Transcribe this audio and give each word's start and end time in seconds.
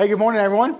Hey, 0.00 0.08
good 0.08 0.18
morning, 0.18 0.40
everyone. 0.40 0.78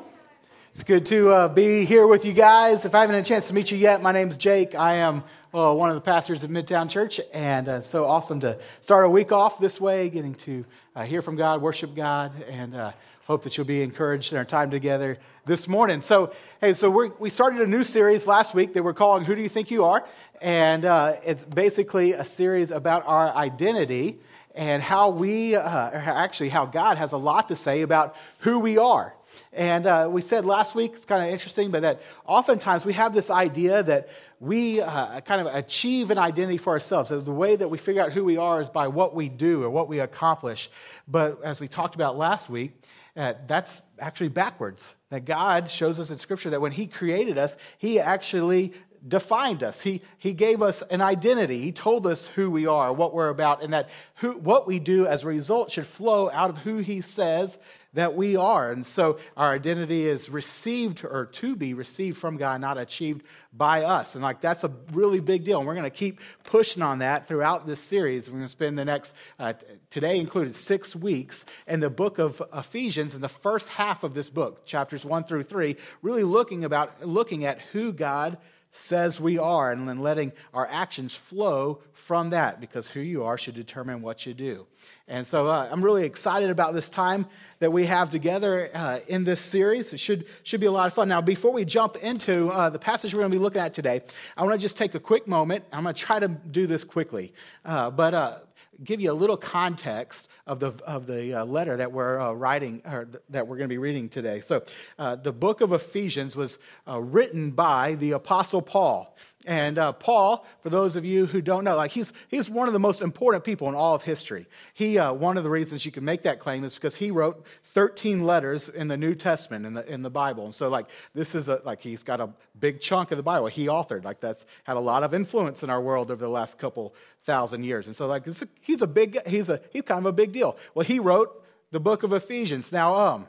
It's 0.72 0.82
good 0.82 1.04
to 1.08 1.28
uh, 1.28 1.48
be 1.48 1.84
here 1.84 2.06
with 2.06 2.24
you 2.24 2.32
guys. 2.32 2.86
If 2.86 2.94
I 2.94 3.02
haven't 3.02 3.16
had 3.16 3.26
a 3.26 3.28
chance 3.28 3.48
to 3.48 3.52
meet 3.52 3.70
you 3.70 3.76
yet, 3.76 4.00
my 4.00 4.12
name's 4.12 4.38
Jake. 4.38 4.74
I 4.74 4.94
am 4.94 5.24
uh, 5.52 5.74
one 5.74 5.90
of 5.90 5.94
the 5.94 6.00
pastors 6.00 6.42
at 6.42 6.48
Midtown 6.48 6.88
Church, 6.88 7.20
and 7.34 7.68
uh, 7.68 7.82
so 7.82 8.06
awesome 8.06 8.40
to 8.40 8.58
start 8.80 9.04
a 9.04 9.10
week 9.10 9.30
off 9.30 9.60
this 9.60 9.78
way, 9.78 10.08
getting 10.08 10.34
to 10.36 10.64
uh, 10.96 11.04
hear 11.04 11.20
from 11.20 11.36
God, 11.36 11.60
worship 11.60 11.94
God, 11.94 12.32
and 12.44 12.74
uh, 12.74 12.92
hope 13.26 13.42
that 13.42 13.58
you'll 13.58 13.66
be 13.66 13.82
encouraged 13.82 14.32
in 14.32 14.38
our 14.38 14.44
time 14.46 14.70
together 14.70 15.18
this 15.44 15.68
morning. 15.68 16.00
So, 16.00 16.32
hey, 16.62 16.72
so 16.72 16.88
we 17.18 17.28
started 17.28 17.60
a 17.60 17.66
new 17.66 17.84
series 17.84 18.26
last 18.26 18.54
week 18.54 18.72
that 18.72 18.82
we're 18.82 18.94
calling 18.94 19.26
"Who 19.26 19.34
Do 19.34 19.42
You 19.42 19.50
Think 19.50 19.70
You 19.70 19.84
Are," 19.84 20.02
and 20.40 20.86
uh, 20.86 21.16
it's 21.26 21.44
basically 21.44 22.12
a 22.12 22.24
series 22.24 22.70
about 22.70 23.06
our 23.06 23.36
identity 23.36 24.18
and 24.54 24.82
how 24.82 25.10
we, 25.10 25.54
uh, 25.54 25.90
actually, 25.90 26.48
how 26.48 26.66
God 26.66 26.98
has 26.98 27.12
a 27.12 27.16
lot 27.16 27.48
to 27.48 27.56
say 27.56 27.82
about 27.82 28.16
who 28.38 28.58
we 28.58 28.78
are. 28.78 29.14
And 29.52 29.86
uh, 29.86 30.08
we 30.10 30.22
said 30.22 30.44
last 30.44 30.74
week, 30.74 30.92
it's 30.94 31.04
kind 31.04 31.24
of 31.24 31.32
interesting, 31.32 31.70
but 31.70 31.82
that 31.82 32.02
oftentimes 32.26 32.84
we 32.84 32.92
have 32.94 33.14
this 33.14 33.30
idea 33.30 33.82
that 33.82 34.08
we 34.40 34.80
uh, 34.80 35.20
kind 35.20 35.46
of 35.46 35.54
achieve 35.54 36.10
an 36.10 36.18
identity 36.18 36.58
for 36.58 36.72
ourselves. 36.72 37.10
So 37.10 37.20
the 37.20 37.30
way 37.30 37.56
that 37.56 37.68
we 37.68 37.78
figure 37.78 38.02
out 38.02 38.12
who 38.12 38.24
we 38.24 38.38
are 38.38 38.60
is 38.60 38.68
by 38.68 38.88
what 38.88 39.14
we 39.14 39.28
do 39.28 39.62
or 39.62 39.70
what 39.70 39.88
we 39.88 40.00
accomplish. 40.00 40.70
But 41.06 41.42
as 41.44 41.60
we 41.60 41.68
talked 41.68 41.94
about 41.94 42.16
last 42.16 42.48
week, 42.48 42.72
uh, 43.16 43.34
that's 43.46 43.82
actually 43.98 44.28
backwards. 44.28 44.94
That 45.10 45.24
God 45.24 45.70
shows 45.70 45.98
us 45.98 46.10
in 46.10 46.18
Scripture 46.18 46.50
that 46.50 46.60
when 46.60 46.72
He 46.72 46.86
created 46.86 47.36
us, 47.36 47.54
He 47.78 48.00
actually 48.00 48.72
defined 49.06 49.62
us. 49.62 49.80
He, 49.80 50.02
he 50.18 50.32
gave 50.32 50.62
us 50.62 50.82
an 50.90 51.00
identity. 51.00 51.60
He 51.60 51.72
told 51.72 52.06
us 52.06 52.26
who 52.28 52.50
we 52.50 52.66
are, 52.66 52.92
what 52.92 53.14
we're 53.14 53.28
about, 53.28 53.62
and 53.62 53.72
that 53.72 53.88
who, 54.16 54.32
what 54.32 54.66
we 54.66 54.78
do 54.78 55.06
as 55.06 55.22
a 55.22 55.26
result 55.26 55.70
should 55.70 55.86
flow 55.86 56.30
out 56.30 56.50
of 56.50 56.58
who 56.58 56.78
He 56.78 57.00
says 57.00 57.56
that 57.94 58.14
we 58.14 58.36
are. 58.36 58.70
And 58.70 58.86
so 58.86 59.18
our 59.36 59.52
identity 59.52 60.06
is 60.06 60.28
received 60.28 61.04
or 61.04 61.26
to 61.26 61.56
be 61.56 61.74
received 61.74 62.18
from 62.18 62.36
God, 62.36 62.60
not 62.60 62.78
achieved 62.78 63.22
by 63.52 63.82
us. 63.82 64.14
And 64.14 64.22
like 64.22 64.40
that's 64.40 64.62
a 64.62 64.72
really 64.92 65.18
big 65.18 65.44
deal. 65.44 65.58
And 65.58 65.66
we're 65.66 65.74
going 65.74 65.90
to 65.90 65.90
keep 65.90 66.20
pushing 66.44 66.82
on 66.82 67.00
that 67.00 67.26
throughout 67.26 67.66
this 67.66 67.80
series. 67.80 68.28
We're 68.28 68.36
going 68.36 68.44
to 68.44 68.48
spend 68.48 68.78
the 68.78 68.84
next, 68.84 69.12
uh, 69.40 69.54
today 69.90 70.18
included, 70.18 70.54
six 70.54 70.94
weeks 70.94 71.44
in 71.66 71.80
the 71.80 71.90
book 71.90 72.18
of 72.18 72.40
Ephesians, 72.54 73.14
in 73.14 73.20
the 73.20 73.28
first 73.28 73.68
half 73.68 74.04
of 74.04 74.14
this 74.14 74.30
book, 74.30 74.64
chapters 74.64 75.04
one 75.04 75.24
through 75.24 75.42
three, 75.42 75.76
really 76.00 76.22
looking 76.22 76.64
about 76.64 77.04
looking 77.04 77.44
at 77.44 77.60
who 77.72 77.92
God 77.92 78.38
says 78.72 79.20
we 79.20 79.38
are 79.38 79.72
and 79.72 79.88
then 79.88 79.98
letting 79.98 80.32
our 80.54 80.66
actions 80.66 81.14
flow 81.14 81.80
from 81.92 82.30
that 82.30 82.60
because 82.60 82.88
who 82.88 83.00
you 83.00 83.24
are 83.24 83.36
should 83.36 83.54
determine 83.54 84.02
what 84.02 84.26
you 84.26 84.34
do. 84.34 84.66
And 85.06 85.26
so 85.26 85.48
uh, 85.48 85.68
I'm 85.70 85.84
really 85.84 86.04
excited 86.04 86.50
about 86.50 86.72
this 86.72 86.88
time 86.88 87.26
that 87.58 87.72
we 87.72 87.86
have 87.86 88.10
together 88.10 88.70
uh, 88.74 89.00
in 89.08 89.24
this 89.24 89.40
series. 89.40 89.92
It 89.92 89.98
should, 89.98 90.26
should 90.44 90.60
be 90.60 90.66
a 90.66 90.72
lot 90.72 90.86
of 90.86 90.94
fun. 90.94 91.08
Now, 91.08 91.20
before 91.20 91.52
we 91.52 91.64
jump 91.64 91.96
into 91.96 92.48
uh, 92.48 92.70
the 92.70 92.78
passage 92.78 93.12
we're 93.12 93.20
going 93.20 93.32
to 93.32 93.38
be 93.38 93.42
looking 93.42 93.60
at 93.60 93.74
today, 93.74 94.02
I 94.36 94.44
want 94.44 94.54
to 94.54 94.58
just 94.58 94.76
take 94.76 94.94
a 94.94 95.00
quick 95.00 95.26
moment. 95.26 95.64
I'm 95.72 95.82
going 95.82 95.94
to 95.94 96.00
try 96.00 96.20
to 96.20 96.28
do 96.28 96.66
this 96.66 96.84
quickly. 96.84 97.32
Uh, 97.64 97.90
but 97.90 98.14
uh, 98.14 98.38
give 98.82 99.00
you 99.00 99.12
a 99.12 99.14
little 99.14 99.36
context 99.36 100.28
of 100.46 100.58
the, 100.58 100.72
of 100.84 101.06
the 101.06 101.34
uh, 101.34 101.44
letter 101.44 101.76
that 101.76 101.92
we're 101.92 102.18
uh, 102.18 102.32
writing, 102.32 102.82
or 102.84 103.04
th- 103.04 103.22
that 103.30 103.46
we're 103.46 103.56
going 103.56 103.68
to 103.68 103.72
be 103.72 103.78
reading 103.78 104.08
today. 104.08 104.42
So, 104.46 104.62
uh, 104.98 105.16
the 105.16 105.32
book 105.32 105.60
of 105.60 105.72
Ephesians 105.72 106.34
was 106.34 106.58
uh, 106.88 107.00
written 107.00 107.50
by 107.50 107.94
the 107.94 108.12
Apostle 108.12 108.62
Paul. 108.62 109.16
And 109.46 109.78
uh, 109.78 109.92
Paul, 109.92 110.46
for 110.62 110.68
those 110.68 110.96
of 110.96 111.04
you 111.04 111.24
who 111.24 111.40
don't 111.40 111.64
know, 111.64 111.76
like 111.76 111.92
he's, 111.92 112.12
he's 112.28 112.50
one 112.50 112.66
of 112.66 112.74
the 112.74 112.80
most 112.80 113.00
important 113.00 113.42
people 113.42 113.68
in 113.68 113.74
all 113.74 113.94
of 113.94 114.02
history. 114.02 114.46
He, 114.74 114.98
uh, 114.98 115.12
one 115.14 115.38
of 115.38 115.44
the 115.44 115.50
reasons 115.50 115.86
you 115.86 115.92
can 115.92 116.04
make 116.04 116.24
that 116.24 116.40
claim 116.40 116.62
is 116.62 116.74
because 116.74 116.94
he 116.94 117.10
wrote 117.10 117.42
13 117.72 118.24
letters 118.24 118.68
in 118.68 118.88
the 118.88 118.96
New 118.96 119.14
Testament, 119.14 119.64
in 119.64 119.74
the, 119.74 119.86
in 119.90 120.02
the 120.02 120.10
Bible. 120.10 120.44
And 120.44 120.54
so, 120.54 120.68
like, 120.68 120.86
this 121.14 121.34
is 121.34 121.48
a, 121.48 121.62
like, 121.64 121.80
he's 121.80 122.02
got 122.02 122.20
a 122.20 122.28
big 122.58 122.80
chunk 122.80 123.12
of 123.12 123.16
the 123.16 123.22
Bible 123.22 123.46
he 123.46 123.66
authored. 123.66 124.04
Like, 124.04 124.20
that's 124.20 124.44
had 124.64 124.76
a 124.76 124.80
lot 124.80 125.02
of 125.04 125.14
influence 125.14 125.62
in 125.62 125.70
our 125.70 125.80
world 125.80 126.10
over 126.10 126.22
the 126.22 126.28
last 126.28 126.58
couple 126.58 126.94
thousand 127.26 127.64
years. 127.64 127.86
And 127.86 127.96
so, 127.96 128.06
like, 128.06 128.24
he's 128.60 128.82
a 128.82 128.86
big, 128.86 129.26
he's 129.26 129.48
a, 129.48 129.60
he's 129.72 129.82
kind 129.82 130.00
of 130.00 130.06
a 130.06 130.12
big 130.12 130.32
deal. 130.32 130.56
Well, 130.74 130.84
he 130.84 130.98
wrote 130.98 131.44
the 131.70 131.80
book 131.80 132.02
of 132.02 132.12
Ephesians. 132.12 132.72
Now, 132.72 132.96
um, 132.96 133.28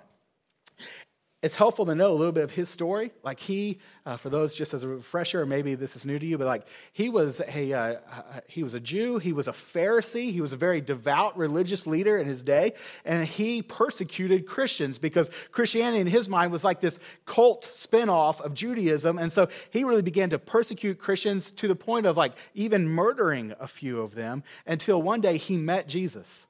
it's 1.41 1.55
helpful 1.55 1.85
to 1.87 1.95
know 1.95 2.11
a 2.11 2.13
little 2.13 2.31
bit 2.31 2.43
of 2.43 2.51
his 2.51 2.69
story. 2.69 3.11
Like 3.23 3.39
he, 3.39 3.79
uh, 4.05 4.17
for 4.17 4.29
those 4.29 4.53
just 4.53 4.75
as 4.75 4.83
a 4.83 4.87
refresher, 4.87 5.43
maybe 5.45 5.73
this 5.73 5.95
is 5.95 6.05
new 6.05 6.19
to 6.19 6.25
you, 6.25 6.37
but 6.37 6.45
like 6.45 6.67
he 6.93 7.09
was 7.09 7.41
a 7.47 7.73
uh, 7.73 7.79
uh, 7.79 8.39
he 8.47 8.63
was 8.63 8.75
a 8.75 8.79
Jew. 8.79 9.17
He 9.17 9.33
was 9.33 9.47
a 9.47 9.51
Pharisee. 9.51 10.31
He 10.31 10.39
was 10.39 10.51
a 10.51 10.57
very 10.57 10.81
devout 10.81 11.35
religious 11.37 11.87
leader 11.87 12.19
in 12.19 12.27
his 12.27 12.43
day, 12.43 12.73
and 13.05 13.25
he 13.25 13.63
persecuted 13.63 14.45
Christians 14.45 14.99
because 14.99 15.29
Christianity 15.51 16.01
in 16.01 16.07
his 16.07 16.29
mind 16.29 16.51
was 16.51 16.63
like 16.63 16.79
this 16.79 16.99
cult 17.25 17.69
spinoff 17.73 18.39
of 18.41 18.53
Judaism, 18.53 19.17
and 19.17 19.33
so 19.33 19.47
he 19.71 19.83
really 19.83 20.03
began 20.03 20.29
to 20.29 20.39
persecute 20.39 20.99
Christians 20.99 21.51
to 21.53 21.67
the 21.67 21.75
point 21.75 22.05
of 22.05 22.17
like 22.17 22.33
even 22.53 22.87
murdering 22.87 23.53
a 23.59 23.67
few 23.67 24.01
of 24.01 24.13
them 24.13 24.43
until 24.67 25.01
one 25.01 25.21
day 25.21 25.37
he 25.37 25.57
met 25.57 25.87
Jesus. 25.87 26.45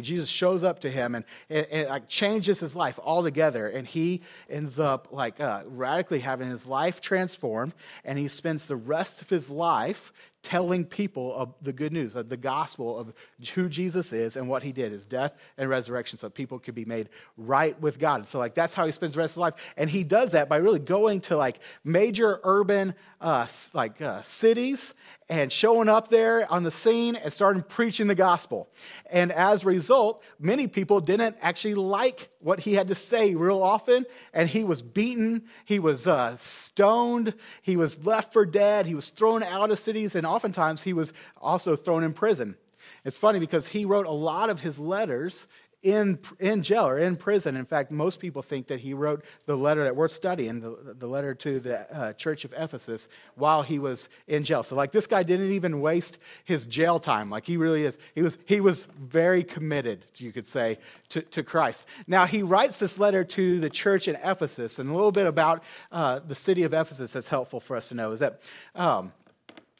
Jesus 0.00 0.28
shows 0.28 0.64
up 0.64 0.80
to 0.80 0.90
him 0.90 1.14
and 1.14 1.24
it, 1.48 1.68
it, 1.70 1.88
like 1.88 2.08
changes 2.08 2.60
his 2.60 2.74
life 2.76 2.98
altogether, 3.02 3.68
and 3.68 3.86
he 3.86 4.22
ends 4.48 4.78
up 4.78 5.08
like 5.10 5.40
uh, 5.40 5.62
radically 5.66 6.20
having 6.20 6.48
his 6.48 6.66
life 6.66 7.00
transformed, 7.00 7.74
and 8.04 8.18
he 8.18 8.28
spends 8.28 8.66
the 8.66 8.76
rest 8.76 9.22
of 9.22 9.28
his 9.28 9.48
life 9.48 10.12
telling 10.42 10.84
people 10.84 11.34
of 11.34 11.54
the 11.60 11.72
good 11.72 11.92
news, 11.92 12.14
of 12.14 12.28
the 12.28 12.36
gospel 12.36 12.98
of 12.98 13.12
who 13.54 13.68
Jesus 13.68 14.12
is 14.12 14.36
and 14.36 14.48
what 14.48 14.62
he 14.62 14.72
did, 14.72 14.92
his 14.92 15.04
death 15.04 15.32
and 15.58 15.68
resurrection, 15.68 16.18
so 16.18 16.28
people 16.28 16.58
could 16.58 16.74
be 16.74 16.84
made 16.84 17.08
right 17.36 17.80
with 17.80 17.98
God. 17.98 18.28
So, 18.28 18.38
like, 18.38 18.54
that's 18.54 18.72
how 18.72 18.86
he 18.86 18.92
spends 18.92 19.14
the 19.14 19.18
rest 19.18 19.32
of 19.32 19.34
his 19.34 19.40
life. 19.40 19.54
And 19.76 19.90
he 19.90 20.04
does 20.04 20.32
that 20.32 20.48
by 20.48 20.56
really 20.58 20.78
going 20.78 21.20
to 21.22 21.36
like 21.36 21.58
major 21.84 22.40
urban 22.44 22.94
uh, 23.20 23.46
like 23.72 24.00
uh, 24.00 24.22
cities 24.22 24.94
and 25.28 25.50
showing 25.50 25.88
up 25.88 26.08
there 26.08 26.50
on 26.52 26.62
the 26.62 26.70
scene 26.70 27.16
and 27.16 27.32
starting 27.32 27.62
preaching 27.62 28.06
the 28.06 28.14
gospel. 28.14 28.68
And 29.10 29.32
as 29.32 29.64
a 29.64 29.66
result, 29.66 30.22
many 30.38 30.68
people 30.68 31.00
didn't 31.00 31.36
actually 31.40 31.74
like 31.74 32.28
what 32.46 32.60
he 32.60 32.74
had 32.74 32.86
to 32.86 32.94
say 32.94 33.34
real 33.34 33.60
often. 33.60 34.06
And 34.32 34.48
he 34.48 34.62
was 34.62 34.80
beaten, 34.80 35.42
he 35.64 35.80
was 35.80 36.06
uh, 36.06 36.36
stoned, 36.38 37.34
he 37.60 37.76
was 37.76 38.06
left 38.06 38.32
for 38.32 38.46
dead, 38.46 38.86
he 38.86 38.94
was 38.94 39.08
thrown 39.08 39.42
out 39.42 39.72
of 39.72 39.80
cities, 39.80 40.14
and 40.14 40.24
oftentimes 40.24 40.82
he 40.82 40.92
was 40.92 41.12
also 41.40 41.74
thrown 41.74 42.04
in 42.04 42.12
prison. 42.12 42.56
It's 43.04 43.18
funny 43.18 43.40
because 43.40 43.66
he 43.66 43.84
wrote 43.84 44.06
a 44.06 44.12
lot 44.12 44.48
of 44.48 44.60
his 44.60 44.78
letters 44.78 45.46
in, 45.82 46.18
in 46.40 46.62
jail 46.62 46.86
or 46.86 46.98
in 46.98 47.16
prison. 47.16 47.56
In 47.56 47.64
fact, 47.64 47.92
most 47.92 48.18
people 48.18 48.42
think 48.42 48.66
that 48.68 48.80
he 48.80 48.94
wrote 48.94 49.24
the 49.46 49.56
letter 49.56 49.84
that 49.84 49.94
we're 49.94 50.08
studying, 50.08 50.60
the, 50.60 50.94
the 50.98 51.06
letter 51.06 51.34
to 51.34 51.60
the 51.60 51.96
uh, 51.96 52.12
church 52.14 52.44
of 52.44 52.52
Ephesus, 52.56 53.08
while 53.34 53.62
he 53.62 53.78
was 53.78 54.08
in 54.26 54.42
jail. 54.42 54.62
So, 54.62 54.74
like, 54.74 54.90
this 54.90 55.06
guy 55.06 55.22
didn't 55.22 55.52
even 55.52 55.80
waste 55.80 56.18
his 56.44 56.66
jail 56.66 56.98
time. 56.98 57.30
Like, 57.30 57.46
he 57.46 57.56
really 57.56 57.84
is. 57.84 57.96
He 58.14 58.22
was, 58.22 58.36
he 58.46 58.60
was 58.60 58.86
very 59.00 59.44
committed, 59.44 60.04
you 60.16 60.32
could 60.32 60.48
say, 60.48 60.78
to, 61.10 61.22
to 61.22 61.42
Christ. 61.42 61.86
Now, 62.06 62.26
he 62.26 62.42
writes 62.42 62.78
this 62.78 62.98
letter 62.98 63.22
to 63.24 63.60
the 63.60 63.70
church 63.70 64.08
in 64.08 64.16
Ephesus, 64.16 64.78
and 64.78 64.90
a 64.90 64.94
little 64.94 65.12
bit 65.12 65.26
about 65.26 65.62
uh, 65.92 66.18
the 66.18 66.34
city 66.34 66.64
of 66.64 66.74
Ephesus 66.74 67.12
that's 67.12 67.28
helpful 67.28 67.60
for 67.60 67.76
us 67.76 67.88
to 67.88 67.94
know 67.94 68.12
is 68.12 68.20
that. 68.20 68.40
Um, 68.74 69.12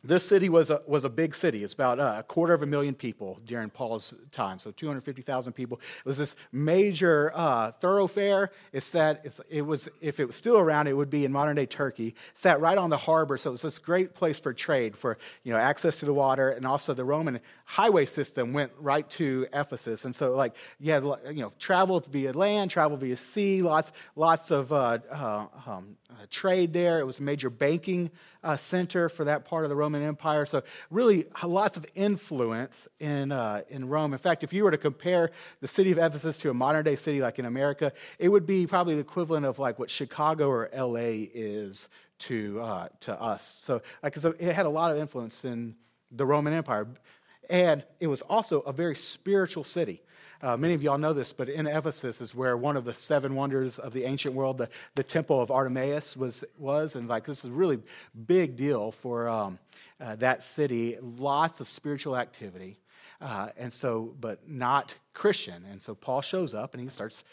this 0.07 0.27
city 0.27 0.49
was 0.49 0.71
a, 0.71 0.81
was 0.87 1.05
a 1.05 1.09
big 1.09 1.35
city. 1.35 1.65
It's 1.65 1.73
about 1.73 1.99
uh, 1.99 2.17
a 2.19 2.23
quarter 2.23 2.55
of 2.55 2.63
a 2.63 2.67
million 2.67 2.95
people 2.95 3.39
during 3.45 3.71
Paul's 3.71 4.15
time, 4.33 4.59
so 4.59 4.71
250,000 4.71 5.53
people. 5.53 5.81
It 5.99 6.09
was 6.09 6.17
this 6.17 6.37
major 6.53 7.33
uh, 7.35 7.73
thoroughfare. 7.73 8.51
It's 8.73 8.91
that 8.91 9.23
it's, 9.25 9.41
it 9.49 9.63
was 9.63 9.89
if 10.01 10.21
it 10.21 10.27
was 10.27 10.37
still 10.37 10.59
around, 10.59 10.87
it 10.87 10.97
would 10.97 11.11
be 11.11 11.25
in 11.25 11.33
modern 11.33 11.57
day 11.57 11.67
Turkey. 11.67 12.15
It's 12.35 12.43
that 12.43 12.61
right 12.61 12.79
on 12.79 12.91
the 12.91 12.97
harbor, 12.97 13.39
so 13.39 13.53
it's 13.53 13.63
this 13.63 13.79
great 13.79 14.15
place 14.15 14.39
for 14.39 14.53
trade, 14.53 14.97
for 14.97 15.19
you 15.43 15.53
know 15.53 15.59
access 15.59 15.99
to 16.01 16.07
the 16.07 16.15
water, 16.15 16.51
and 16.51 16.67
also 16.67 16.95
the 16.95 17.05
Roman 17.05 17.41
highway 17.65 18.07
system 18.07 18.53
went 18.53 18.73
right 18.79 19.09
to 19.11 19.47
Ephesus, 19.53 20.05
and 20.05 20.15
so 20.15 20.33
like 20.33 20.55
you 20.79 20.93
had 20.93 21.03
you 21.03 21.43
know 21.43 21.53
travel 21.59 22.05
via 22.11 22.33
land, 22.33 22.71
travel 22.71 22.97
via 22.97 23.17
sea, 23.17 23.63
lots 23.63 23.91
lots 24.15 24.51
of 24.51 24.73
uh, 24.73 24.99
uh 25.11 25.47
um, 25.67 25.97
trade 26.31 26.73
there. 26.73 26.99
It 26.99 27.05
was 27.05 27.19
a 27.19 27.23
major 27.23 27.51
banking 27.51 28.11
uh, 28.43 28.57
center 28.57 29.09
for 29.09 29.25
that 29.25 29.45
part 29.45 29.65
of 29.65 29.71
the 29.71 29.77
Roman 29.77 30.03
Empire. 30.03 30.47
So, 30.47 30.63
really, 30.91 31.27
lots 31.43 31.77
of 31.77 31.87
influence 31.95 32.89
in, 33.01 33.33
uh, 33.33 33.63
in 33.69 33.89
Rome. 33.89 34.13
In 34.13 34.19
fact, 34.19 34.45
if 34.45 34.53
you 34.53 34.65
were 34.65 34.71
to 34.71 34.79
compare 34.79 35.31
the 35.61 35.69
city 35.69 35.93
of 35.93 35.99
Ephesus 35.99 36.39
to 36.39 36.51
a 36.51 36.55
modern 36.55 36.85
day 36.85 36.97
city 36.97 37.21
like 37.21 37.39
in 37.39 37.45
America, 37.45 37.93
it 38.19 38.29
would 38.29 38.47
be 38.47 38.67
probably 38.67 38.95
the 38.95 39.01
equivalent 39.01 39.47
of 39.47 39.59
like 39.59 39.79
what 39.79 39.91
Chicago 39.91 40.49
or 40.49 40.71
LA 40.75 41.27
is 41.35 41.89
to, 42.19 42.61
uh, 42.61 42.89
to 43.01 43.21
us. 43.21 43.61
So, 43.63 43.83
like, 44.03 44.17
so 44.17 44.35
it 44.39 44.53
had 44.53 44.67
a 44.67 44.71
lot 44.71 44.91
of 44.93 44.99
influence 44.99 45.45
in 45.45 45.75
the 46.11 46.25
Roman 46.25 46.53
Empire. 46.53 46.87
And 47.49 47.85
it 48.01 48.07
was 48.07 48.23
also 48.23 48.61
a 48.61 48.73
very 48.73 48.97
spiritual 48.97 49.65
city. 49.65 50.03
Uh, 50.43 50.57
many 50.57 50.75
of 50.75 50.83
y'all 50.83 50.99
know 50.99 51.13
this, 51.13 51.33
but 51.33 51.49
in 51.49 51.67
Ephesus 51.67 52.21
is 52.21 52.35
where 52.35 52.57
one 52.57 52.77
of 52.77 52.85
the 52.85 52.95
seven 52.95 53.35
wonders 53.35 53.79
of 53.79 53.93
the 53.93 54.05
ancient 54.05 54.35
world, 54.35 54.59
the, 54.59 54.69
the 54.95 55.03
temple 55.03 55.41
of 55.41 55.51
Artemis, 55.51 56.17
was, 56.17 56.45
was. 56.59 56.95
And 56.95 57.09
like 57.09 57.27
this 57.27 57.39
is 57.39 57.47
a 57.47 57.55
really 57.55 57.79
big 58.27 58.57
deal 58.57 58.93
for 58.93 59.29
um, 59.29 59.59
uh, 60.01 60.17
that 60.17 60.45
city. 60.45 60.99
Lots 61.01 61.61
of 61.61 61.69
spiritual 61.69 62.17
activity. 62.17 62.79
Uh, 63.21 63.49
and 63.57 63.73
so, 63.73 64.15
but 64.21 64.49
not 64.49 64.95
Christian. 65.15 65.65
And 65.71 65.81
so 65.81 65.95
Paul 65.95 66.21
shows 66.21 66.53
up 66.53 66.75
and 66.75 66.83
he 66.83 66.89
starts 66.91 67.25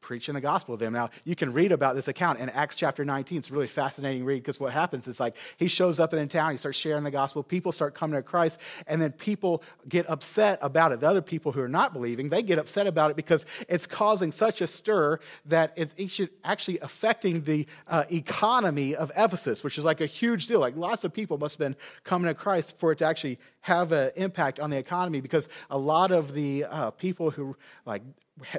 preaching 0.00 0.34
the 0.34 0.40
gospel 0.40 0.76
to 0.76 0.84
them. 0.84 0.92
Now, 0.92 1.10
you 1.24 1.36
can 1.36 1.52
read 1.52 1.72
about 1.72 1.94
this 1.94 2.08
account 2.08 2.40
in 2.40 2.48
Acts 2.50 2.76
chapter 2.76 3.04
19. 3.04 3.38
It's 3.38 3.50
a 3.50 3.52
really 3.52 3.66
fascinating 3.66 4.24
read 4.24 4.42
because 4.42 4.58
what 4.58 4.72
happens 4.72 5.06
is 5.06 5.20
like 5.20 5.36
he 5.56 5.68
shows 5.68 6.00
up 6.00 6.14
in 6.14 6.28
town, 6.28 6.52
he 6.52 6.56
starts 6.58 6.78
sharing 6.78 7.04
the 7.04 7.10
gospel, 7.10 7.42
people 7.42 7.72
start 7.72 7.94
coming 7.94 8.16
to 8.16 8.22
Christ, 8.22 8.58
and 8.86 9.00
then 9.00 9.12
people 9.12 9.62
get 9.88 10.08
upset 10.08 10.58
about 10.62 10.92
it. 10.92 11.00
The 11.00 11.08
other 11.08 11.22
people 11.22 11.52
who 11.52 11.60
are 11.60 11.68
not 11.68 11.92
believing, 11.92 12.28
they 12.28 12.42
get 12.42 12.58
upset 12.58 12.86
about 12.86 13.10
it 13.10 13.16
because 13.16 13.44
it's 13.68 13.86
causing 13.86 14.32
such 14.32 14.60
a 14.60 14.66
stir 14.66 15.20
that 15.46 15.72
it's 15.76 16.20
actually 16.44 16.78
affecting 16.80 17.42
the 17.42 17.66
uh, 17.88 18.04
economy 18.10 18.94
of 18.94 19.12
Ephesus, 19.16 19.62
which 19.62 19.78
is 19.78 19.84
like 19.84 20.00
a 20.00 20.06
huge 20.06 20.46
deal. 20.46 20.60
Like 20.60 20.76
lots 20.76 21.04
of 21.04 21.12
people 21.12 21.38
must 21.38 21.54
have 21.54 21.58
been 21.58 21.76
coming 22.04 22.28
to 22.28 22.34
Christ 22.34 22.74
for 22.78 22.92
it 22.92 22.98
to 22.98 23.04
actually 23.04 23.38
have 23.60 23.92
an 23.92 24.10
impact 24.16 24.58
on 24.58 24.70
the 24.70 24.76
economy 24.76 25.20
because 25.20 25.46
a 25.70 25.78
lot 25.78 26.10
of 26.10 26.32
the 26.32 26.64
uh, 26.64 26.90
people 26.90 27.30
who 27.30 27.56
like 27.84 28.02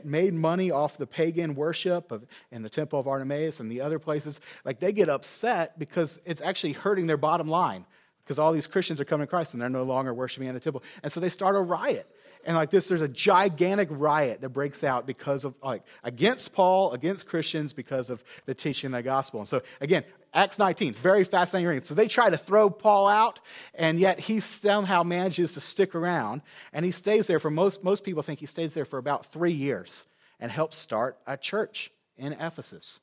made 0.04 0.34
money 0.34 0.72
off 0.72 0.98
the 0.98 1.08
pagan 1.08 1.56
worship 1.56 2.12
of, 2.12 2.26
in 2.52 2.62
the 2.62 2.70
temple 2.70 3.00
of 3.00 3.08
Artemis 3.08 3.60
and 3.60 3.72
the 3.72 3.82
other 3.82 4.00
places, 4.00 4.40
like 4.66 4.80
they 4.80 4.92
get 4.92 5.10
upset 5.10 5.78
because 5.80 6.20
it's 6.26 6.42
actually 6.42 6.74
hurting 6.74 7.08
their 7.08 7.18
bottom 7.18 7.48
line 7.48 7.86
because 8.24 8.40
all 8.40 8.54
these 8.54 8.68
Christians 8.68 9.02
are 9.02 9.06
coming 9.06 9.28
to 9.28 9.30
Christ 9.30 9.54
and 9.54 9.62
they're 9.62 9.70
no 9.70 9.84
longer 9.84 10.14
worshiping 10.14 10.48
in 10.48 10.54
the 10.54 10.60
temple. 10.60 10.84
And 11.04 11.12
so 11.12 11.20
they 11.20 11.30
start 11.30 11.56
a 11.56 11.60
riot. 11.60 12.08
And 12.46 12.56
like 12.56 12.72
this, 12.72 12.88
there's 12.88 13.02
a 13.02 13.08
gigantic 13.08 13.88
riot 13.92 14.42
that 14.42 14.50
breaks 14.50 14.84
out 14.84 15.06
because 15.06 15.44
of, 15.44 15.54
like, 15.64 15.84
against 16.04 16.54
Paul, 16.54 16.94
against 16.94 17.28
Christians, 17.28 17.72
because 17.74 18.10
of 18.10 18.24
the 18.46 18.56
teaching 18.56 18.88
of 18.88 18.94
the 18.94 19.04
gospel. 19.04 19.42
And 19.42 19.50
so, 19.50 19.62
again, 19.80 20.04
Acts 20.34 20.58
19, 20.58 20.94
very 20.94 21.26
fascinating 21.26 21.68
reading. 21.68 21.84
So 21.84 21.94
they 21.94 22.08
try 22.08 22.30
to 22.30 22.38
throw 22.38 22.70
Paul 22.70 23.08
out, 23.08 23.40
and 23.74 24.00
yet 24.00 24.20
he 24.20 24.40
somehow 24.40 25.04
manages 25.04 25.56
to 25.56 25.62
stick 25.62 25.94
around, 25.94 26.42
and 26.72 26.86
he 26.86 26.92
stays 26.92 27.28
there 27.28 27.40
for 27.40 27.52
most, 27.52 27.84
most 27.84 28.06
people 28.06 28.24
think 28.24 28.40
he 28.40 28.46
stays 28.46 28.74
there 28.74 28.86
for 28.86 28.98
about 28.98 29.32
three 29.34 29.52
years 29.52 30.06
and 30.40 30.50
helps 30.50 30.78
start 30.78 31.18
a 31.28 31.36
church 31.36 31.92
in 32.18 32.32
Ephesus. 32.34 33.00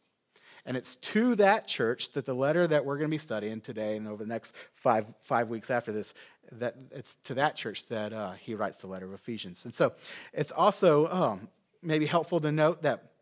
And 0.64 0.76
it's 0.76 0.96
to 0.96 1.34
that 1.36 1.66
church 1.66 2.12
that 2.12 2.26
the 2.26 2.34
letter 2.34 2.66
that 2.66 2.84
we're 2.84 2.96
going 2.96 3.08
to 3.08 3.14
be 3.14 3.18
studying 3.18 3.60
today 3.60 3.96
and 3.96 4.08
over 4.08 4.24
the 4.24 4.28
next 4.28 4.52
five, 4.74 5.06
five 5.22 5.48
weeks 5.48 5.70
after 5.70 5.92
this, 5.92 6.14
that 6.52 6.76
it's 6.90 7.16
to 7.24 7.34
that 7.34 7.56
church 7.56 7.86
that 7.88 8.12
uh, 8.12 8.32
he 8.32 8.54
writes 8.54 8.78
the 8.78 8.86
letter 8.86 9.06
of 9.06 9.12
Ephesians. 9.12 9.64
And 9.64 9.74
so 9.74 9.92
it's 10.32 10.50
also 10.50 11.08
um, 11.08 11.48
maybe 11.82 12.06
helpful 12.06 12.40
to 12.40 12.52
note 12.52 12.82
that 12.82 13.12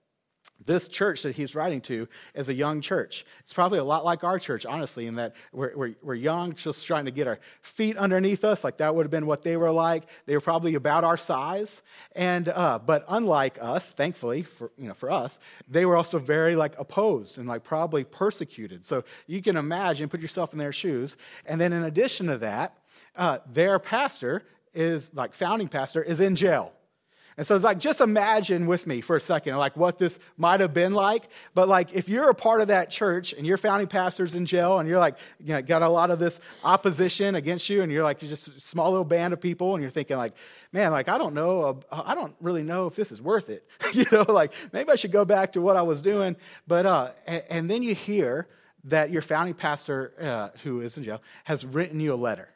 this 0.65 0.89
church 0.89 1.23
that 1.23 1.37
he's 1.37 1.55
writing 1.55 1.81
to 1.83 2.09
is 2.35 2.49
a 2.49 2.55
young 2.55 2.81
church. 2.81 3.27
It's 3.41 3.53
probably 3.53 3.79
a 3.79 3.85
lot 3.85 4.05
like 4.05 4.25
our 4.25 4.39
church, 4.39 4.65
honestly, 4.65 5.07
in 5.07 5.15
that 5.15 5.35
we're, 5.53 5.77
we're, 5.77 5.95
we're, 6.03 6.15
young, 6.15 6.55
just 6.55 6.87
trying 6.87 7.05
to 7.05 7.11
get 7.11 7.27
our 7.27 7.39
feet 7.63 7.97
underneath 7.97 8.45
us. 8.45 8.65
Like 8.65 8.79
that 8.79 8.95
would 8.95 9.05
have 9.05 9.11
been 9.11 9.27
what 9.27 9.43
they 9.43 9.57
were 9.57 9.71
like. 9.71 10.05
They 10.25 10.35
were 10.35 10.41
probably 10.41 10.75
about 10.75 11.05
our 11.05 11.17
size. 11.17 11.83
And, 12.13 12.49
uh, 12.49 12.79
but 12.85 13.05
unlike 13.09 13.59
us, 13.61 13.93
thankfully, 13.93 14.43
for, 14.43 14.71
you 14.79 14.89
know, 14.89 14.95
for 14.95 15.11
us, 15.11 15.39
they 15.69 15.85
were 15.85 15.97
also 15.97 16.19
very 16.19 16.57
like 16.57 16.75
opposed 16.79 17.39
and 17.39 17.47
like 17.47 17.63
probably 17.63 18.05
persecuted. 18.05 18.87
So 18.87 19.05
you 19.27 19.43
can 19.43 19.57
imagine, 19.57 20.09
put 20.09 20.21
yourself 20.21 20.53
in 20.53 20.59
their 20.59 20.73
shoes. 20.73 21.17
And 21.45 21.61
then 21.61 21.73
in 21.73 21.85
addition 21.85 22.27
to 22.29 22.39
that, 22.39 22.79
uh, 23.15 23.39
their 23.53 23.79
pastor 23.79 24.43
is 24.75 25.11
like 25.15 25.35
founding 25.35 25.69
pastor 25.69 26.03
is 26.03 26.21
in 26.21 26.37
jail 26.37 26.73
and 27.39 27.47
so 27.47 27.55
it's 27.55 27.65
like, 27.65 27.79
just 27.79 28.01
imagine 28.01 28.67
with 28.67 28.87
me 28.87 29.03
for 29.03 29.17
a 29.17 29.21
second, 29.21 29.57
like 29.57 29.77
what 29.77 29.99
this 29.99 30.19
might 30.39 30.61
have 30.61 30.73
been 30.73 30.95
like. 30.95 31.29
But 31.55 31.69
like, 31.69 31.93
if 31.93 32.09
you're 32.09 32.31
a 32.31 32.35
part 32.35 32.63
of 32.63 32.69
that 32.69 32.91
church 32.91 33.35
and 33.35 33.47
your 33.47 33.59
founding 33.59 33.89
pastor's 33.89 34.35
in 34.35 34.47
jail 34.47 34.79
and 34.79 34.89
you're 34.89 34.99
like, 34.99 35.19
you 35.39 35.53
know, 35.53 35.61
got 35.61 35.83
a 35.83 35.89
lot 35.89 36.11
of 36.11 36.19
this 36.19 36.41
opposition 36.65 37.35
against 37.35 37.69
you 37.69 37.83
and 37.83 37.93
you're 37.93 38.05
like, 38.05 38.23
you're 38.23 38.31
just 38.31 38.49
a 38.49 38.61
small 38.61 38.91
little 38.91 39.05
band 39.05 39.35
of 39.35 39.41
people 39.41 39.75
and 39.75 39.83
you're 39.83 39.91
thinking 39.91 40.17
like, 40.17 40.33
man, 40.73 40.93
like, 40.93 41.09
I 41.09 41.19
don't 41.19 41.35
know, 41.35 41.81
I 41.93 42.15
don't 42.15 42.35
really 42.41 42.63
know 42.63 42.87
if 42.87 42.95
this 42.95 43.13
is 43.13 43.21
worth 43.21 43.51
it. 43.51 43.69
you 43.93 44.07
know, 44.11 44.25
like 44.27 44.55
maybe 44.73 44.91
I 44.91 44.97
should 44.97 45.13
go 45.13 45.27
back 45.27 45.53
to 45.53 45.61
what 45.61 45.77
I 45.77 45.83
was 45.83 46.01
doing. 46.01 46.37
But, 46.67 46.87
uh, 46.87 47.11
and, 47.27 47.43
and 47.51 47.71
then 47.71 47.83
you 47.83 47.95
hear 47.95 48.49
that 48.85 49.11
your 49.11 49.21
founding 49.21 49.55
pastor, 49.55 50.13
uh, 50.19 50.59
who 50.63 50.81
is 50.81 50.97
in 50.97 51.05
jail, 51.05 51.21
has 51.45 51.67
written 51.67 52.01
you 52.01 52.15
a 52.15 52.17
letter. 52.17 52.49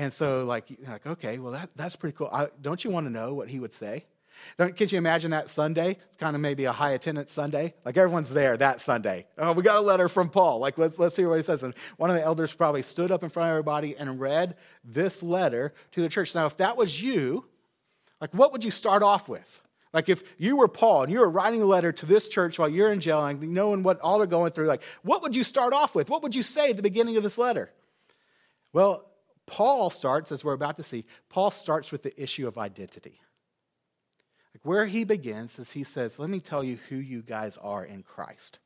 And 0.00 0.14
so, 0.14 0.46
like, 0.46 0.64
like 0.88 1.06
okay, 1.06 1.36
well, 1.36 1.52
that, 1.52 1.68
that's 1.76 1.94
pretty 1.94 2.16
cool. 2.16 2.30
I, 2.32 2.48
don't 2.62 2.82
you 2.82 2.88
want 2.88 3.04
to 3.04 3.10
know 3.10 3.34
what 3.34 3.48
he 3.48 3.60
would 3.60 3.74
say? 3.74 4.06
Don't, 4.56 4.74
can 4.74 4.88
you 4.88 4.96
imagine 4.96 5.32
that 5.32 5.50
Sunday? 5.50 5.90
It's 5.90 6.16
kind 6.16 6.34
of 6.34 6.40
maybe 6.40 6.64
a 6.64 6.72
high 6.72 6.92
attendance 6.92 7.32
Sunday. 7.32 7.74
Like 7.84 7.98
everyone's 7.98 8.30
there 8.30 8.56
that 8.56 8.80
Sunday. 8.80 9.26
Oh, 9.36 9.52
we 9.52 9.62
got 9.62 9.76
a 9.76 9.82
letter 9.82 10.08
from 10.08 10.30
Paul. 10.30 10.58
Like 10.58 10.78
let's 10.78 10.98
let's 10.98 11.16
hear 11.16 11.28
what 11.28 11.36
he 11.36 11.42
says. 11.42 11.62
And 11.62 11.74
one 11.98 12.08
of 12.08 12.16
the 12.16 12.24
elders 12.24 12.54
probably 12.54 12.80
stood 12.80 13.10
up 13.10 13.22
in 13.22 13.28
front 13.28 13.48
of 13.48 13.50
everybody 13.50 13.94
and 13.94 14.18
read 14.18 14.56
this 14.82 15.22
letter 15.22 15.74
to 15.92 16.00
the 16.00 16.08
church. 16.08 16.34
Now, 16.34 16.46
if 16.46 16.56
that 16.56 16.78
was 16.78 17.02
you, 17.02 17.44
like 18.22 18.32
what 18.32 18.52
would 18.52 18.64
you 18.64 18.70
start 18.70 19.02
off 19.02 19.28
with? 19.28 19.62
Like 19.92 20.08
if 20.08 20.22
you 20.38 20.56
were 20.56 20.68
Paul 20.68 21.02
and 21.02 21.12
you 21.12 21.18
were 21.18 21.28
writing 21.28 21.60
a 21.60 21.66
letter 21.66 21.92
to 21.92 22.06
this 22.06 22.26
church 22.26 22.58
while 22.58 22.70
you're 22.70 22.90
in 22.90 23.02
jail 23.02 23.22
and 23.22 23.38
knowing 23.52 23.82
what 23.82 24.00
all 24.00 24.16
they're 24.16 24.26
going 24.26 24.52
through, 24.52 24.66
like 24.66 24.82
what 25.02 25.20
would 25.20 25.36
you 25.36 25.44
start 25.44 25.74
off 25.74 25.94
with? 25.94 26.08
What 26.08 26.22
would 26.22 26.34
you 26.34 26.42
say 26.42 26.70
at 26.70 26.76
the 26.76 26.82
beginning 26.82 27.18
of 27.18 27.22
this 27.22 27.36
letter? 27.36 27.70
Well, 28.72 29.09
Paul 29.50 29.90
starts, 29.90 30.30
as 30.30 30.44
we're 30.44 30.52
about 30.52 30.76
to 30.76 30.84
see, 30.84 31.04
Paul 31.28 31.50
starts 31.50 31.90
with 31.90 32.02
the 32.02 32.22
issue 32.22 32.46
of 32.46 32.56
identity. 32.56 33.20
Like 34.54 34.64
where 34.64 34.86
he 34.86 35.04
begins 35.04 35.58
is 35.58 35.70
he 35.70 35.84
says, 35.84 36.18
Let 36.18 36.30
me 36.30 36.40
tell 36.40 36.62
you 36.62 36.78
who 36.88 36.96
you 36.96 37.20
guys 37.22 37.58
are 37.60 37.84
in 37.84 38.02
Christ. 38.02 38.58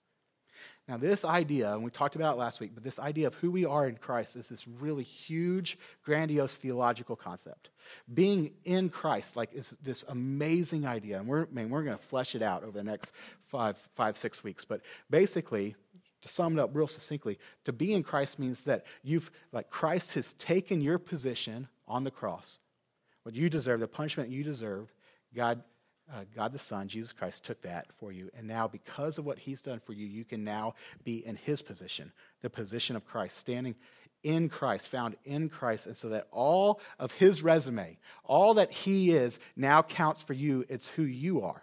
Now, 0.86 0.98
this 0.98 1.24
idea, 1.24 1.72
and 1.72 1.82
we 1.82 1.90
talked 1.90 2.14
about 2.14 2.36
it 2.36 2.38
last 2.38 2.60
week, 2.60 2.72
but 2.74 2.84
this 2.84 2.98
idea 2.98 3.26
of 3.26 3.34
who 3.36 3.50
we 3.50 3.64
are 3.64 3.88
in 3.88 3.96
Christ 3.96 4.36
is 4.36 4.50
this 4.50 4.68
really 4.68 5.02
huge, 5.02 5.78
grandiose 6.04 6.56
theological 6.56 7.16
concept. 7.16 7.70
Being 8.12 8.50
in 8.64 8.90
Christ, 8.90 9.34
like, 9.34 9.54
is 9.54 9.74
this 9.82 10.04
amazing 10.08 10.84
idea. 10.84 11.18
And 11.18 11.26
we're, 11.26 11.46
man, 11.50 11.70
we're 11.70 11.84
going 11.84 11.96
to 11.96 12.04
flesh 12.04 12.34
it 12.34 12.42
out 12.42 12.64
over 12.64 12.76
the 12.76 12.84
next 12.84 13.12
five, 13.46 13.78
five, 13.94 14.18
six 14.18 14.44
weeks. 14.44 14.66
But 14.66 14.82
basically, 15.08 15.74
to 16.24 16.28
sum 16.30 16.58
it 16.58 16.62
up 16.62 16.70
real 16.72 16.86
succinctly, 16.86 17.38
to 17.66 17.72
be 17.72 17.92
in 17.92 18.02
Christ 18.02 18.38
means 18.38 18.62
that 18.62 18.86
you've, 19.02 19.30
like, 19.52 19.68
Christ 19.68 20.14
has 20.14 20.32
taken 20.34 20.80
your 20.80 20.98
position 20.98 21.68
on 21.86 22.02
the 22.02 22.10
cross. 22.10 22.58
What 23.24 23.34
you 23.34 23.50
deserve, 23.50 23.80
the 23.80 23.86
punishment 23.86 24.30
you 24.30 24.42
deserved, 24.42 24.90
God, 25.36 25.62
uh, 26.10 26.24
God 26.34 26.52
the 26.54 26.58
Son, 26.58 26.88
Jesus 26.88 27.12
Christ, 27.12 27.44
took 27.44 27.60
that 27.60 27.88
for 27.98 28.10
you. 28.10 28.30
And 28.34 28.48
now, 28.48 28.66
because 28.66 29.18
of 29.18 29.26
what 29.26 29.38
he's 29.38 29.60
done 29.60 29.80
for 29.84 29.92
you, 29.92 30.06
you 30.06 30.24
can 30.24 30.44
now 30.44 30.76
be 31.04 31.24
in 31.26 31.36
his 31.36 31.60
position, 31.60 32.10
the 32.40 32.48
position 32.48 32.96
of 32.96 33.04
Christ, 33.04 33.36
standing 33.36 33.74
in 34.22 34.48
Christ, 34.48 34.88
found 34.88 35.16
in 35.26 35.50
Christ. 35.50 35.84
And 35.84 35.96
so 35.96 36.08
that 36.08 36.28
all 36.30 36.80
of 36.98 37.12
his 37.12 37.42
resume, 37.42 37.98
all 38.24 38.54
that 38.54 38.72
he 38.72 39.12
is, 39.12 39.38
now 39.56 39.82
counts 39.82 40.22
for 40.22 40.32
you. 40.32 40.64
It's 40.70 40.88
who 40.88 41.02
you 41.02 41.42
are. 41.42 41.62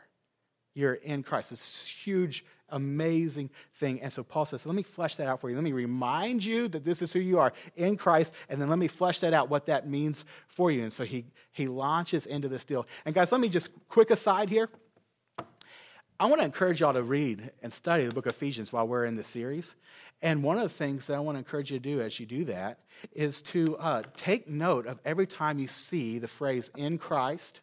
You're 0.75 0.94
in 0.94 1.24
Christ. 1.24 1.52
It's 1.52 1.86
huge 1.86 2.46
amazing 2.71 3.50
thing. 3.79 4.01
And 4.01 4.12
so 4.12 4.24
Paul 4.24 4.46
says, 4.46 4.65
let 4.65 4.75
me 4.75 4.84
flesh 4.84 5.15
that 5.15 5.27
out 5.27 5.41
for 5.41 5.50
you. 5.50 5.55
Let 5.55 5.63
me 5.63 5.72
remind 5.72 6.43
you 6.43 6.67
that 6.69 6.84
this 6.84 7.01
is 7.01 7.13
who 7.13 7.19
you 7.19 7.39
are 7.39 7.53
in 7.75 7.98
Christ, 7.98 8.31
and 8.50 8.62
then 8.62 8.69
let 8.69 8.79
me 8.79 8.88
flesh 8.88 9.19
that 9.19 9.34
out, 9.34 9.50
what 9.50 9.67
that 9.67 9.88
means 9.88 10.25
for 10.48 10.72
you. 10.72 10.84
And 10.84 10.93
so 10.93 11.03
he, 11.03 11.25
he 11.51 11.67
launches 11.67 12.25
into 12.25 12.48
this 12.48 12.65
deal. 12.65 12.88
And 13.05 13.13
guys, 13.15 13.31
let 13.31 13.41
me 13.41 13.50
just 13.50 13.69
quick 13.89 14.12
aside 14.12 14.50
here. 14.50 14.69
I 16.19 16.25
want 16.25 16.39
to 16.39 16.46
encourage 16.46 16.81
y'all 16.81 16.93
to 16.93 17.01
read 17.01 17.50
and 17.63 17.74
study 17.74 18.05
the 18.05 18.13
book 18.13 18.27
of 18.27 18.36
Ephesians 18.36 18.72
while 18.72 18.88
we're 18.88 19.05
in 19.05 19.15
this 19.15 19.27
series. 19.27 19.74
And 20.22 20.43
one 20.43 20.57
of 20.57 20.63
the 20.63 20.69
things 20.69 21.07
that 21.07 21.15
I 21.15 21.19
want 21.19 21.36
to 21.36 21.39
encourage 21.39 21.72
you 21.72 21.79
to 21.79 21.84
do 21.84 22.00
as 22.00 22.19
you 22.19 22.27
do 22.27 22.46
that 22.46 22.77
is 23.12 23.41
to 23.41 23.75
uh, 23.77 24.03
take 24.15 24.48
note 24.48 24.86
of 24.86 25.00
every 25.03 25.25
time 25.25 25.57
you 25.57 25.65
see 25.65 26.19
the 26.19 26.27
phrase 26.27 26.69
in 26.77 27.00
Christ, 27.00 27.62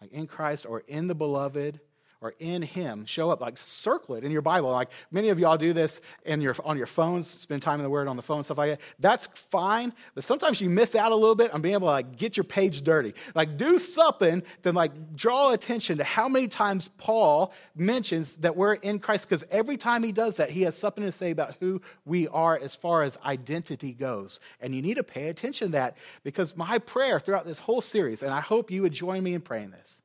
like 0.00 0.12
in 0.12 0.28
Christ 0.28 0.66
or 0.68 0.84
in 0.86 1.08
the 1.08 1.16
beloved 1.16 1.80
or 2.26 2.34
in 2.40 2.60
him 2.60 3.06
show 3.06 3.30
up 3.30 3.40
like 3.40 3.56
circle 3.58 4.16
it 4.16 4.24
in 4.24 4.32
your 4.32 4.42
bible. 4.42 4.70
Like 4.70 4.90
many 5.12 5.28
of 5.28 5.38
y'all 5.38 5.56
do 5.56 5.72
this 5.72 6.00
in 6.24 6.40
your, 6.40 6.56
on 6.64 6.76
your 6.76 6.88
phones 6.88 7.28
spend 7.28 7.62
time 7.62 7.78
in 7.78 7.84
the 7.84 7.90
word 7.90 8.08
on 8.08 8.16
the 8.16 8.22
phone 8.22 8.42
stuff 8.42 8.58
like 8.58 8.70
that. 8.70 8.80
That's 8.98 9.28
fine 9.50 9.92
but 10.16 10.24
sometimes 10.24 10.60
you 10.60 10.68
miss 10.68 10.96
out 10.96 11.12
a 11.12 11.14
little 11.14 11.36
bit 11.36 11.52
on 11.52 11.62
being 11.62 11.74
able 11.74 11.86
to 11.86 11.92
like 11.92 12.16
get 12.16 12.36
your 12.36 12.44
page 12.44 12.82
dirty. 12.82 13.14
Like 13.36 13.56
do 13.56 13.78
something 13.78 14.42
to 14.64 14.72
like 14.72 15.14
draw 15.14 15.52
attention 15.52 15.98
to 15.98 16.04
how 16.04 16.28
many 16.28 16.48
times 16.48 16.90
paul 16.98 17.52
mentions 17.76 18.36
that 18.38 18.56
we're 18.56 18.74
in 18.74 18.98
christ 18.98 19.28
because 19.28 19.44
every 19.50 19.76
time 19.76 20.02
he 20.02 20.10
does 20.10 20.36
that 20.38 20.50
he 20.50 20.62
has 20.62 20.76
something 20.76 21.04
to 21.04 21.12
say 21.12 21.30
about 21.30 21.54
who 21.60 21.80
we 22.04 22.26
are 22.28 22.58
as 22.58 22.74
far 22.74 23.04
as 23.04 23.16
identity 23.24 23.92
goes. 23.92 24.40
And 24.60 24.74
you 24.74 24.82
need 24.82 24.94
to 24.94 25.04
pay 25.04 25.28
attention 25.28 25.68
to 25.68 25.72
that 25.72 25.96
because 26.24 26.56
my 26.56 26.78
prayer 26.78 27.20
throughout 27.20 27.46
this 27.46 27.60
whole 27.60 27.80
series 27.80 28.22
and 28.22 28.32
i 28.32 28.40
hope 28.40 28.70
you 28.70 28.82
would 28.82 28.92
join 28.92 29.22
me 29.22 29.34
in 29.34 29.40
praying 29.40 29.70
this 29.70 30.00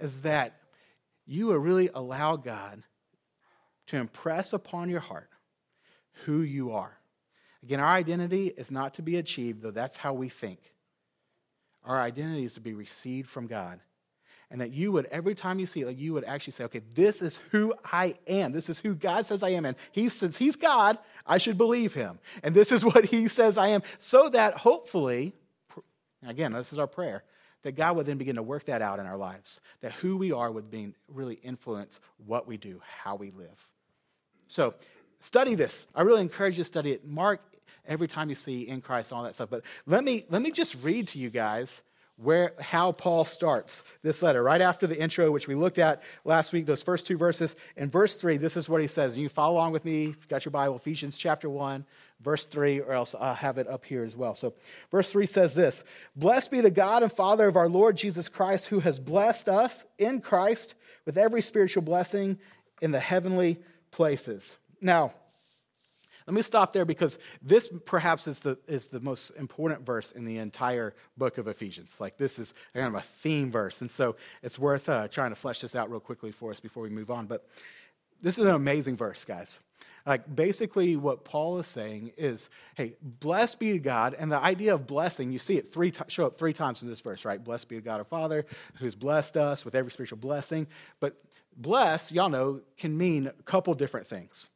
is 0.00 0.18
that 0.18 0.60
you 1.26 1.46
will 1.46 1.58
really 1.58 1.90
allow 1.92 2.36
God 2.36 2.82
to 3.88 3.96
impress 3.96 4.52
upon 4.52 4.88
your 4.88 5.00
heart 5.00 5.30
who 6.24 6.40
you 6.40 6.72
are. 6.72 6.96
Again, 7.62 7.80
our 7.80 7.94
identity 7.94 8.48
is 8.48 8.70
not 8.70 8.94
to 8.94 9.02
be 9.02 9.16
achieved, 9.16 9.62
though 9.62 9.70
that's 9.70 9.96
how 9.96 10.12
we 10.12 10.28
think. 10.28 10.60
Our 11.84 12.00
identity 12.00 12.44
is 12.44 12.54
to 12.54 12.60
be 12.60 12.74
received 12.74 13.28
from 13.28 13.46
God. 13.46 13.80
And 14.50 14.60
that 14.60 14.72
you 14.72 14.92
would, 14.92 15.06
every 15.06 15.34
time 15.34 15.58
you 15.58 15.66
see 15.66 15.80
it, 15.80 15.86
like 15.86 15.98
you 15.98 16.12
would 16.12 16.24
actually 16.24 16.52
say, 16.52 16.64
okay, 16.64 16.80
this 16.94 17.20
is 17.20 17.40
who 17.50 17.74
I 17.84 18.16
am. 18.28 18.52
This 18.52 18.68
is 18.68 18.78
who 18.78 18.94
God 18.94 19.26
says 19.26 19.42
I 19.42 19.50
am. 19.50 19.64
And 19.64 19.76
he, 19.90 20.08
since 20.08 20.36
He's 20.36 20.54
God, 20.54 20.98
I 21.26 21.38
should 21.38 21.58
believe 21.58 21.94
Him. 21.94 22.20
And 22.44 22.54
this 22.54 22.70
is 22.70 22.84
what 22.84 23.06
He 23.06 23.26
says 23.26 23.58
I 23.58 23.68
am. 23.68 23.82
So 23.98 24.28
that 24.28 24.54
hopefully, 24.54 25.34
again, 26.24 26.52
this 26.52 26.72
is 26.72 26.78
our 26.78 26.86
prayer, 26.86 27.24
that 27.66 27.72
God 27.72 27.96
would 27.96 28.06
then 28.06 28.16
begin 28.16 28.36
to 28.36 28.44
work 28.44 28.66
that 28.66 28.80
out 28.80 29.00
in 29.00 29.06
our 29.06 29.16
lives. 29.16 29.60
That 29.80 29.90
who 29.90 30.16
we 30.16 30.30
are 30.30 30.48
would 30.48 30.70
be, 30.70 30.94
really 31.08 31.34
influence 31.34 31.98
what 32.24 32.46
we 32.46 32.56
do, 32.56 32.80
how 33.02 33.16
we 33.16 33.32
live. 33.32 33.68
So, 34.46 34.74
study 35.18 35.56
this. 35.56 35.84
I 35.92 36.02
really 36.02 36.20
encourage 36.20 36.56
you 36.56 36.62
to 36.62 36.68
study 36.68 36.92
it. 36.92 37.04
Mark 37.04 37.40
every 37.84 38.06
time 38.06 38.30
you 38.30 38.36
see 38.36 38.68
in 38.68 38.82
Christ 38.82 39.12
all 39.12 39.24
that 39.24 39.34
stuff. 39.34 39.50
But 39.50 39.62
let 39.84 40.04
me, 40.04 40.24
let 40.30 40.42
me 40.42 40.52
just 40.52 40.76
read 40.80 41.08
to 41.08 41.18
you 41.18 41.28
guys 41.28 41.82
where, 42.18 42.52
how 42.60 42.92
Paul 42.92 43.24
starts 43.24 43.82
this 44.04 44.22
letter. 44.22 44.44
Right 44.44 44.60
after 44.60 44.86
the 44.86 44.96
intro, 44.96 45.32
which 45.32 45.48
we 45.48 45.56
looked 45.56 45.78
at 45.78 46.04
last 46.24 46.52
week, 46.52 46.66
those 46.66 46.84
first 46.84 47.04
two 47.04 47.18
verses. 47.18 47.52
In 47.76 47.90
verse 47.90 48.14
3, 48.14 48.36
this 48.36 48.56
is 48.56 48.68
what 48.68 48.80
he 48.80 48.86
says. 48.86 49.14
And 49.14 49.22
you 49.22 49.28
follow 49.28 49.54
along 49.54 49.72
with 49.72 49.84
me 49.84 50.04
if 50.04 50.16
you've 50.16 50.28
got 50.28 50.44
your 50.44 50.52
Bible, 50.52 50.76
Ephesians 50.76 51.16
chapter 51.16 51.50
1, 51.50 51.84
verse 52.20 52.44
3, 52.44 52.80
or 52.80 52.92
else 52.92 53.14
I'll 53.18 53.34
have 53.34 53.58
it 53.58 53.68
up 53.68 53.84
here 53.84 54.04
as 54.04 54.16
well. 54.16 54.34
So, 54.34 54.54
verse 54.90 55.10
3 55.10 55.26
says 55.26 55.54
this 55.54 55.84
Blessed 56.14 56.50
be 56.50 56.60
the 56.60 56.70
God 56.70 57.02
and 57.02 57.12
Father 57.12 57.46
of 57.46 57.56
our 57.56 57.68
Lord 57.68 57.96
Jesus 57.96 58.28
Christ, 58.28 58.66
who 58.66 58.80
has 58.80 58.98
blessed 58.98 59.48
us 59.48 59.84
in 59.98 60.20
Christ 60.20 60.74
with 61.04 61.18
every 61.18 61.42
spiritual 61.42 61.82
blessing 61.82 62.38
in 62.82 62.90
the 62.90 63.00
heavenly 63.00 63.58
places. 63.90 64.56
Now, 64.80 65.12
let 66.26 66.34
me 66.34 66.42
stop 66.42 66.72
there 66.72 66.84
because 66.84 67.18
this 67.40 67.70
perhaps 67.84 68.26
is 68.26 68.40
the, 68.40 68.58
is 68.66 68.88
the 68.88 68.98
most 68.98 69.30
important 69.38 69.86
verse 69.86 70.10
in 70.10 70.24
the 70.24 70.38
entire 70.38 70.94
book 71.16 71.38
of 71.38 71.46
Ephesians. 71.46 71.90
Like, 72.00 72.18
this 72.18 72.40
is 72.40 72.52
kind 72.74 72.88
of 72.88 72.94
a 72.96 73.04
theme 73.20 73.52
verse. 73.52 73.80
And 73.80 73.90
so 73.90 74.16
it's 74.42 74.58
worth 74.58 74.88
uh, 74.88 75.06
trying 75.06 75.30
to 75.30 75.36
flesh 75.36 75.60
this 75.60 75.76
out 75.76 75.88
real 75.88 76.00
quickly 76.00 76.32
for 76.32 76.50
us 76.50 76.58
before 76.58 76.82
we 76.82 76.90
move 76.90 77.12
on. 77.12 77.26
But 77.26 77.46
this 78.20 78.38
is 78.38 78.44
an 78.44 78.50
amazing 78.50 78.96
verse, 78.96 79.24
guys. 79.24 79.60
Like, 80.06 80.34
basically, 80.34 80.96
what 80.96 81.24
Paul 81.24 81.58
is 81.58 81.66
saying 81.66 82.12
is, 82.16 82.48
hey, 82.76 82.94
blessed 83.02 83.58
be 83.58 83.78
God. 83.78 84.14
And 84.16 84.30
the 84.30 84.40
idea 84.40 84.74
of 84.74 84.86
blessing, 84.86 85.32
you 85.32 85.40
see 85.40 85.56
it 85.56 85.72
three 85.72 85.90
t- 85.90 86.04
show 86.06 86.26
up 86.26 86.38
three 86.38 86.52
times 86.52 86.82
in 86.82 86.88
this 86.88 87.00
verse, 87.00 87.24
right? 87.24 87.42
Blessed 87.42 87.68
be 87.68 87.80
God 87.80 87.98
our 87.98 88.04
Father, 88.04 88.46
who's 88.78 88.94
blessed 88.94 89.36
us 89.36 89.64
with 89.64 89.74
every 89.74 89.90
spiritual 89.90 90.18
blessing. 90.18 90.68
But 91.00 91.16
bless, 91.56 92.12
y'all 92.12 92.28
know, 92.28 92.60
can 92.78 92.96
mean 92.96 93.26
a 93.26 93.42
couple 93.42 93.74
different 93.74 94.06
things. 94.06 94.46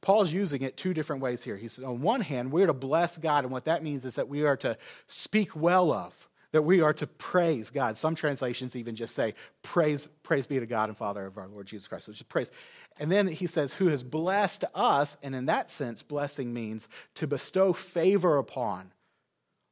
Paul's 0.00 0.32
using 0.32 0.62
it 0.62 0.76
two 0.76 0.92
different 0.92 1.22
ways 1.22 1.42
here. 1.42 1.56
He 1.56 1.68
says, 1.68 1.84
on 1.84 2.00
one 2.00 2.20
hand, 2.20 2.52
we're 2.52 2.66
to 2.66 2.72
bless 2.72 3.16
God, 3.16 3.44
and 3.44 3.52
what 3.52 3.66
that 3.66 3.82
means 3.82 4.04
is 4.04 4.16
that 4.16 4.28
we 4.28 4.44
are 4.44 4.56
to 4.58 4.76
speak 5.06 5.54
well 5.56 5.92
of, 5.92 6.12
that 6.52 6.62
we 6.62 6.80
are 6.80 6.92
to 6.94 7.06
praise 7.06 7.70
God. 7.70 7.98
Some 7.98 8.14
translations 8.14 8.76
even 8.76 8.96
just 8.96 9.14
say, 9.14 9.34
praise, 9.62 10.08
praise 10.22 10.46
be 10.46 10.58
to 10.58 10.66
God 10.66 10.88
and 10.88 10.96
Father 10.96 11.26
of 11.26 11.38
our 11.38 11.48
Lord 11.48 11.66
Jesus 11.66 11.88
Christ. 11.88 12.06
So 12.06 12.12
just 12.12 12.28
praise. 12.28 12.50
And 12.98 13.12
then 13.12 13.26
he 13.26 13.46
says, 13.46 13.72
who 13.72 13.88
has 13.88 14.02
blessed 14.02 14.64
us, 14.74 15.16
and 15.22 15.34
in 15.34 15.46
that 15.46 15.70
sense, 15.70 16.02
blessing 16.02 16.54
means 16.54 16.86
to 17.16 17.26
bestow 17.26 17.72
favor 17.72 18.38
upon, 18.38 18.92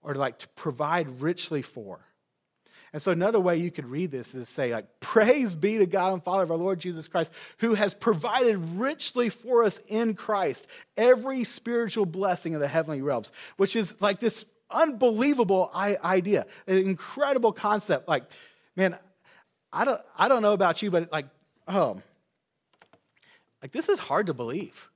or 0.03 0.15
like 0.15 0.39
to 0.41 0.49
provide 0.49 1.23
richly 1.23 1.63
for. 1.63 2.01
And 2.93 3.03
so 3.03 3.11
another 3.11 3.41
way 3.41 3.57
you 3.57 3.73
could 3.73 3.87
read 3.87 4.13
this 4.13 4.35
is 4.35 4.49
say, 4.49 4.73
like, 4.73 5.01
praise 5.01 5.57
be 5.57 5.79
to 5.79 5.87
God 5.87 6.13
and 6.13 6.23
Father 6.23 6.45
of 6.45 6.53
our 6.53 6.57
Lord 6.57 6.79
Jesus 6.79 7.09
Christ, 7.09 7.33
who 7.59 7.75
has 7.75 7.93
provided 7.93 8.57
richly 8.57 9.31
for 9.31 9.65
us 9.65 9.81
in 9.89 10.15
Christ 10.15 10.69
every 10.97 11.43
spiritual 11.43 12.07
blessing 12.07 12.55
of 12.55 12.61
the 12.61 12.69
heavenly 12.69 13.03
realms, 13.03 13.33
which 13.57 13.75
is 13.75 13.95
like 14.01 14.21
this 14.21 14.45
unbelievable 14.75 15.71
idea, 15.75 16.47
an 16.67 16.79
incredible 16.79 17.53
concept. 17.53 18.09
Like, 18.09 18.25
man, 18.77 18.99
I 19.73 19.85
don't, 19.85 20.01
I 20.19 20.29
don't 20.29 20.43
know 20.43 20.53
about 20.53 20.83
you, 20.83 20.91
but 20.91 21.11
like, 21.13 21.27
oh, 21.69 22.03
like 23.63 23.73
this 23.73 23.89
is 23.89 23.99
hard 23.99 24.27
to 24.27 24.35
believe. 24.35 24.89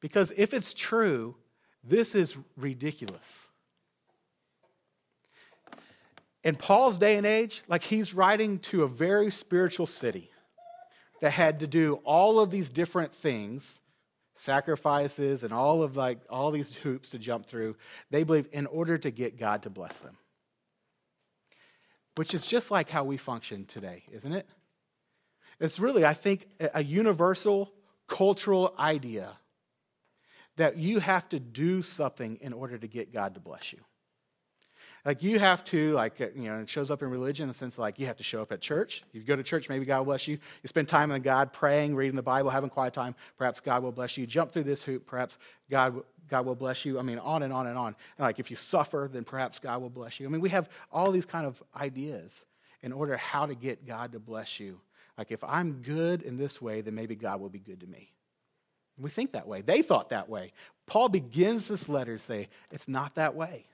Because 0.00 0.32
if 0.36 0.54
it's 0.54 0.74
true, 0.74 1.34
this 1.82 2.14
is 2.14 2.36
ridiculous 2.56 3.48
in 6.44 6.56
Paul's 6.56 6.96
day 6.96 7.16
and 7.16 7.26
age, 7.26 7.62
like 7.68 7.82
he's 7.82 8.14
writing 8.14 8.58
to 8.58 8.84
a 8.84 8.88
very 8.88 9.30
spiritual 9.30 9.86
city 9.86 10.30
that 11.20 11.30
had 11.30 11.60
to 11.60 11.66
do 11.66 12.00
all 12.04 12.40
of 12.40 12.50
these 12.50 12.70
different 12.70 13.14
things 13.14 13.77
sacrifices 14.38 15.42
and 15.42 15.52
all 15.52 15.82
of 15.82 15.96
like 15.96 16.18
all 16.30 16.50
these 16.50 16.72
hoops 16.74 17.10
to 17.10 17.18
jump 17.18 17.46
through 17.46 17.76
they 18.10 18.22
believe 18.22 18.48
in 18.52 18.66
order 18.66 18.96
to 18.96 19.10
get 19.10 19.38
god 19.38 19.62
to 19.64 19.70
bless 19.70 19.96
them. 19.98 20.16
Which 22.16 22.34
is 22.34 22.46
just 22.46 22.70
like 22.70 22.88
how 22.88 23.04
we 23.04 23.16
function 23.16 23.64
today 23.66 24.04
isn't 24.12 24.32
it? 24.32 24.48
It's 25.60 25.78
really 25.78 26.04
i 26.04 26.14
think 26.14 26.46
a 26.60 26.82
universal 26.82 27.72
cultural 28.06 28.74
idea 28.78 29.36
that 30.56 30.76
you 30.76 30.98
have 30.98 31.28
to 31.28 31.38
do 31.38 31.82
something 31.82 32.38
in 32.40 32.52
order 32.52 32.78
to 32.78 32.86
get 32.86 33.12
god 33.12 33.34
to 33.34 33.40
bless 33.40 33.72
you 33.72 33.80
like 35.08 35.22
you 35.22 35.38
have 35.38 35.64
to, 35.64 35.92
like, 35.92 36.20
uh, 36.20 36.26
you 36.36 36.50
know, 36.50 36.58
it 36.58 36.68
shows 36.68 36.90
up 36.90 37.02
in 37.02 37.08
religion 37.08 37.44
in 37.44 37.48
the 37.48 37.54
sense 37.54 37.78
like 37.78 37.98
you 37.98 38.04
have 38.04 38.18
to 38.18 38.22
show 38.22 38.42
up 38.42 38.52
at 38.52 38.60
church. 38.60 39.02
You 39.12 39.22
go 39.22 39.36
to 39.36 39.42
church, 39.42 39.70
maybe 39.70 39.86
God 39.86 40.00
will 40.00 40.04
bless 40.04 40.28
you. 40.28 40.34
You 40.62 40.68
spend 40.68 40.86
time 40.86 41.08
with 41.08 41.22
God, 41.22 41.50
praying, 41.50 41.96
reading 41.96 42.14
the 42.14 42.22
Bible, 42.22 42.50
having 42.50 42.68
quiet 42.68 42.92
time, 42.92 43.14
perhaps 43.38 43.58
God 43.58 43.82
will 43.82 43.90
bless 43.90 44.18
you. 44.18 44.26
Jump 44.26 44.52
through 44.52 44.64
this 44.64 44.82
hoop, 44.82 45.06
perhaps 45.06 45.38
God, 45.70 46.02
God 46.28 46.44
will 46.44 46.54
bless 46.54 46.84
you. 46.84 46.98
I 46.98 47.02
mean, 47.02 47.18
on 47.20 47.42
and 47.42 47.54
on 47.54 47.66
and 47.66 47.78
on. 47.78 47.96
And 48.18 48.26
like 48.26 48.38
if 48.38 48.50
you 48.50 48.56
suffer, 48.56 49.08
then 49.10 49.24
perhaps 49.24 49.58
God 49.58 49.80
will 49.80 49.88
bless 49.88 50.20
you. 50.20 50.26
I 50.26 50.28
mean, 50.28 50.42
we 50.42 50.50
have 50.50 50.68
all 50.92 51.10
these 51.10 51.24
kind 51.24 51.46
of 51.46 51.62
ideas 51.74 52.30
in 52.82 52.92
order 52.92 53.16
how 53.16 53.46
to 53.46 53.54
get 53.54 53.86
God 53.86 54.12
to 54.12 54.18
bless 54.18 54.60
you. 54.60 54.78
Like 55.16 55.30
if 55.30 55.42
I'm 55.42 55.80
good 55.80 56.20
in 56.20 56.36
this 56.36 56.60
way, 56.60 56.82
then 56.82 56.94
maybe 56.94 57.14
God 57.14 57.40
will 57.40 57.48
be 57.48 57.60
good 57.60 57.80
to 57.80 57.86
me. 57.86 58.12
We 58.98 59.08
think 59.08 59.32
that 59.32 59.48
way. 59.48 59.62
They 59.62 59.80
thought 59.80 60.10
that 60.10 60.28
way. 60.28 60.52
Paul 60.86 61.08
begins 61.08 61.66
this 61.66 61.88
letter 61.88 62.18
to 62.18 62.24
say, 62.26 62.50
it's 62.70 62.88
not 62.88 63.14
that 63.14 63.34
way. 63.34 63.64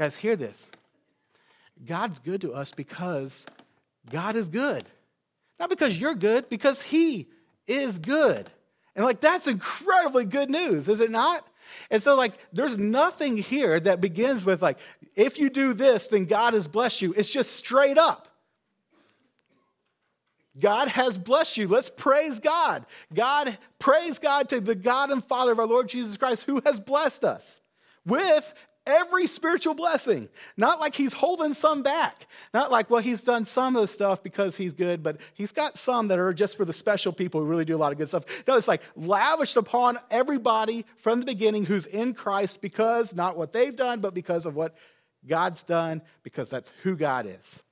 Guys, 0.00 0.16
hear 0.16 0.34
this. 0.34 0.70
God's 1.86 2.20
good 2.20 2.40
to 2.40 2.54
us 2.54 2.72
because 2.72 3.44
God 4.10 4.34
is 4.34 4.48
good. 4.48 4.86
Not 5.58 5.68
because 5.68 5.98
you're 5.98 6.14
good, 6.14 6.48
because 6.48 6.80
He 6.80 7.28
is 7.66 7.98
good. 7.98 8.50
And 8.96 9.04
like, 9.04 9.20
that's 9.20 9.46
incredibly 9.46 10.24
good 10.24 10.48
news, 10.48 10.88
is 10.88 11.00
it 11.00 11.10
not? 11.10 11.46
And 11.90 12.02
so, 12.02 12.16
like, 12.16 12.32
there's 12.50 12.78
nothing 12.78 13.36
here 13.36 13.78
that 13.78 14.00
begins 14.00 14.42
with, 14.42 14.62
like, 14.62 14.78
if 15.16 15.38
you 15.38 15.50
do 15.50 15.74
this, 15.74 16.06
then 16.06 16.24
God 16.24 16.54
has 16.54 16.66
blessed 16.66 17.02
you. 17.02 17.12
It's 17.14 17.30
just 17.30 17.54
straight 17.54 17.98
up. 17.98 18.26
God 20.58 20.88
has 20.88 21.18
blessed 21.18 21.58
you. 21.58 21.68
Let's 21.68 21.90
praise 21.90 22.38
God. 22.40 22.86
God, 23.12 23.58
praise 23.78 24.18
God 24.18 24.48
to 24.48 24.62
the 24.62 24.74
God 24.74 25.10
and 25.10 25.22
Father 25.22 25.52
of 25.52 25.58
our 25.58 25.66
Lord 25.66 25.90
Jesus 25.90 26.16
Christ 26.16 26.44
who 26.44 26.62
has 26.64 26.80
blessed 26.80 27.22
us 27.22 27.60
with 28.06 28.54
every 28.90 29.26
spiritual 29.26 29.74
blessing. 29.74 30.28
Not 30.56 30.80
like 30.80 30.94
he's 30.94 31.12
holding 31.12 31.54
some 31.54 31.82
back. 31.82 32.26
Not 32.52 32.70
like, 32.70 32.90
well, 32.90 33.00
he's 33.00 33.22
done 33.22 33.46
some 33.46 33.76
of 33.76 33.82
the 33.82 33.88
stuff 33.88 34.22
because 34.22 34.56
he's 34.56 34.72
good, 34.72 35.02
but 35.02 35.18
he's 35.34 35.52
got 35.52 35.78
some 35.78 36.08
that 36.08 36.18
are 36.18 36.32
just 36.32 36.56
for 36.56 36.64
the 36.64 36.72
special 36.72 37.12
people 37.12 37.40
who 37.40 37.46
really 37.46 37.64
do 37.64 37.76
a 37.76 37.78
lot 37.78 37.92
of 37.92 37.98
good 37.98 38.08
stuff. 38.08 38.24
No, 38.46 38.56
it's 38.56 38.68
like 38.68 38.82
lavished 38.96 39.56
upon 39.56 39.98
everybody 40.10 40.84
from 40.98 41.20
the 41.20 41.26
beginning 41.26 41.64
who's 41.64 41.86
in 41.86 42.14
Christ 42.14 42.60
because 42.60 43.14
not 43.14 43.36
what 43.36 43.52
they've 43.52 43.74
done, 43.74 44.00
but 44.00 44.12
because 44.12 44.44
of 44.46 44.54
what 44.54 44.74
God's 45.26 45.62
done, 45.62 46.02
because 46.22 46.50
that's 46.50 46.70
who 46.82 46.96
God 46.96 47.26
is. 47.26 47.62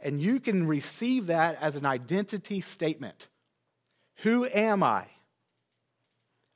And 0.00 0.20
you 0.20 0.38
can 0.40 0.66
receive 0.66 1.26
that 1.26 1.58
as 1.60 1.74
an 1.74 1.86
identity 1.86 2.60
statement. 2.60 3.26
Who 4.18 4.46
am 4.46 4.82
I? 4.82 5.06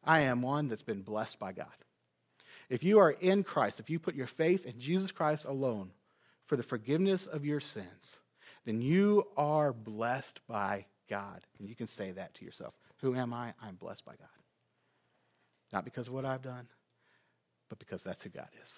I 0.04 0.20
am 0.20 0.42
one 0.42 0.68
that's 0.68 0.82
been 0.82 1.02
blessed 1.02 1.38
by 1.38 1.52
God. 1.52 1.66
If 2.72 2.82
you 2.82 3.00
are 3.00 3.10
in 3.10 3.44
Christ, 3.44 3.80
if 3.80 3.90
you 3.90 3.98
put 3.98 4.14
your 4.14 4.26
faith 4.26 4.64
in 4.64 4.80
Jesus 4.80 5.12
Christ 5.12 5.44
alone 5.44 5.90
for 6.46 6.56
the 6.56 6.62
forgiveness 6.62 7.26
of 7.26 7.44
your 7.44 7.60
sins, 7.60 8.16
then 8.64 8.80
you 8.80 9.26
are 9.36 9.74
blessed 9.74 10.40
by 10.48 10.86
God. 11.10 11.42
And 11.58 11.68
you 11.68 11.76
can 11.76 11.86
say 11.86 12.12
that 12.12 12.32
to 12.36 12.46
yourself. 12.46 12.72
Who 13.02 13.14
am 13.14 13.34
I? 13.34 13.52
I'm 13.62 13.74
blessed 13.74 14.06
by 14.06 14.12
God. 14.12 14.28
Not 15.70 15.84
because 15.84 16.06
of 16.06 16.14
what 16.14 16.24
I've 16.24 16.40
done, 16.40 16.66
but 17.68 17.78
because 17.78 18.02
that's 18.02 18.22
who 18.22 18.30
God 18.30 18.48
is. 18.64 18.72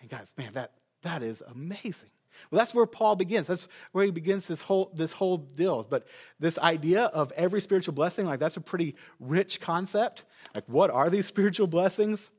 And 0.00 0.08
guys, 0.08 0.32
man, 0.38 0.52
that, 0.52 0.70
that 1.02 1.24
is 1.24 1.42
amazing. 1.48 2.10
Well, 2.52 2.60
that's 2.60 2.74
where 2.74 2.86
Paul 2.86 3.16
begins. 3.16 3.48
That's 3.48 3.66
where 3.90 4.04
he 4.04 4.12
begins 4.12 4.46
this 4.46 4.60
whole, 4.60 4.92
this 4.94 5.10
whole 5.10 5.38
deal. 5.38 5.82
But 5.82 6.06
this 6.38 6.58
idea 6.58 7.06
of 7.06 7.32
every 7.32 7.60
spiritual 7.60 7.94
blessing, 7.94 8.24
like 8.24 8.38
that's 8.38 8.56
a 8.56 8.60
pretty 8.60 8.94
rich 9.18 9.60
concept. 9.60 10.22
Like, 10.54 10.68
what 10.68 10.92
are 10.92 11.10
these 11.10 11.26
spiritual 11.34 11.66
blessings? 11.66 12.30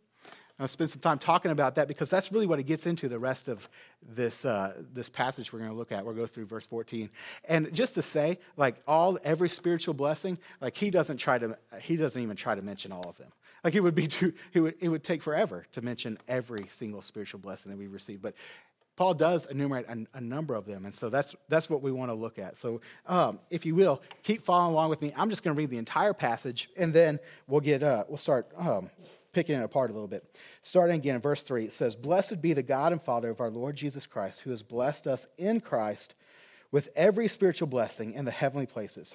I'll 0.58 0.70
spend 0.70 0.90
some 0.90 1.02
time 1.02 1.20
talking 1.20 1.52
about 1.52 1.76
that 1.76 1.90
because 1.90 2.10
that's 2.10 2.32
really 2.32 2.48
what 2.48 2.60
it 2.60 2.64
gets 2.64 2.86
into 2.86 3.10
the 3.10 3.20
rest 3.20 3.50
of 3.50 3.68
this, 4.02 4.46
uh, 4.46 4.74
this 4.94 5.10
passage 5.10 5.52
we're 5.52 5.60
going 5.60 5.72
to 5.72 5.78
look 5.78 5.92
at. 5.92 6.06
We'll 6.06 6.16
go 6.16 6.26
through 6.26 6.46
verse 6.46 6.66
14. 6.66 7.10
And 7.50 7.74
just 7.74 7.96
to 7.96 8.02
say, 8.02 8.40
like 8.56 8.76
all, 8.88 9.20
every 9.26 9.50
spiritual 9.50 9.94
blessing, 9.94 10.38
like 10.62 10.78
he 10.78 10.92
doesn't 10.92 11.18
try 11.18 11.38
to, 11.40 11.58
he 11.82 11.98
doesn't 11.98 12.22
even 12.22 12.38
try 12.38 12.56
to 12.56 12.62
mention 12.62 12.94
all 12.94 13.10
of 13.10 13.18
them. 13.18 13.32
Like 13.66 13.76
it 13.76 13.82
would 13.82 13.96
be 13.96 14.08
too, 14.08 14.34
it 14.54 14.62
would, 14.62 14.76
it 14.80 14.88
would 14.88 15.04
take 15.04 15.22
forever 15.22 15.66
to 15.74 15.82
mention 15.82 16.18
every 16.28 16.68
single 16.72 17.02
spiritual 17.02 17.42
blessing 17.42 17.70
that 17.72 17.78
we 17.78 17.88
receive. 17.88 18.22
But 18.22 18.36
Paul 18.96 19.14
does 19.14 19.46
enumerate 19.48 19.88
a, 19.90 20.18
a, 20.18 20.22
number 20.22 20.56
of 20.56 20.66
them, 20.66 20.86
and 20.86 20.96
so 20.96 21.10
that's, 21.10 21.36
that's 21.50 21.70
what 21.70 21.82
we 21.82 21.92
want 21.92 22.12
to 22.12 22.14
look 22.14 22.40
at. 22.40 22.58
So, 22.58 22.80
um, 23.08 23.40
if 23.50 23.66
you 23.66 23.76
will, 23.76 24.02
keep 24.24 24.46
following 24.46 24.72
along 24.72 24.90
with 24.90 25.02
me. 25.02 25.12
I'm 25.18 25.30
just 25.30 25.44
going 25.44 25.54
to 25.54 25.58
read 25.58 25.70
the 25.70 25.78
entire 25.78 26.14
passage, 26.14 26.70
and 26.78 26.94
then 26.94 27.20
we'll 27.48 27.60
get 27.60 27.84
uh, 27.84 28.06
we'll 28.08 28.18
start 28.18 28.48
um, 28.58 28.90
picking 29.36 29.60
it 29.60 29.64
apart 29.64 29.92
a 29.92 29.94
little 29.94 30.08
bit. 30.08 30.24
Starting 30.64 30.96
again 30.96 31.16
in 31.16 31.22
verse 31.22 31.44
3, 31.44 31.66
it 31.66 31.74
says, 31.74 31.98
Blessed 31.98 32.42
be 32.42 32.54
the 32.54 32.64
God 32.64 32.94
and 32.94 33.02
Father 33.04 33.30
of 33.30 33.42
our 33.42 33.50
Lord 33.50 33.76
Jesus 33.76 34.08
Christ, 34.08 34.40
who 34.40 34.52
has 34.52 34.64
blessed 34.64 35.08
us 35.08 35.28
in 35.38 35.60
Christ 35.60 36.16
with 36.72 36.88
every 36.96 37.28
spiritual 37.28 37.68
blessing 37.68 38.14
in 38.14 38.24
the 38.24 38.32
heavenly 38.32 38.66
places. 38.66 39.14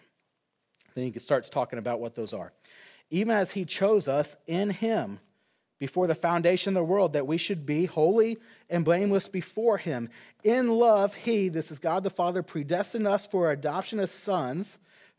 Then 0.95 1.11
he 1.11 1.19
starts 1.19 1.49
talking 1.49 1.79
about 1.79 2.01
what 2.01 2.15
those 2.15 2.35
are. 2.35 2.53
Even 3.09 3.35
as 3.35 3.51
he 3.51 3.65
chose 3.65 4.09
us 4.09 4.37
in 4.47 4.69
him 4.69 5.21
before 5.79 6.07
the 6.07 6.15
foundation 6.15 6.77
of 6.77 6.83
the 6.83 6.85
world, 6.85 7.15
that 7.15 7.27
we 7.27 7.39
should 7.39 7.65
be 7.65 7.87
holy 7.87 8.37
and 8.69 8.85
blameless 8.85 9.31
before 9.31 9.79
him. 9.79 10.11
In 10.45 10.69
love, 10.69 11.15
he, 11.15 11.49
this 11.49 11.73
is 11.73 11.79
God 11.79 12.05
the 12.05 12.11
Father, 12.11 12.43
predestined 12.43 13.09
us 13.09 13.27
for 13.27 13.51
adoption 13.51 13.99
as 13.99 14.11
sons 14.11 14.77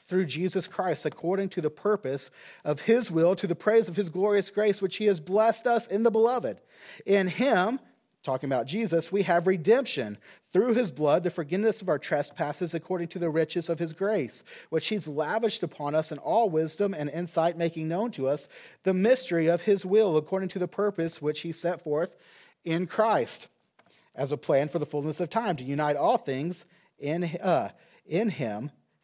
through 0.08 0.26
Jesus 0.26 0.68
Christ, 0.68 1.06
according 1.06 1.50
to 1.50 1.62
the 1.62 1.70
purpose 1.70 2.30
of 2.64 2.82
his 2.82 3.10
will, 3.10 3.36
to 3.36 3.48
the 3.48 3.56
praise 3.56 3.88
of 3.88 3.96
his 3.96 4.10
glorious 4.10 4.50
grace, 4.50 4.82
which 4.82 4.98
he 4.98 5.06
has 5.06 5.20
blessed 5.20 5.68
us 5.68 5.88
in 5.88 6.04
the 6.04 6.12
beloved. 6.12 6.60
In 7.06 7.28
him, 7.28 7.80
talking 8.24 8.50
about 8.50 8.68
Jesus, 8.68 9.12
we 9.12 9.24
have 9.24 9.48
redemption 9.48 10.18
through 10.54 10.74
his 10.74 10.92
blood, 10.92 11.24
the 11.24 11.30
forgiveness 11.30 11.82
of 11.82 11.90
our 11.90 11.98
trespasses, 11.98 12.74
according 12.74 13.08
to 13.10 13.20
the 13.20 13.30
riches 13.30 13.70
of 13.70 13.80
his 13.80 13.94
grace, 13.94 14.44
which 14.70 14.88
he's 14.88 15.08
lavished 15.08 15.64
upon 15.64 15.96
us 15.96 16.12
in 16.12 16.18
all 16.18 16.50
wisdom 16.50 16.94
and 16.94 17.10
insight, 17.10 17.58
making 17.58 17.88
known 17.88 18.12
to 18.12 18.28
us 18.28 18.48
the 18.84 18.94
mystery 18.94 19.48
of 19.48 19.62
his 19.62 19.86
will, 19.86 20.18
according 20.18 20.50
to 20.50 20.60
the 20.60 20.68
purpose 20.68 21.22
which 21.22 21.42
he 21.42 21.52
set 21.52 21.84
forth 21.84 22.16
in 22.66 22.86
Christ, 22.86 23.48
as 24.14 24.32
a 24.32 24.38
plan 24.38 24.68
for 24.68 24.78
the 24.78 24.86
fullness 24.86 25.20
of 25.20 25.30
time, 25.30 25.56
to 25.56 25.64
unite 25.64 25.96
all 25.96 26.18
things 26.18 26.66
in, 27.00 27.24
uh, 27.24 27.70
in 28.06 28.30
him 28.30 28.72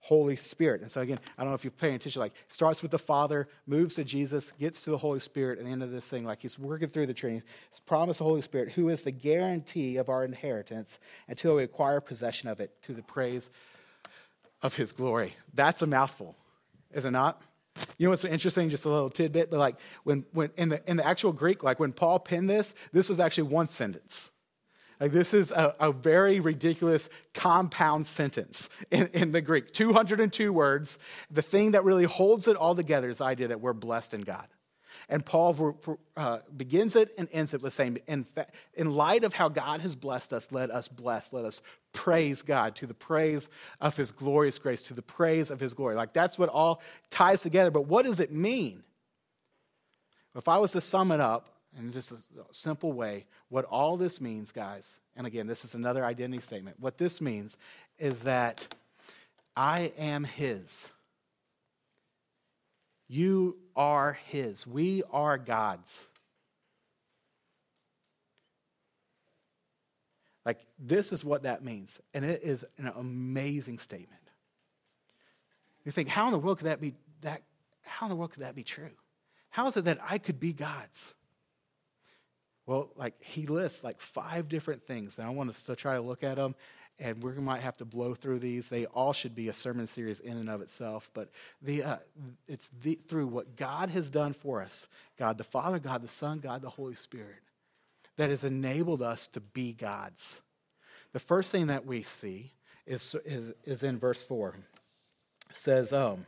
Holy 0.00 0.36
Spirit. 0.36 0.80
And 0.80 0.90
so, 0.90 1.02
again, 1.02 1.20
I 1.36 1.42
don't 1.42 1.50
know 1.50 1.54
if 1.54 1.62
you're 1.62 1.70
paying 1.70 1.94
attention, 1.94 2.20
like, 2.20 2.32
starts 2.48 2.82
with 2.82 2.90
the 2.90 2.98
Father, 2.98 3.48
moves 3.66 3.94
to 3.94 4.04
Jesus, 4.04 4.50
gets 4.58 4.82
to 4.84 4.90
the 4.90 4.98
Holy 4.98 5.20
Spirit, 5.20 5.58
and 5.58 5.68
the 5.68 5.72
end 5.72 5.82
of 5.82 5.90
this 5.90 6.04
thing, 6.04 6.24
like, 6.24 6.40
he's 6.42 6.58
working 6.58 6.88
through 6.88 7.06
the 7.06 7.14
tree. 7.14 7.34
He's 7.70 7.80
promised 7.86 8.18
the 8.18 8.24
Holy 8.24 8.42
Spirit, 8.42 8.72
who 8.72 8.88
is 8.88 9.02
the 9.02 9.10
guarantee 9.10 9.98
of 9.98 10.08
our 10.08 10.24
inheritance 10.24 10.98
until 11.28 11.56
we 11.56 11.62
acquire 11.62 12.00
possession 12.00 12.48
of 12.48 12.60
it 12.60 12.82
to 12.82 12.94
the 12.94 13.02
praise 13.02 13.50
of 14.62 14.74
his 14.74 14.92
glory. 14.92 15.36
That's 15.54 15.82
a 15.82 15.86
mouthful, 15.86 16.34
is 16.92 17.04
it 17.04 17.10
not? 17.10 17.42
You 17.98 18.06
know 18.06 18.10
what's 18.10 18.24
interesting? 18.24 18.68
Just 18.68 18.84
a 18.84 18.88
little 18.88 19.10
tidbit, 19.10 19.50
but 19.50 19.58
like 19.58 19.76
when, 20.04 20.24
when 20.32 20.50
in 20.56 20.70
the 20.70 20.82
in 20.90 20.96
the 20.96 21.06
actual 21.06 21.32
Greek, 21.32 21.62
like 21.62 21.78
when 21.78 21.92
Paul 21.92 22.18
penned 22.18 22.50
this, 22.50 22.74
this 22.92 23.08
was 23.08 23.20
actually 23.20 23.44
one 23.44 23.68
sentence. 23.68 24.30
Like 25.00 25.12
this 25.12 25.32
is 25.32 25.50
a, 25.50 25.74
a 25.80 25.92
very 25.92 26.40
ridiculous 26.40 27.08
compound 27.32 28.06
sentence 28.06 28.68
in, 28.90 29.08
in 29.08 29.32
the 29.32 29.40
Greek. 29.40 29.72
202 29.72 30.52
words. 30.52 30.98
The 31.30 31.42
thing 31.42 31.70
that 31.70 31.84
really 31.84 32.04
holds 32.04 32.46
it 32.46 32.56
all 32.56 32.74
together 32.74 33.08
is 33.08 33.18
the 33.18 33.24
idea 33.24 33.48
that 33.48 33.60
we're 33.60 33.72
blessed 33.72 34.12
in 34.12 34.20
God. 34.20 34.46
And 35.08 35.26
Paul 35.26 35.76
uh, 36.16 36.38
begins 36.56 36.94
it 36.94 37.12
and 37.18 37.28
ends 37.32 37.52
it 37.52 37.62
with 37.62 37.74
saying, 37.74 37.98
in, 38.06 38.26
in 38.74 38.92
light 38.92 39.24
of 39.24 39.34
how 39.34 39.48
God 39.48 39.80
has 39.80 39.96
blessed 39.96 40.32
us, 40.32 40.48
let 40.52 40.70
us 40.70 40.86
bless, 40.86 41.32
let 41.32 41.44
us 41.44 41.60
praise 41.92 42.42
God 42.42 42.76
to 42.76 42.86
the 42.86 42.94
praise 42.94 43.48
of 43.80 43.96
his 43.96 44.12
glorious 44.12 44.58
grace, 44.58 44.82
to 44.84 44.94
the 44.94 45.02
praise 45.02 45.50
of 45.50 45.58
his 45.58 45.74
glory. 45.74 45.96
Like 45.96 46.12
that's 46.12 46.38
what 46.38 46.48
all 46.48 46.80
ties 47.10 47.42
together. 47.42 47.72
But 47.72 47.86
what 47.86 48.04
does 48.04 48.20
it 48.20 48.30
mean? 48.30 48.84
If 50.36 50.46
I 50.46 50.58
was 50.58 50.72
to 50.72 50.80
sum 50.80 51.10
it 51.10 51.20
up, 51.20 51.48
in 51.78 51.92
just 51.92 52.10
a 52.12 52.16
simple 52.52 52.92
way, 52.92 53.26
what 53.48 53.64
all 53.64 53.96
this 53.96 54.20
means, 54.20 54.50
guys, 54.50 54.84
and 55.16 55.26
again, 55.26 55.46
this 55.46 55.64
is 55.64 55.74
another 55.74 56.04
identity 56.04 56.42
statement. 56.42 56.78
What 56.80 56.98
this 56.98 57.20
means 57.20 57.56
is 57.98 58.18
that 58.20 58.66
I 59.56 59.92
am 59.98 60.24
His. 60.24 60.88
You 63.08 63.56
are 63.76 64.18
His. 64.26 64.66
We 64.66 65.02
are 65.12 65.36
God's. 65.36 66.06
Like, 70.46 70.60
this 70.78 71.12
is 71.12 71.24
what 71.24 71.42
that 71.42 71.62
means. 71.62 71.98
And 72.14 72.24
it 72.24 72.42
is 72.42 72.64
an 72.78 72.92
amazing 72.96 73.78
statement. 73.78 74.22
You 75.84 75.92
think, 75.92 76.08
how 76.08 76.26
in 76.26 76.32
the 76.32 76.38
world 76.38 76.58
could 76.58 76.66
that 76.66 76.80
be 76.80 76.94
that? 77.22 77.42
How 77.82 78.06
in 78.06 78.10
the 78.10 78.16
world 78.16 78.32
could 78.32 78.42
that 78.42 78.54
be 78.54 78.64
true? 78.64 78.90
How 79.50 79.68
is 79.68 79.76
it 79.76 79.84
that 79.84 79.98
I 80.08 80.18
could 80.18 80.40
be 80.40 80.52
God's? 80.52 81.14
Well, 82.70 82.88
like 82.94 83.14
he 83.18 83.46
lists 83.46 83.82
like 83.82 84.00
five 84.00 84.48
different 84.48 84.86
things, 84.86 85.18
and 85.18 85.26
I 85.26 85.30
want 85.30 85.52
to 85.52 85.74
try 85.74 85.96
to 85.96 86.00
look 86.00 86.22
at 86.22 86.36
them, 86.36 86.54
and 87.00 87.20
we 87.20 87.32
might 87.32 87.62
have 87.62 87.76
to 87.78 87.84
blow 87.84 88.14
through 88.14 88.38
these. 88.38 88.68
They 88.68 88.86
all 88.86 89.12
should 89.12 89.34
be 89.34 89.48
a 89.48 89.52
sermon 89.52 89.88
series 89.88 90.20
in 90.20 90.36
and 90.36 90.48
of 90.48 90.62
itself, 90.62 91.10
but 91.12 91.30
the, 91.60 91.82
uh, 91.82 91.96
it's 92.46 92.70
the, 92.84 92.96
through 93.08 93.26
what 93.26 93.56
God 93.56 93.90
has 93.90 94.08
done 94.08 94.34
for 94.34 94.62
us 94.62 94.86
God 95.18 95.36
the 95.36 95.42
Father, 95.42 95.80
God 95.80 96.00
the 96.00 96.08
Son, 96.08 96.38
God 96.38 96.62
the 96.62 96.70
Holy 96.70 96.94
Spirit 96.94 97.42
that 98.18 98.30
has 98.30 98.44
enabled 98.44 99.02
us 99.02 99.26
to 99.32 99.40
be 99.40 99.72
God's. 99.72 100.38
The 101.12 101.18
first 101.18 101.50
thing 101.50 101.66
that 101.66 101.86
we 101.86 102.04
see 102.04 102.52
is, 102.86 103.16
is, 103.24 103.52
is 103.64 103.82
in 103.82 103.98
verse 103.98 104.22
4. 104.22 104.54
It 105.50 105.56
says, 105.56 105.92
um, 105.92 106.24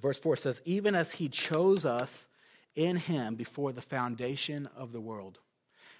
verse 0.00 0.18
4 0.18 0.36
says, 0.36 0.62
Even 0.64 0.94
as 0.94 1.12
he 1.12 1.28
chose 1.28 1.84
us 1.84 2.24
in 2.74 2.96
him 2.96 3.34
before 3.34 3.72
the 3.72 3.82
foundation 3.82 4.68
of 4.76 4.92
the 4.92 5.00
world. 5.00 5.38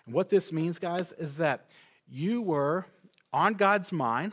And 0.06 0.14
what 0.14 0.28
this 0.28 0.52
means, 0.52 0.78
guys, 0.78 1.12
is 1.18 1.36
that 1.36 1.66
you 2.08 2.42
were 2.42 2.86
on 3.32 3.54
God's 3.54 3.92
mind 3.92 4.32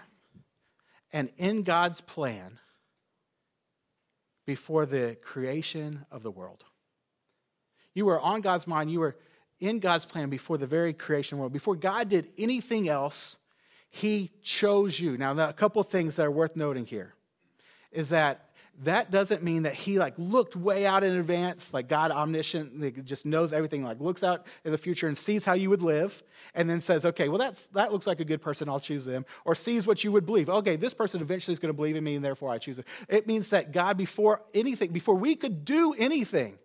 and 1.13 1.29
in 1.37 1.63
God's 1.63 2.01
plan 2.01 2.59
before 4.45 4.85
the 4.85 5.17
creation 5.21 6.05
of 6.11 6.23
the 6.23 6.31
world. 6.31 6.63
You 7.93 8.05
were 8.05 8.19
on 8.19 8.41
God's 8.41 8.67
mind, 8.67 8.91
you 8.91 8.99
were 8.99 9.15
in 9.59 9.79
God's 9.79 10.05
plan 10.05 10.29
before 10.29 10.57
the 10.57 10.67
very 10.67 10.93
creation 10.93 11.37
world. 11.37 11.53
Before 11.53 11.75
God 11.75 12.09
did 12.09 12.27
anything 12.37 12.89
else, 12.89 13.37
He 13.89 14.31
chose 14.41 14.99
you. 14.99 15.17
Now, 15.17 15.37
a 15.37 15.53
couple 15.53 15.83
things 15.83 16.15
that 16.15 16.25
are 16.25 16.31
worth 16.31 16.55
noting 16.55 16.85
here 16.85 17.13
is 17.91 18.09
that 18.09 18.50
that 18.79 19.11
doesn't 19.11 19.43
mean 19.43 19.63
that 19.63 19.75
he 19.75 19.99
like 19.99 20.13
looked 20.17 20.55
way 20.55 20.85
out 20.85 21.03
in 21.03 21.15
advance 21.15 21.73
like 21.73 21.87
god 21.87 22.11
omniscient 22.11 22.79
like, 22.79 23.03
just 23.05 23.25
knows 23.25 23.53
everything 23.53 23.83
like 23.83 23.99
looks 23.99 24.23
out 24.23 24.45
in 24.63 24.71
the 24.71 24.77
future 24.77 25.07
and 25.07 25.17
sees 25.17 25.45
how 25.45 25.53
you 25.53 25.69
would 25.69 25.81
live 25.81 26.23
and 26.55 26.69
then 26.69 26.81
says 26.81 27.05
okay 27.05 27.29
well 27.29 27.37
that's 27.37 27.67
that 27.67 27.91
looks 27.91 28.07
like 28.07 28.19
a 28.19 28.25
good 28.25 28.41
person 28.41 28.67
i'll 28.69 28.79
choose 28.79 29.05
them 29.05 29.25
or 29.45 29.55
sees 29.55 29.85
what 29.85 30.03
you 30.03 30.11
would 30.11 30.25
believe. 30.25 30.49
Okay 30.49 30.75
this 30.75 30.93
person 30.93 31.21
eventually 31.21 31.53
is 31.53 31.59
going 31.59 31.69
to 31.69 31.75
believe 31.75 31.95
in 31.95 32.03
me 32.03 32.15
and 32.15 32.25
therefore 32.25 32.49
i 32.49 32.57
choose 32.57 32.79
it 32.79 32.85
it 33.07 33.27
means 33.27 33.49
that 33.49 33.71
god 33.71 33.97
before 33.97 34.41
anything 34.53 34.91
before 34.91 35.15
we 35.15 35.35
could 35.35 35.65
do 35.65 35.93
anything 35.97 36.57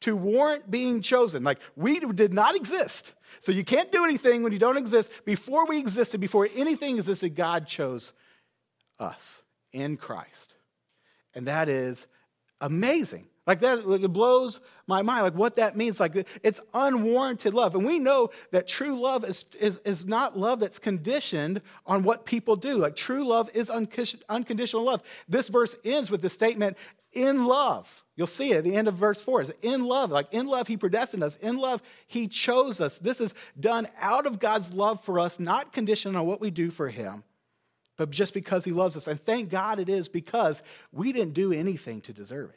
to 0.00 0.16
warrant 0.16 0.70
being 0.70 1.00
chosen 1.00 1.42
like 1.42 1.58
we 1.76 2.00
did 2.00 2.34
not 2.34 2.56
exist. 2.56 3.14
So 3.40 3.50
you 3.50 3.64
can't 3.64 3.90
do 3.90 4.04
anything 4.04 4.42
when 4.42 4.52
you 4.52 4.58
don't 4.58 4.76
exist. 4.76 5.10
Before 5.24 5.66
we 5.66 5.78
existed 5.78 6.20
before 6.20 6.48
anything 6.54 6.96
existed 6.96 7.34
god 7.34 7.66
chose 7.66 8.12
us 8.98 9.42
in 9.72 9.96
christ 9.96 10.54
and 11.34 11.46
that 11.46 11.68
is 11.68 12.06
amazing. 12.60 13.26
Like 13.46 13.60
that, 13.60 13.88
like 13.88 14.02
it 14.02 14.08
blows 14.08 14.60
my 14.86 15.02
mind. 15.02 15.24
Like 15.24 15.34
what 15.34 15.56
that 15.56 15.76
means. 15.76 15.98
Like 15.98 16.26
it's 16.42 16.60
unwarranted 16.72 17.54
love. 17.54 17.74
And 17.74 17.84
we 17.84 17.98
know 17.98 18.30
that 18.52 18.68
true 18.68 18.94
love 19.00 19.24
is, 19.24 19.44
is, 19.58 19.80
is 19.84 20.06
not 20.06 20.38
love 20.38 20.60
that's 20.60 20.78
conditioned 20.78 21.60
on 21.84 22.04
what 22.04 22.24
people 22.24 22.54
do. 22.54 22.76
Like 22.76 22.94
true 22.94 23.24
love 23.24 23.50
is 23.52 23.68
unconditional 23.68 24.84
love. 24.84 25.02
This 25.28 25.48
verse 25.48 25.74
ends 25.84 26.10
with 26.10 26.22
the 26.22 26.30
statement, 26.30 26.76
in 27.12 27.44
love. 27.44 28.04
You'll 28.16 28.26
see 28.26 28.52
it 28.52 28.58
at 28.58 28.64
the 28.64 28.74
end 28.74 28.88
of 28.88 28.94
verse 28.94 29.20
4. 29.20 29.42
It's 29.42 29.52
in 29.60 29.84
love. 29.84 30.10
Like 30.10 30.28
in 30.30 30.46
love, 30.46 30.68
he 30.68 30.76
predestined 30.76 31.24
us. 31.24 31.36
In 31.40 31.56
love, 31.56 31.82
he 32.06 32.28
chose 32.28 32.80
us. 32.80 32.96
This 32.98 33.20
is 33.20 33.34
done 33.58 33.88
out 33.98 34.26
of 34.26 34.38
God's 34.38 34.72
love 34.72 35.04
for 35.04 35.18
us, 35.18 35.40
not 35.40 35.72
conditioned 35.72 36.16
on 36.16 36.26
what 36.26 36.40
we 36.40 36.50
do 36.50 36.70
for 36.70 36.88
him 36.88 37.24
just 38.10 38.34
because 38.34 38.64
he 38.64 38.70
loves 38.70 38.96
us. 38.96 39.06
And 39.06 39.20
thank 39.24 39.50
God 39.50 39.78
it 39.78 39.88
is 39.88 40.08
because 40.08 40.62
we 40.92 41.12
didn't 41.12 41.34
do 41.34 41.52
anything 41.52 42.00
to 42.02 42.12
deserve 42.12 42.50
it. 42.50 42.56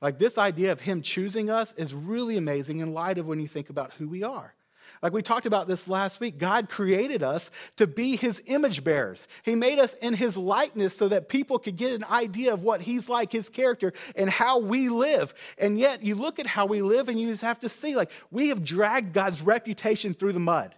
Like 0.00 0.18
this 0.18 0.36
idea 0.36 0.72
of 0.72 0.80
him 0.80 1.02
choosing 1.02 1.50
us 1.50 1.72
is 1.76 1.94
really 1.94 2.36
amazing 2.36 2.78
in 2.78 2.92
light 2.92 3.18
of 3.18 3.26
when 3.26 3.40
you 3.40 3.48
think 3.48 3.70
about 3.70 3.92
who 3.94 4.08
we 4.08 4.22
are. 4.22 4.54
Like 5.02 5.12
we 5.12 5.22
talked 5.22 5.46
about 5.46 5.68
this 5.68 5.88
last 5.88 6.20
week, 6.20 6.38
God 6.38 6.68
created 6.68 7.22
us 7.22 7.50
to 7.76 7.86
be 7.86 8.16
his 8.16 8.42
image 8.46 8.84
bearers. 8.84 9.26
He 9.42 9.54
made 9.54 9.78
us 9.78 9.94
in 10.00 10.14
his 10.14 10.36
likeness 10.36 10.96
so 10.96 11.08
that 11.08 11.28
people 11.28 11.58
could 11.58 11.76
get 11.76 11.92
an 11.92 12.04
idea 12.04 12.54
of 12.54 12.62
what 12.62 12.80
he's 12.80 13.08
like, 13.08 13.32
his 13.32 13.48
character, 13.48 13.92
and 14.16 14.30
how 14.30 14.60
we 14.60 14.88
live. 14.88 15.34
And 15.58 15.78
yet, 15.78 16.02
you 16.02 16.14
look 16.14 16.38
at 16.38 16.46
how 16.46 16.66
we 16.66 16.80
live 16.80 17.08
and 17.08 17.20
you 17.20 17.28
just 17.28 17.42
have 17.42 17.60
to 17.60 17.68
see, 17.68 17.94
like, 17.96 18.10
we 18.30 18.48
have 18.48 18.64
dragged 18.64 19.12
God's 19.12 19.42
reputation 19.42 20.14
through 20.14 20.32
the 20.32 20.40
mud. 20.40 20.74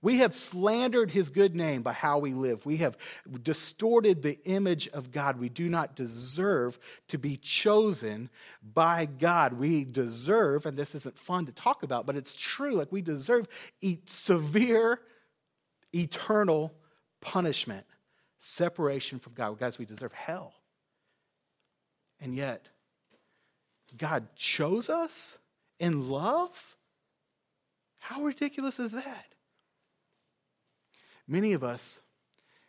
We 0.00 0.18
have 0.18 0.34
slandered 0.34 1.10
his 1.10 1.28
good 1.28 1.56
name 1.56 1.82
by 1.82 1.92
how 1.92 2.18
we 2.18 2.32
live. 2.32 2.64
We 2.64 2.76
have 2.78 2.96
distorted 3.42 4.22
the 4.22 4.38
image 4.44 4.86
of 4.88 5.10
God. 5.10 5.40
We 5.40 5.48
do 5.48 5.68
not 5.68 5.96
deserve 5.96 6.78
to 7.08 7.18
be 7.18 7.36
chosen 7.36 8.30
by 8.62 9.06
God. 9.06 9.54
We 9.54 9.84
deserve, 9.84 10.66
and 10.66 10.76
this 10.76 10.94
isn't 10.94 11.18
fun 11.18 11.46
to 11.46 11.52
talk 11.52 11.82
about, 11.82 12.06
but 12.06 12.16
it's 12.16 12.34
true, 12.34 12.74
like 12.74 12.92
we 12.92 13.02
deserve 13.02 13.48
severe, 14.06 15.00
eternal 15.92 16.72
punishment, 17.20 17.84
separation 18.38 19.18
from 19.18 19.32
God. 19.32 19.58
Guys, 19.58 19.78
we 19.78 19.84
deserve 19.84 20.12
hell. 20.12 20.54
And 22.20 22.36
yet, 22.36 22.68
God 23.96 24.28
chose 24.36 24.88
us 24.88 25.36
in 25.80 26.08
love? 26.08 26.76
How 27.98 28.22
ridiculous 28.22 28.78
is 28.78 28.92
that? 28.92 29.27
Many 31.28 31.52
of 31.52 31.62
us, 31.62 32.00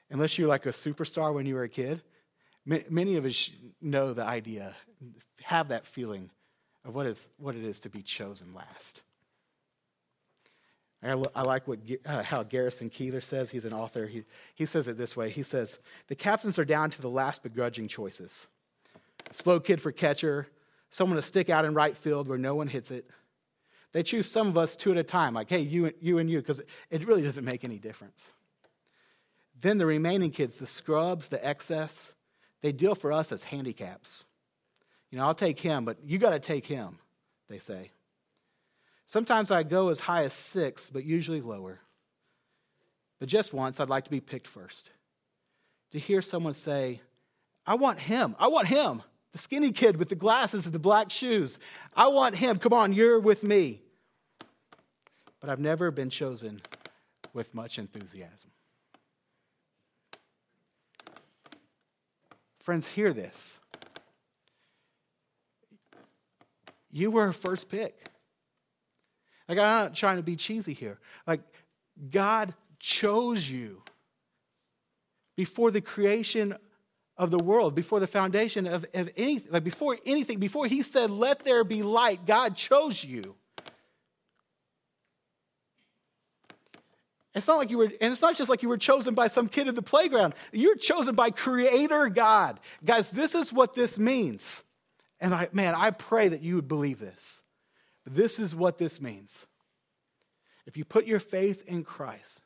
unless 0.09 0.37
you're 0.37 0.49
like 0.49 0.65
a 0.65 0.69
superstar 0.69 1.33
when 1.33 1.45
you 1.45 1.55
were 1.55 1.63
a 1.63 1.69
kid, 1.69 2.03
many 2.65 3.15
of 3.15 3.25
us 3.25 3.49
know 3.81 4.13
the 4.13 4.23
idea, 4.23 4.75
have 5.41 5.69
that 5.69 5.87
feeling 5.87 6.29
of 6.85 6.93
what, 6.93 7.07
is, 7.07 7.29
what 7.37 7.55
it 7.55 7.63
is 7.63 7.79
to 7.81 7.89
be 7.89 8.01
chosen 8.01 8.53
last. 8.53 9.01
I, 11.01 11.13
like 11.13 11.65
what, 11.65 11.79
uh, 12.05 12.23
how 12.23 12.43
Garrison 12.43 12.89
Keillor 12.89 13.23
says. 13.23 13.49
He's 13.49 13.63
an 13.63 13.71
author. 13.71 14.05
He, 14.05 14.23
he 14.55 14.65
says 14.65 14.89
it 14.89 14.97
this 14.97 15.15
way 15.15 15.29
He 15.29 15.43
says, 15.43 15.77
The 16.07 16.15
captains 16.15 16.59
are 16.59 16.65
down 16.65 16.91
to 16.91 17.01
the 17.01 17.09
last 17.09 17.41
begrudging 17.41 17.87
choices. 17.87 18.45
slow 19.31 19.61
kid 19.61 19.81
for 19.81 19.93
catcher, 19.93 20.47
someone 20.91 21.15
to 21.15 21.21
stick 21.21 21.49
out 21.49 21.63
in 21.63 21.73
right 21.73 21.95
field 21.95 22.27
where 22.27 22.37
no 22.37 22.53
one 22.55 22.67
hits 22.67 22.91
it. 22.91 23.09
They 23.93 24.03
choose 24.03 24.29
some 24.29 24.47
of 24.47 24.57
us 24.57 24.75
two 24.75 24.91
at 24.91 24.97
a 24.97 25.03
time, 25.03 25.33
like, 25.33 25.49
hey, 25.49 25.61
you, 25.61 25.93
you 26.01 26.19
and 26.19 26.29
you, 26.29 26.39
because 26.39 26.61
it 26.91 27.07
really 27.07 27.23
doesn't 27.23 27.45
make 27.45 27.63
any 27.63 27.79
difference. 27.79 28.29
Then 29.61 29.77
the 29.77 29.85
remaining 29.85 30.31
kids, 30.31 30.59
the 30.59 30.67
scrubs, 30.67 31.27
the 31.27 31.45
excess, 31.45 32.11
they 32.61 32.71
deal 32.71 32.95
for 32.95 33.11
us 33.11 33.31
as 33.31 33.43
handicaps. 33.43 34.23
You 35.11 35.17
know, 35.17 35.25
I'll 35.25 35.35
take 35.35 35.59
him, 35.59 35.85
but 35.85 35.97
you 36.05 36.17
got 36.17 36.31
to 36.31 36.39
take 36.39 36.65
him, 36.65 36.99
they 37.49 37.59
say. 37.59 37.91
Sometimes 39.05 39.49
I 39.49 39.63
go 39.63 39.89
as 39.89 39.99
high 39.99 40.23
as 40.23 40.33
six, 40.33 40.89
but 40.89 41.03
usually 41.03 41.41
lower. 41.41 41.79
But 43.19 43.27
just 43.27 43.53
once, 43.53 43.79
I'd 43.79 43.89
like 43.89 44.05
to 44.05 44.11
be 44.11 44.21
picked 44.21 44.47
first. 44.47 44.89
To 45.91 45.99
hear 45.99 46.21
someone 46.21 46.53
say, 46.53 47.01
I 47.65 47.75
want 47.75 47.99
him, 47.99 48.35
I 48.39 48.47
want 48.47 48.67
him, 48.67 49.01
the 49.31 49.39
skinny 49.39 49.71
kid 49.71 49.97
with 49.97 50.09
the 50.09 50.15
glasses 50.15 50.65
and 50.65 50.73
the 50.73 50.79
black 50.79 51.11
shoes. 51.11 51.59
I 51.95 52.07
want 52.07 52.35
him. 52.35 52.57
Come 52.57 52.73
on, 52.73 52.93
you're 52.93 53.19
with 53.19 53.43
me. 53.43 53.81
But 55.39 55.49
I've 55.49 55.59
never 55.59 55.91
been 55.91 56.09
chosen 56.09 56.61
with 57.33 57.53
much 57.53 57.79
enthusiasm. 57.79 58.51
Friends, 62.69 62.87
hear 62.87 63.13
this. 63.13 63.33
You 66.91 67.09
were 67.09 67.29
a 67.29 67.33
first 67.33 67.67
pick. 67.67 67.97
Like, 69.47 69.57
I'm 69.57 69.85
not 69.85 69.95
trying 69.95 70.17
to 70.17 70.21
be 70.21 70.35
cheesy 70.35 70.75
here. 70.75 70.99
Like, 71.25 71.41
God 72.11 72.53
chose 72.77 73.49
you 73.49 73.81
before 75.35 75.71
the 75.71 75.81
creation 75.81 76.55
of 77.17 77.31
the 77.31 77.39
world, 77.39 77.73
before 77.73 77.99
the 77.99 78.05
foundation 78.05 78.67
of, 78.67 78.85
of 78.93 79.09
anything, 79.17 79.51
like 79.51 79.63
before 79.63 79.97
anything, 80.05 80.37
before 80.37 80.67
He 80.67 80.83
said, 80.83 81.09
Let 81.09 81.43
there 81.43 81.63
be 81.63 81.81
light, 81.81 82.27
God 82.27 82.55
chose 82.55 83.03
you. 83.03 83.35
It's 87.35 87.47
not 87.47 87.57
like 87.57 87.69
you 87.69 87.77
were, 87.77 87.91
and 88.01 88.11
it's 88.11 88.21
not 88.21 88.35
just 88.35 88.49
like 88.49 88.63
you 88.63 88.69
were 88.69 88.77
chosen 88.77 89.13
by 89.13 89.27
some 89.27 89.47
kid 89.47 89.67
in 89.67 89.75
the 89.75 89.81
playground. 89.81 90.33
You're 90.51 90.75
chosen 90.75 91.15
by 91.15 91.29
Creator 91.29 92.09
God. 92.09 92.59
Guys, 92.83 93.11
this 93.11 93.35
is 93.35 93.53
what 93.53 93.75
this 93.75 93.99
means. 93.99 94.63
And 95.19 95.33
I, 95.33 95.49
man, 95.51 95.75
I 95.75 95.91
pray 95.91 96.29
that 96.29 96.41
you 96.41 96.55
would 96.55 96.67
believe 96.67 96.99
this. 96.99 97.41
This 98.05 98.39
is 98.39 98.55
what 98.55 98.77
this 98.77 98.99
means. 98.99 99.31
If 100.65 100.77
you 100.77 100.85
put 100.85 101.05
your 101.05 101.19
faith 101.19 101.63
in 101.67 101.83
Christ, 101.83 102.41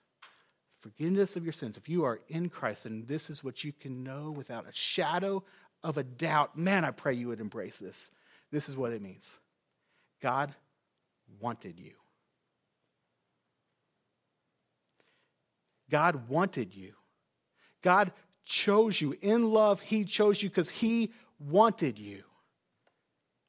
forgiveness 0.82 1.36
of 1.38 1.43
your 1.43 1.54
sins, 1.54 1.78
if 1.78 1.88
you 1.88 2.04
are 2.04 2.19
in 2.28 2.50
Christ, 2.50 2.86
and 2.86 3.08
this 3.08 3.30
is 3.30 3.43
what 3.43 3.63
you 3.63 3.72
can 3.72 4.04
know 4.04 4.32
without 4.32 4.67
a 4.67 4.74
shadow 4.74 5.43
of 5.82 5.98
a 5.98 6.04
doubt, 6.04 6.58
man, 6.58 6.84
I 6.84 6.91
pray 6.91 7.13
you 7.13 7.30
would 7.30 7.39
embrace 7.39 7.78
this. 7.80 8.12
This 8.52 8.67
is 8.67 8.76
what 8.76 8.91
it 8.91 9.02
means 9.02 9.26
God 10.22 10.54
wanted 11.39 11.80
you. 11.80 11.93
God 15.89 16.28
wanted 16.30 16.76
you. 16.76 16.93
God 17.82 18.12
chose 18.46 19.00
you. 19.00 19.15
In 19.22 19.52
love, 19.52 19.82
He 19.82 20.06
chose 20.06 20.41
you 20.41 20.50
because 20.50 20.69
He 20.69 21.12
wanted 21.39 22.00
you. 22.00 22.24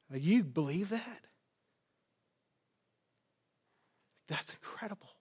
Now, 0.09 0.17
you 0.17 0.43
believe 0.43 0.89
that? 0.89 1.25
That's 4.27 4.53
incredible. 4.53 5.14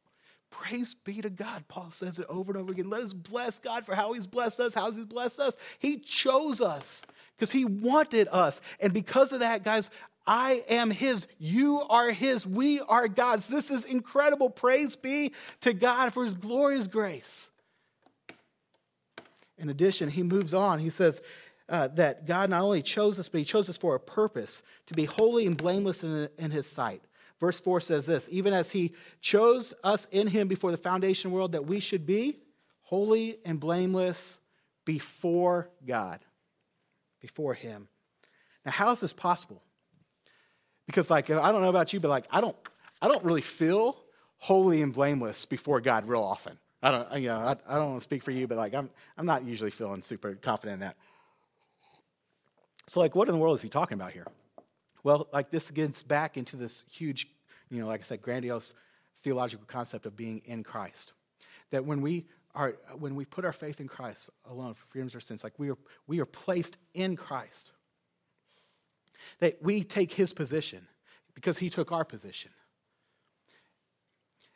Praise 0.69 0.95
be 0.95 1.21
to 1.21 1.29
God. 1.29 1.65
Paul 1.69 1.91
says 1.91 2.19
it 2.19 2.27
over 2.29 2.53
and 2.53 2.61
over 2.61 2.73
again. 2.73 2.89
Let 2.89 3.03
us 3.03 3.13
bless 3.13 3.59
God 3.59 3.85
for 3.85 3.95
how 3.95 4.15
He's 4.15 4.27
blessed 4.27 4.61
us. 4.61 4.75
How 4.75 4.91
He's 4.91 5.05
blessed 5.05 5.39
us. 5.39 5.57
He 5.79 5.99
chose 5.99 6.61
us 6.61 7.03
because 7.37 7.51
He 7.51 7.65
wanted 7.67 8.29
us. 8.31 8.61
And 8.81 8.93
because 8.93 9.33
of 9.33 9.41
that, 9.41 9.63
guys, 9.63 9.91
I 10.27 10.65
am 10.69 10.91
His. 10.91 11.27
You 11.39 11.83
are 11.91 12.13
His. 12.13 12.47
We 12.47 12.81
are 12.81 13.09
God's. 13.09 13.47
This 13.47 13.71
is 13.71 13.85
incredible. 13.85 14.49
Praise 14.49 14.97
be 14.97 15.33
to 15.61 15.75
God 15.75 16.15
for 16.15 16.25
His 16.25 16.35
glorious 16.35 16.87
grace. 16.87 17.49
In 19.59 19.69
addition, 19.69 20.09
He 20.09 20.23
moves 20.23 20.55
on. 20.55 20.79
He 20.79 20.91
says, 20.91 21.21
uh, 21.69 21.89
that 21.89 22.27
God 22.27 22.51
not 22.51 22.63
only 22.63 22.83
chose 22.83 23.19
us, 23.19 23.29
but 23.29 23.39
He 23.39 23.45
chose 23.45 23.69
us 23.69 23.77
for 23.77 23.95
a 23.95 24.01
purpose 24.01 24.63
to 24.87 24.95
be 24.95 25.05
holy 25.05 25.47
and 25.47 25.57
blameless 25.57 26.03
in, 26.03 26.29
in 26.39 26.51
His 26.51 26.67
sight. 26.67 27.03
Verse 27.41 27.61
4 27.61 27.81
says 27.81 28.07
this 28.07 28.27
Even 28.31 28.53
as 28.53 28.71
He 28.71 28.93
chose 29.21 29.75
us 29.83 30.07
in 30.11 30.27
Him 30.27 30.49
before 30.49 30.71
the 30.71 30.77
foundation 30.77 31.31
world, 31.31 31.53
that 31.53 31.67
we 31.67 31.81
should 31.81 32.07
be 32.07 32.39
holy 32.83 33.39
and 33.45 33.59
blameless 33.59 34.39
before 34.85 35.71
God, 35.87 36.21
before 37.21 37.55
Him. 37.55 37.89
Now, 38.65 38.73
how 38.73 38.93
is 38.93 39.01
this 39.01 39.13
possible? 39.13 39.63
Because, 40.87 41.11
like, 41.11 41.31
I 41.31 41.53
don't 41.53 41.63
know 41.63 41.71
about 41.71 41.93
you, 41.93 42.01
but 42.01 42.09
like, 42.09 42.27
I 42.31 42.41
don't, 42.41 42.57
I 43.01 43.09
don't 43.09 43.25
really 43.25 43.43
feel 43.43 43.97
holy 44.39 44.83
and 44.83 44.93
blameless 44.93 45.47
before 45.47 45.81
God 45.81 46.07
real 46.07 46.23
often. 46.23 46.59
I 46.83 46.91
don't, 46.91 47.21
you 47.21 47.29
know, 47.29 47.39
I, 47.39 47.57
I 47.67 47.77
don't 47.77 47.91
want 47.91 48.01
to 48.01 48.05
speak 48.05 48.23
for 48.23 48.31
you, 48.31 48.47
but 48.47 48.59
like, 48.59 48.75
I'm, 48.75 48.91
I'm 49.17 49.25
not 49.25 49.45
usually 49.45 49.71
feeling 49.71 50.03
super 50.03 50.35
confident 50.35 50.75
in 50.75 50.81
that. 50.81 50.97
So, 52.89 53.01
like, 53.01 53.15
what 53.15 53.29
in 53.29 53.35
the 53.35 53.41
world 53.41 53.57
is 53.57 53.63
he 53.63 53.71
talking 53.71 53.95
about 53.95 54.13
here? 54.13 54.27
Well, 55.05 55.29
like, 55.33 55.51
this 55.51 55.71
gets 55.71 56.03
back 56.03 56.37
into 56.37 56.57
this 56.57 56.83
huge, 56.91 57.29
you 57.71 57.81
know, 57.81 57.87
like 57.87 58.01
I 58.01 58.05
said, 58.05 58.23
grandiose 58.23 58.73
theological 59.23 59.67
concept 59.67 60.07
of 60.07 60.17
being 60.17 60.43
in 60.47 60.65
Christ. 60.65 61.13
That 61.71 61.85
when 61.85 62.01
we 62.01 62.27
are, 62.55 62.75
when 62.99 63.15
we 63.15 63.25
put 63.25 63.45
our 63.45 63.53
faith 63.53 63.81
in 63.81 63.87
Christ 63.87 64.31
alone 64.51 64.75
for 64.75 64.85
freedoms 64.89 65.15
of 65.15 65.23
sins, 65.23 65.45
like 65.45 65.59
we 65.59 65.71
are, 65.71 65.79
we 66.09 66.19
are 66.21 66.27
placed 66.27 66.77
in 66.95 67.17
Christ 67.17 67.71
that 69.41 69.63
we 69.63 69.83
take 69.83 70.13
his 70.13 70.33
position 70.33 70.87
because 71.35 71.59
he 71.59 71.71
took 71.71 71.93
our 71.93 72.05
position. 72.05 72.51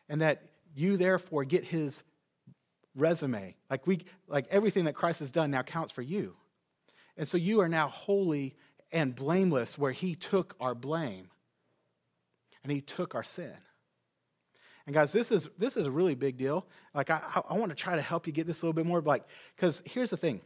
And 0.09 0.23
that 0.23 0.43
you 0.75 0.97
therefore 0.97 1.45
get 1.45 1.65
his 1.65 2.03
resume. 2.95 3.55
Like 3.71 3.87
we 3.87 4.05
like 4.27 4.47
everything 4.51 4.85
that 4.85 4.95
Christ 4.95 5.21
has 5.21 5.31
done 5.31 5.51
now 5.51 5.63
counts 5.63 5.93
for 5.93 6.03
you. 6.03 6.35
And 7.17 7.29
so 7.29 7.37
you 7.37 7.61
are 7.61 7.69
now 7.69 7.89
holy 7.89 8.57
and 8.93 9.15
blameless 9.15 9.79
where 9.79 9.93
he 9.93 10.15
took 10.15 10.57
our 10.61 10.75
blame 10.75 11.29
and 12.63 12.73
he 12.73 12.81
took 12.81 13.15
our 13.15 13.25
sin. 13.25 13.55
And 14.87 14.95
guys, 14.95 15.13
this 15.13 15.31
is 15.31 15.49
this 15.59 15.77
is 15.77 15.85
a 15.85 15.91
really 15.91 16.15
big 16.15 16.39
deal. 16.39 16.67
Like 16.95 17.11
I, 17.11 17.43
I 17.49 17.55
want 17.55 17.71
to 17.71 17.77
try 17.77 17.97
to 17.97 18.03
help 18.03 18.27
you 18.27 18.33
get 18.33 18.47
this 18.47 18.63
a 18.63 18.65
little 18.65 18.73
bit 18.73 18.87
more. 18.87 19.03
Like, 19.03 19.25
because 19.55 19.83
here's 19.85 20.09
the 20.09 20.17
thing: 20.17 20.41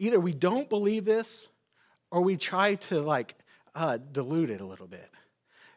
either 0.00 0.18
we 0.18 0.32
don't 0.32 0.68
believe 0.68 1.04
this, 1.04 1.46
or 2.10 2.22
we 2.22 2.36
try 2.36 2.74
to 2.74 3.00
like 3.00 3.36
uh, 3.74 3.98
dilute 4.12 4.50
it 4.50 4.60
a 4.60 4.66
little 4.66 4.88
bit. 4.88 5.08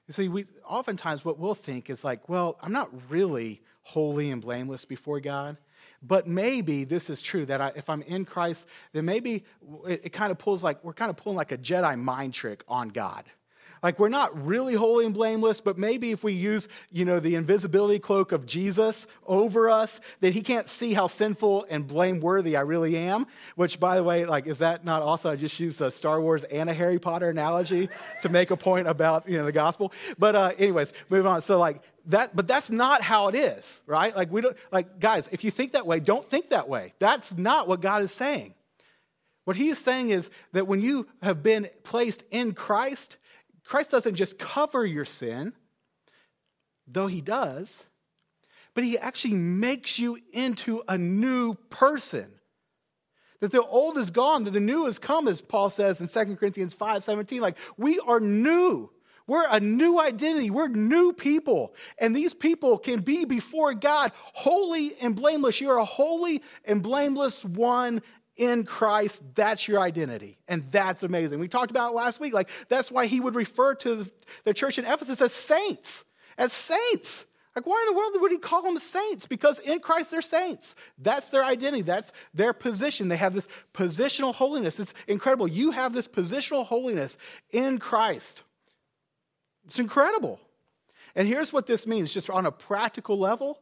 You 0.08 0.14
see, 0.14 0.30
we 0.30 0.46
oftentimes 0.68 1.24
what 1.24 1.38
we'll 1.38 1.54
think 1.54 1.90
is 1.90 2.04
like, 2.04 2.28
well, 2.30 2.58
I'm 2.62 2.72
not 2.72 2.90
really 3.10 3.62
holy 3.84 4.32
and 4.32 4.42
blameless 4.42 4.86
before 4.86 5.20
God, 5.20 5.58
but 6.02 6.28
maybe 6.28 6.84
this 6.84 7.10
is 7.10 7.22
true 7.22 7.46
that 7.46 7.62
I, 7.62 7.72
if 7.76 7.90
I'm 7.90 8.02
in 8.04 8.26
Christ, 8.26 8.66
then 8.94 9.06
maybe 9.06 9.46
it, 9.88 10.02
it 10.06 10.10
kind 10.14 10.32
of 10.32 10.38
pulls 10.38 10.64
like 10.64 10.84
we're 10.84 10.94
kind 10.94 11.10
of 11.10 11.18
pulling 11.18 11.38
like 11.38 11.52
a 11.52 11.58
Jedi 11.58 12.00
mind 12.00 12.34
trick 12.34 12.64
on 12.68 12.90
God. 12.90 13.26
Like 13.84 14.00
we're 14.00 14.10
not 14.10 14.46
really 14.46 14.74
holy 14.74 15.06
and 15.06 15.14
blameless, 15.14 15.62
but 15.62 15.78
maybe 15.78 16.12
if 16.12 16.24
we 16.24 16.34
use, 16.34 16.68
you 16.92 17.06
know, 17.06 17.20
the 17.20 17.36
invisibility 17.36 18.00
cloak 18.00 18.32
of 18.32 18.46
Jesus 18.46 19.08
over 19.26 19.70
us, 19.70 20.00
that 20.22 20.34
he 20.34 20.42
can't 20.42 20.70
see 20.70 20.94
how 20.94 21.08
sinful 21.08 21.66
and 21.70 21.88
blameworthy 21.88 22.56
I 22.56 22.62
really 22.62 22.98
am. 22.98 23.28
Which, 23.56 23.80
by 23.80 23.96
the 23.96 24.04
way, 24.04 24.26
like, 24.26 24.48
is 24.48 24.60
that 24.60 24.86
not 24.86 25.02
also? 25.02 25.32
I 25.32 25.36
just 25.36 25.60
used 25.60 25.82
a 25.82 25.92
Star 25.92 26.20
Wars 26.22 26.44
and 26.44 26.70
a 26.70 26.74
Harry 26.74 27.00
Potter 27.00 27.30
analogy 27.30 27.90
to 28.22 28.30
make 28.30 28.52
a 28.52 28.58
point 28.58 28.88
about, 28.88 29.28
you 29.30 29.38
know, 29.38 29.46
the 29.46 29.52
gospel. 29.52 29.94
But, 30.18 30.36
uh, 30.36 30.52
anyways, 30.58 30.94
move 31.10 31.26
on. 31.26 31.42
So, 31.42 31.60
like, 31.60 31.82
that, 32.08 32.36
but 32.36 32.48
that's 32.48 32.70
not 32.70 33.02
how 33.02 33.28
it 33.28 33.36
is, 33.36 33.82
right? 33.86 34.16
Like, 34.16 34.32
we 34.32 34.42
don't, 34.42 34.58
like, 34.72 35.00
guys, 35.00 35.28
if 35.32 35.44
you 35.44 35.52
think 35.52 35.74
that 35.74 35.86
way, 35.86 36.00
don't 36.00 36.28
think 36.30 36.50
that 36.50 36.70
way. 36.70 36.94
That's 37.00 37.36
not 37.38 37.68
what 37.68 37.82
God 37.82 38.02
is 38.02 38.12
saying. 38.12 38.54
What 39.44 39.56
he 39.56 39.70
is 39.70 39.78
saying 39.78 40.10
is 40.10 40.30
that 40.52 40.68
when 40.68 40.82
you 40.82 41.08
have 41.22 41.42
been 41.42 41.70
placed 41.84 42.24
in 42.32 42.54
Christ, 42.54 43.18
Christ 43.68 43.92
doesn't 43.92 44.16
just 44.16 44.40
cover 44.40 44.86
your 44.86 45.06
sin, 45.06 45.54
though 46.88 47.08
he 47.08 47.20
does, 47.20 47.84
but 48.74 48.84
he 48.84 48.98
actually 48.98 49.34
makes 49.34 50.00
you 50.00 50.18
into 50.32 50.84
a 50.88 50.98
new 50.98 51.56
person. 51.70 52.32
That 53.42 53.52
the 53.52 53.62
old 53.62 53.98
is 53.98 54.10
gone, 54.10 54.46
that 54.46 54.52
the 54.52 54.60
new 54.60 54.86
has 54.86 54.98
come, 54.98 55.28
as 55.28 55.42
Paul 55.42 55.70
says 55.70 56.02
in 56.02 56.08
2 56.08 56.38
Corinthians 56.38 56.74
5 56.74 57.04
17. 57.04 57.42
Like, 57.42 57.58
we 57.78 58.00
are 58.00 58.20
new. 58.20 58.90
We're 59.28 59.48
a 59.48 59.60
new 59.60 60.00
identity. 60.00 60.50
We're 60.50 60.70
new 60.70 61.12
people. 61.12 61.76
And 62.00 62.16
these 62.16 62.34
people 62.34 62.78
can 62.78 63.02
be 63.02 63.26
before 63.26 63.74
God 63.74 64.14
holy 64.16 64.94
and 65.02 65.16
blameless. 65.16 65.60
You're 65.60 65.78
a 65.78 65.86
holy 65.86 66.42
and 66.64 66.82
blameless 66.82 67.44
one 67.44 68.02
in 68.38 68.64
Christ, 68.64 69.22
that's 69.36 69.68
your 69.68 69.80
identity. 69.80 70.38
And 70.48 70.72
that's 70.72 71.04
amazing. 71.04 71.40
We 71.40 71.48
talked 71.48 71.72
about 71.72 71.92
it 71.92 71.96
last 71.96 72.20
week. 72.20 72.34
Like, 72.34 72.50
that's 72.70 72.92
why 72.92 73.08
he 73.08 73.20
would 73.20 73.36
refer 73.36 73.76
to 73.76 74.10
the 74.44 74.54
church 74.54 74.78
in 74.78 74.86
Ephesus 74.86 75.22
as 75.22 75.34
saints, 75.34 76.04
as 76.38 76.54
saints. 76.54 77.26
Like, 77.56 77.66
why 77.66 77.84
in 77.88 77.94
the 77.94 78.00
world 78.00 78.12
would 78.22 78.32
he 78.32 78.38
call 78.38 78.62
them 78.62 78.76
the 78.76 78.80
saints? 78.80 79.26
Because 79.26 79.58
in 79.58 79.80
Christ 79.80 80.12
they're 80.12 80.22
saints. 80.22 80.76
That's 81.00 81.30
their 81.30 81.44
identity. 81.44 81.82
That's 81.82 82.12
their 82.32 82.54
position. 82.54 83.08
They 83.08 83.18
have 83.18 83.34
this 83.34 83.48
positional 83.74 84.36
holiness. 84.36 84.80
It's 84.80 84.94
incredible. 85.08 85.48
You 85.48 85.72
have 85.72 85.92
this 85.92 86.08
positional 86.08 86.66
holiness 86.66 87.18
in 87.50 87.80
Christ. 87.80 88.44
It's 89.66 89.80
incredible. 89.80 90.40
And 91.16 91.28
here's 91.28 91.52
what 91.52 91.66
this 91.66 91.88
means, 91.88 92.14
just 92.14 92.30
on 92.30 92.46
a 92.46 92.52
practical 92.52 93.18
level. 93.18 93.60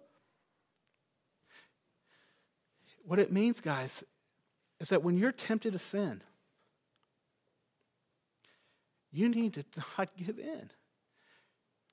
What 3.05 3.19
it 3.19 3.31
means, 3.31 3.61
guys, 3.61 4.03
is 4.79 4.89
that 4.89 5.03
when 5.03 5.17
you're 5.17 5.31
tempted 5.31 5.73
to 5.73 5.79
sin, 5.79 6.21
you 9.11 9.29
need 9.29 9.53
to 9.53 9.63
not 9.97 10.09
give 10.17 10.39
in. 10.39 10.69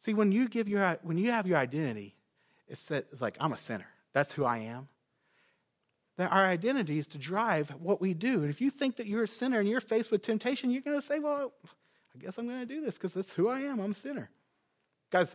See, 0.05 0.15
when 0.15 0.33
you 0.33 0.49
give 0.49 0.69
your 0.69 0.99
when 1.03 1.17
you 1.17 1.31
have 1.31 1.47
your 1.47 1.59
identity, 1.59 2.17
it's 2.67 2.85
that 2.87 3.07
it's 3.13 3.21
like 3.21 3.37
I'm 3.39 3.53
a 3.53 3.61
sinner. 3.61 3.87
That's 4.13 4.33
who 4.33 4.45
I 4.45 4.59
am. 4.59 4.89
That 6.17 6.33
our 6.33 6.45
identity 6.45 6.99
is 6.99 7.07
to 7.09 7.19
drive 7.19 7.71
what 7.81 8.01
we 8.01 8.13
do. 8.13 8.43
And 8.43 8.51
if 8.51 8.61
you 8.61 8.71
think 8.71 8.97
that 8.97 9.07
you're 9.07 9.23
a 9.23 9.29
sinner 9.29 9.61
and 9.61 9.69
you're 9.69 9.81
faced 9.81 10.11
with 10.11 10.23
temptation, 10.23 10.71
you're 10.71 10.83
going 10.83 11.01
to 11.01 11.07
say, 11.07 11.21
"Well, 11.21 11.53
I 12.15 12.19
guess 12.19 12.37
I'm 12.37 12.47
going 12.49 12.61
to 12.61 12.67
do 12.67 12.81
this 12.81 12.95
because 12.95 13.13
that's 13.13 13.33
who 13.33 13.49
I 13.49 13.61
am. 13.61 13.81
I'm 13.81 13.93
a 13.93 13.95
sinner." 13.95 14.29
Guys, 15.11 15.35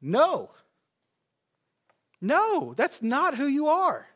no. 0.00 0.50
No, 2.20 2.74
that's 2.74 3.02
not 3.02 3.34
who 3.34 3.46
you 3.46 3.66
are. 3.66 4.06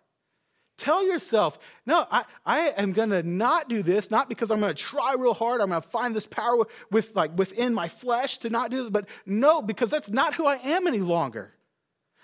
Tell 0.80 1.04
yourself, 1.04 1.58
no, 1.84 2.06
I, 2.10 2.24
I 2.46 2.58
am 2.78 2.94
going 2.94 3.10
to 3.10 3.22
not 3.22 3.68
do 3.68 3.82
this, 3.82 4.10
not 4.10 4.30
because 4.30 4.50
I'm 4.50 4.60
going 4.60 4.74
to 4.74 4.82
try 4.82 5.14
real 5.14 5.34
hard. 5.34 5.60
I'm 5.60 5.68
going 5.68 5.82
to 5.82 5.88
find 5.88 6.16
this 6.16 6.26
power 6.26 6.64
with, 6.90 7.14
like, 7.14 7.36
within 7.36 7.74
my 7.74 7.86
flesh 7.86 8.38
to 8.38 8.48
not 8.48 8.70
do 8.70 8.84
this, 8.84 8.90
but 8.90 9.06
no, 9.26 9.60
because 9.60 9.90
that's 9.90 10.08
not 10.08 10.32
who 10.32 10.46
I 10.46 10.54
am 10.54 10.86
any 10.86 11.00
longer. 11.00 11.52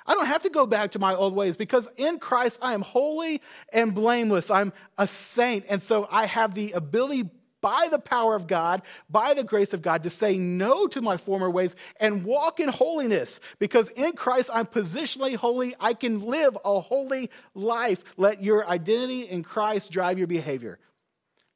I 0.07 0.14
don't 0.14 0.25
have 0.25 0.40
to 0.42 0.49
go 0.49 0.64
back 0.64 0.92
to 0.92 0.99
my 0.99 1.14
old 1.14 1.35
ways 1.35 1.59
because 1.59 1.87
in 1.99 2.19
Christ 2.19 2.59
I 2.62 2.73
am 2.73 2.81
holy 2.81 3.42
and 3.75 3.95
blameless. 3.95 4.51
I'm 4.51 4.73
a 4.97 5.07
saint. 5.07 5.66
And 5.69 5.83
so 5.83 6.09
I 6.11 6.25
have 6.25 6.55
the 6.55 6.73
ability 6.73 7.29
by 7.66 7.88
the 7.90 7.98
power 7.98 8.37
of 8.37 8.46
God, 8.46 8.83
by 9.11 9.35
the 9.35 9.42
grace 9.42 9.74
of 9.74 9.83
God, 9.83 10.05
to 10.05 10.11
say 10.11 10.38
no 10.38 10.87
to 10.87 11.02
my 11.02 11.16
former 11.16 11.50
ways 11.50 11.74
and 11.98 12.24
walk 12.24 12.61
in 12.61 12.68
holiness. 12.68 13.40
Because 13.59 13.88
in 13.88 14.12
Christ, 14.12 14.50
I'm 14.52 14.66
positionally 14.66 15.35
holy. 15.35 15.74
I 15.81 15.92
can 15.92 16.20
live 16.20 16.57
a 16.64 16.79
holy 16.79 17.29
life. 17.57 18.05
Let 18.16 18.40
your 18.40 18.68
identity 18.68 19.22
in 19.22 19.42
Christ 19.42 19.90
drive 19.90 20.16
your 20.16 20.29
behavior. 20.29 20.79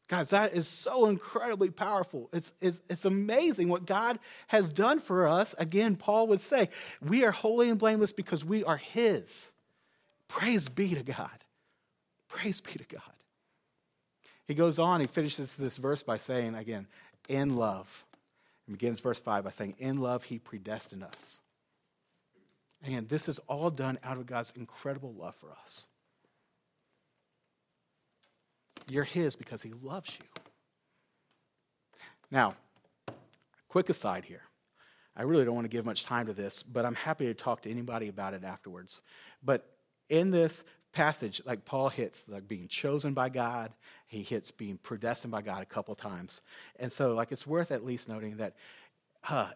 Guys, 0.08 0.30
that 0.30 0.52
is 0.52 0.66
so 0.66 1.06
incredibly 1.06 1.70
powerful. 1.70 2.28
It's, 2.32 2.50
it's, 2.60 2.80
it's 2.90 3.04
amazing 3.04 3.68
what 3.68 3.86
God 3.86 4.18
has 4.48 4.68
done 4.68 4.98
for 4.98 5.28
us. 5.28 5.54
Again, 5.58 5.94
Paul 5.94 6.26
would 6.26 6.40
say, 6.40 6.70
we 7.00 7.24
are 7.24 7.30
holy 7.30 7.68
and 7.68 7.78
blameless 7.78 8.12
because 8.12 8.44
we 8.44 8.64
are 8.64 8.78
His. 8.78 9.22
Praise 10.26 10.68
be 10.68 10.92
to 10.96 11.04
God. 11.04 11.44
Praise 12.26 12.60
be 12.60 12.72
to 12.72 12.84
God. 12.84 13.02
He 14.50 14.56
goes 14.56 14.80
on, 14.80 14.98
he 14.98 15.06
finishes 15.06 15.54
this 15.54 15.76
verse 15.76 16.02
by 16.02 16.16
saying, 16.16 16.56
again, 16.56 16.88
in 17.28 17.54
love. 17.54 17.86
And 18.66 18.76
begins 18.76 18.98
verse 18.98 19.20
5 19.20 19.44
by 19.44 19.52
saying, 19.52 19.76
In 19.78 19.98
love, 19.98 20.24
he 20.24 20.40
predestined 20.40 21.04
us. 21.04 21.38
Again, 22.84 23.06
this 23.08 23.28
is 23.28 23.38
all 23.46 23.70
done 23.70 24.00
out 24.02 24.16
of 24.16 24.26
God's 24.26 24.52
incredible 24.56 25.14
love 25.16 25.36
for 25.36 25.52
us. 25.64 25.86
You're 28.88 29.04
his 29.04 29.36
because 29.36 29.62
he 29.62 29.70
loves 29.70 30.18
you. 30.18 30.26
Now, 32.32 32.54
quick 33.68 33.88
aside 33.88 34.24
here. 34.24 34.42
I 35.14 35.22
really 35.22 35.44
don't 35.44 35.54
want 35.54 35.66
to 35.66 35.68
give 35.68 35.86
much 35.86 36.02
time 36.02 36.26
to 36.26 36.32
this, 36.32 36.64
but 36.64 36.84
I'm 36.84 36.96
happy 36.96 37.26
to 37.26 37.34
talk 37.34 37.62
to 37.62 37.70
anybody 37.70 38.08
about 38.08 38.34
it 38.34 38.42
afterwards. 38.42 39.00
But 39.44 39.64
in 40.08 40.32
this, 40.32 40.64
passage, 40.92 41.40
like 41.44 41.64
Paul 41.64 41.88
hits 41.88 42.24
like 42.28 42.48
being 42.48 42.68
chosen 42.68 43.14
by 43.14 43.28
God, 43.28 43.72
he 44.06 44.22
hits 44.22 44.50
being 44.50 44.78
predestined 44.82 45.30
by 45.30 45.42
God 45.42 45.62
a 45.62 45.66
couple 45.66 45.94
times. 45.94 46.42
And 46.78 46.92
so, 46.92 47.14
like, 47.14 47.32
it's 47.32 47.46
worth 47.46 47.70
at 47.70 47.84
least 47.84 48.08
noting 48.08 48.36
that 48.38 48.54
uh, 49.28 49.50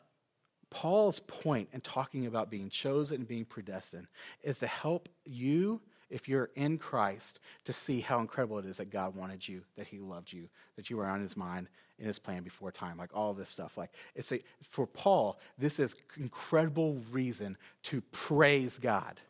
Paul's 0.70 1.20
point 1.20 1.68
in 1.73 1.81
talking 1.81 2.27
about 2.27 2.51
being 2.51 2.68
chosen 2.68 3.18
and 3.18 3.29
being 3.29 3.44
predestined 3.44 4.07
is 4.42 4.59
to 4.59 4.66
help 4.66 5.09
you, 5.25 5.81
if 6.11 6.29
you're 6.29 6.51
in 6.57 6.79
Christ, 6.79 7.40
to 7.64 7.73
see 7.73 8.01
how 8.01 8.18
incredible 8.20 8.59
it 8.59 8.66
is 8.66 8.77
that 8.77 8.90
God 8.90 9.14
wanted 9.14 9.47
you, 9.47 9.62
that 9.77 9.87
he 9.87 9.99
loved 9.99 10.33
you, 10.33 10.49
that 10.77 10.90
you 10.90 10.97
were 10.97 11.07
on 11.07 11.20
his 11.20 11.37
mind 11.37 11.68
in 11.99 12.07
his 12.07 12.18
plan 12.18 12.42
before 12.42 12.73
time, 12.73 12.99
like 12.99 13.11
all 13.14 13.33
this 13.35 13.51
stuff. 13.51 13.77
Like 13.77 13.90
it's 14.14 14.33
a, 14.33 14.40
for 14.70 14.87
Paul, 14.87 15.38
this 15.59 15.79
is 15.79 15.94
incredible 16.16 17.01
reason 17.11 17.57
to 17.85 18.01
praise 18.11 18.79
God. 18.81 19.20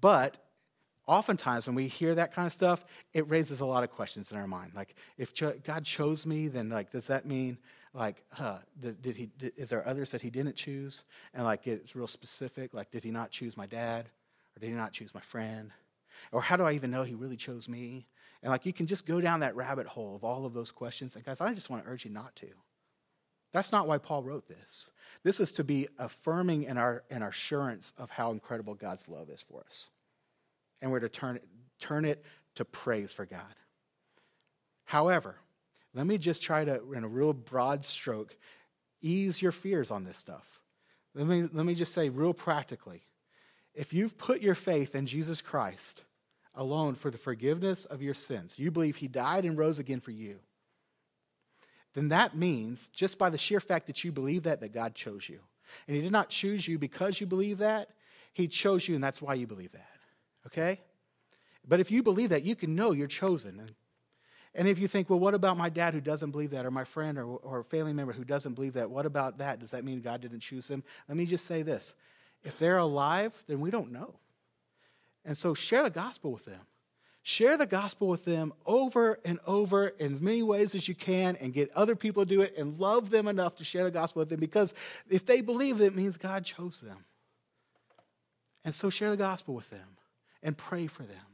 But 0.00 0.36
oftentimes 1.06 1.66
when 1.66 1.74
we 1.74 1.88
hear 1.88 2.14
that 2.14 2.34
kind 2.34 2.46
of 2.46 2.52
stuff, 2.52 2.84
it 3.12 3.28
raises 3.28 3.60
a 3.60 3.66
lot 3.66 3.84
of 3.84 3.90
questions 3.90 4.30
in 4.30 4.38
our 4.38 4.46
mind. 4.46 4.72
Like, 4.74 4.94
if 5.18 5.34
cho- 5.34 5.54
God 5.64 5.84
chose 5.84 6.24
me, 6.26 6.48
then 6.48 6.68
like, 6.68 6.90
does 6.90 7.06
that 7.08 7.26
mean 7.26 7.58
like, 7.92 8.22
huh, 8.30 8.58
did, 8.80 9.00
did 9.02 9.16
he? 9.16 9.30
Did, 9.38 9.52
is 9.56 9.68
there 9.68 9.86
others 9.86 10.10
that 10.10 10.22
he 10.22 10.30
didn't 10.30 10.56
choose? 10.56 11.04
And 11.32 11.44
like, 11.44 11.66
it's 11.66 11.94
real 11.94 12.06
specific. 12.06 12.74
Like, 12.74 12.90
did 12.90 13.04
he 13.04 13.10
not 13.10 13.30
choose 13.30 13.56
my 13.56 13.66
dad, 13.66 14.06
or 14.56 14.60
did 14.60 14.68
he 14.68 14.72
not 14.72 14.92
choose 14.92 15.14
my 15.14 15.20
friend, 15.20 15.70
or 16.32 16.40
how 16.42 16.56
do 16.56 16.64
I 16.64 16.72
even 16.72 16.90
know 16.90 17.02
he 17.02 17.14
really 17.14 17.36
chose 17.36 17.68
me? 17.68 18.06
And 18.42 18.50
like, 18.50 18.66
you 18.66 18.72
can 18.72 18.86
just 18.86 19.06
go 19.06 19.20
down 19.20 19.40
that 19.40 19.56
rabbit 19.56 19.86
hole 19.86 20.16
of 20.16 20.24
all 20.24 20.44
of 20.44 20.52
those 20.52 20.70
questions. 20.70 21.14
And 21.14 21.24
guys, 21.24 21.40
I 21.40 21.54
just 21.54 21.70
want 21.70 21.84
to 21.84 21.90
urge 21.90 22.04
you 22.04 22.10
not 22.10 22.36
to. 22.36 22.48
That's 23.52 23.72
not 23.72 23.86
why 23.86 23.98
Paul 23.98 24.22
wrote 24.22 24.48
this. 24.48 24.90
This 25.22 25.40
is 25.40 25.52
to 25.52 25.64
be 25.64 25.88
affirming 25.98 26.64
in 26.64 26.76
our, 26.76 27.04
in 27.08 27.22
our 27.22 27.28
assurance 27.28 27.94
of 27.96 28.10
how 28.10 28.32
incredible 28.32 28.74
God's 28.74 29.08
love 29.08 29.30
is 29.30 29.42
for 29.48 29.60
us 29.60 29.88
and 30.84 30.92
we're 30.92 31.00
to 31.00 31.08
turn 31.08 31.36
it, 31.36 31.44
turn 31.80 32.04
it 32.04 32.22
to 32.56 32.64
praise 32.66 33.10
for 33.10 33.24
God. 33.24 33.40
However, 34.84 35.34
let 35.94 36.06
me 36.06 36.18
just 36.18 36.42
try 36.42 36.62
to, 36.62 36.92
in 36.92 37.04
a 37.04 37.08
real 37.08 37.32
broad 37.32 37.86
stroke, 37.86 38.36
ease 39.00 39.40
your 39.40 39.50
fears 39.50 39.90
on 39.90 40.04
this 40.04 40.18
stuff. 40.18 40.46
Let 41.14 41.26
me, 41.26 41.48
let 41.50 41.64
me 41.64 41.74
just 41.74 41.94
say, 41.94 42.10
real 42.10 42.34
practically, 42.34 43.02
if 43.74 43.94
you've 43.94 44.18
put 44.18 44.42
your 44.42 44.54
faith 44.54 44.94
in 44.94 45.06
Jesus 45.06 45.40
Christ 45.40 46.02
alone 46.54 46.96
for 46.96 47.10
the 47.10 47.16
forgiveness 47.16 47.86
of 47.86 48.02
your 48.02 48.14
sins, 48.14 48.54
you 48.58 48.70
believe 48.70 48.96
he 48.96 49.08
died 49.08 49.46
and 49.46 49.56
rose 49.56 49.78
again 49.78 50.00
for 50.00 50.10
you, 50.10 50.38
then 51.94 52.08
that 52.08 52.36
means, 52.36 52.90
just 52.92 53.16
by 53.16 53.30
the 53.30 53.38
sheer 53.38 53.60
fact 53.60 53.86
that 53.86 54.04
you 54.04 54.12
believe 54.12 54.42
that, 54.42 54.60
that 54.60 54.74
God 54.74 54.94
chose 54.94 55.26
you. 55.30 55.40
And 55.88 55.96
he 55.96 56.02
did 56.02 56.12
not 56.12 56.28
choose 56.28 56.68
you 56.68 56.78
because 56.78 57.22
you 57.22 57.26
believe 57.26 57.58
that, 57.58 57.88
he 58.34 58.48
chose 58.48 58.86
you, 58.86 58.94
and 58.94 59.02
that's 59.02 59.22
why 59.22 59.32
you 59.32 59.46
believe 59.46 59.72
that. 59.72 59.88
Okay? 60.46 60.80
But 61.66 61.80
if 61.80 61.90
you 61.90 62.02
believe 62.02 62.30
that, 62.30 62.42
you 62.42 62.54
can 62.54 62.74
know 62.74 62.92
you're 62.92 63.06
chosen. 63.06 63.70
And 64.54 64.68
if 64.68 64.78
you 64.78 64.86
think, 64.86 65.10
well, 65.10 65.18
what 65.18 65.34
about 65.34 65.56
my 65.56 65.68
dad 65.68 65.94
who 65.94 66.00
doesn't 66.00 66.30
believe 66.30 66.50
that, 66.50 66.66
or 66.66 66.70
my 66.70 66.84
friend 66.84 67.18
or, 67.18 67.24
or 67.24 67.64
family 67.64 67.92
member 67.92 68.12
who 68.12 68.24
doesn't 68.24 68.54
believe 68.54 68.74
that? 68.74 68.90
What 68.90 69.06
about 69.06 69.38
that? 69.38 69.60
Does 69.60 69.72
that 69.72 69.84
mean 69.84 70.00
God 70.00 70.20
didn't 70.20 70.40
choose 70.40 70.68
them? 70.68 70.84
Let 71.08 71.16
me 71.16 71.26
just 71.26 71.46
say 71.46 71.62
this 71.62 71.94
if 72.42 72.58
they're 72.58 72.78
alive, 72.78 73.32
then 73.46 73.60
we 73.60 73.70
don't 73.70 73.90
know. 73.90 74.14
And 75.24 75.36
so 75.36 75.54
share 75.54 75.82
the 75.82 75.90
gospel 75.90 76.32
with 76.32 76.44
them. 76.44 76.60
Share 77.22 77.56
the 77.56 77.66
gospel 77.66 78.08
with 78.08 78.26
them 78.26 78.52
over 78.66 79.18
and 79.24 79.40
over 79.46 79.88
in 79.88 80.12
as 80.12 80.20
many 80.20 80.42
ways 80.42 80.74
as 80.74 80.86
you 80.86 80.94
can 80.94 81.36
and 81.36 81.54
get 81.54 81.70
other 81.74 81.96
people 81.96 82.22
to 82.22 82.28
do 82.28 82.42
it 82.42 82.54
and 82.58 82.78
love 82.78 83.08
them 83.08 83.28
enough 83.28 83.56
to 83.56 83.64
share 83.64 83.84
the 83.84 83.90
gospel 83.90 84.20
with 84.20 84.28
them 84.28 84.40
because 84.40 84.74
if 85.08 85.24
they 85.24 85.40
believe 85.40 85.80
it, 85.80 85.86
it 85.86 85.96
means 85.96 86.18
God 86.18 86.44
chose 86.44 86.80
them. 86.80 86.98
And 88.62 88.74
so 88.74 88.90
share 88.90 89.08
the 89.08 89.16
gospel 89.16 89.54
with 89.54 89.68
them 89.70 89.88
and 90.44 90.56
pray 90.56 90.86
for 90.86 91.02
them. 91.02 91.26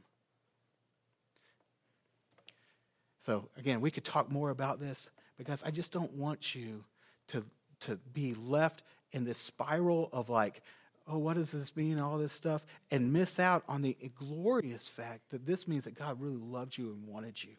So, 3.25 3.49
again, 3.57 3.81
we 3.81 3.91
could 3.91 4.05
talk 4.05 4.31
more 4.31 4.49
about 4.49 4.79
this 4.79 5.09
because 5.37 5.61
I 5.63 5.69
just 5.69 5.91
don't 5.91 6.13
want 6.13 6.55
you 6.55 6.83
to, 7.27 7.45
to 7.81 7.97
be 8.13 8.33
left 8.33 8.81
in 9.11 9.25
this 9.25 9.37
spiral 9.37 10.09
of 10.11 10.29
like, 10.29 10.61
oh, 11.07 11.17
what 11.17 11.35
does 11.35 11.51
this 11.51 11.75
mean? 11.75 11.99
All 11.99 12.17
this 12.17 12.33
stuff, 12.33 12.65
and 12.89 13.13
miss 13.13 13.39
out 13.39 13.63
on 13.67 13.81
the 13.81 13.95
glorious 14.17 14.87
fact 14.87 15.29
that 15.29 15.45
this 15.45 15.67
means 15.67 15.83
that 15.83 15.97
God 15.97 16.19
really 16.19 16.37
loved 16.37 16.77
you 16.77 16.89
and 16.89 17.07
wanted 17.07 17.43
you. 17.43 17.51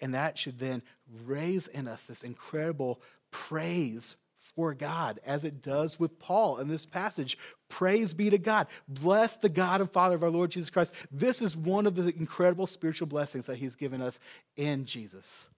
And 0.00 0.14
that 0.14 0.38
should 0.38 0.58
then 0.58 0.82
raise 1.24 1.66
in 1.66 1.88
us 1.88 2.06
this 2.06 2.22
incredible 2.22 3.00
praise 3.30 4.16
for 4.56 4.74
God, 4.74 5.20
as 5.24 5.44
it 5.44 5.62
does 5.62 5.98
with 5.98 6.18
Paul 6.18 6.58
in 6.58 6.68
this 6.68 6.86
passage. 6.86 7.38
Praise 7.68 8.14
be 8.14 8.30
to 8.30 8.38
God. 8.38 8.66
Bless 8.88 9.36
the 9.36 9.48
God 9.48 9.80
and 9.80 9.90
Father 9.90 10.16
of 10.16 10.22
our 10.22 10.30
Lord 10.30 10.50
Jesus 10.50 10.70
Christ. 10.70 10.92
This 11.10 11.42
is 11.42 11.56
one 11.56 11.86
of 11.86 11.96
the 11.96 12.14
incredible 12.16 12.66
spiritual 12.66 13.06
blessings 13.06 13.46
that 13.46 13.56
He's 13.56 13.74
given 13.74 14.00
us 14.00 14.18
in 14.56 14.84
Jesus. 14.84 15.48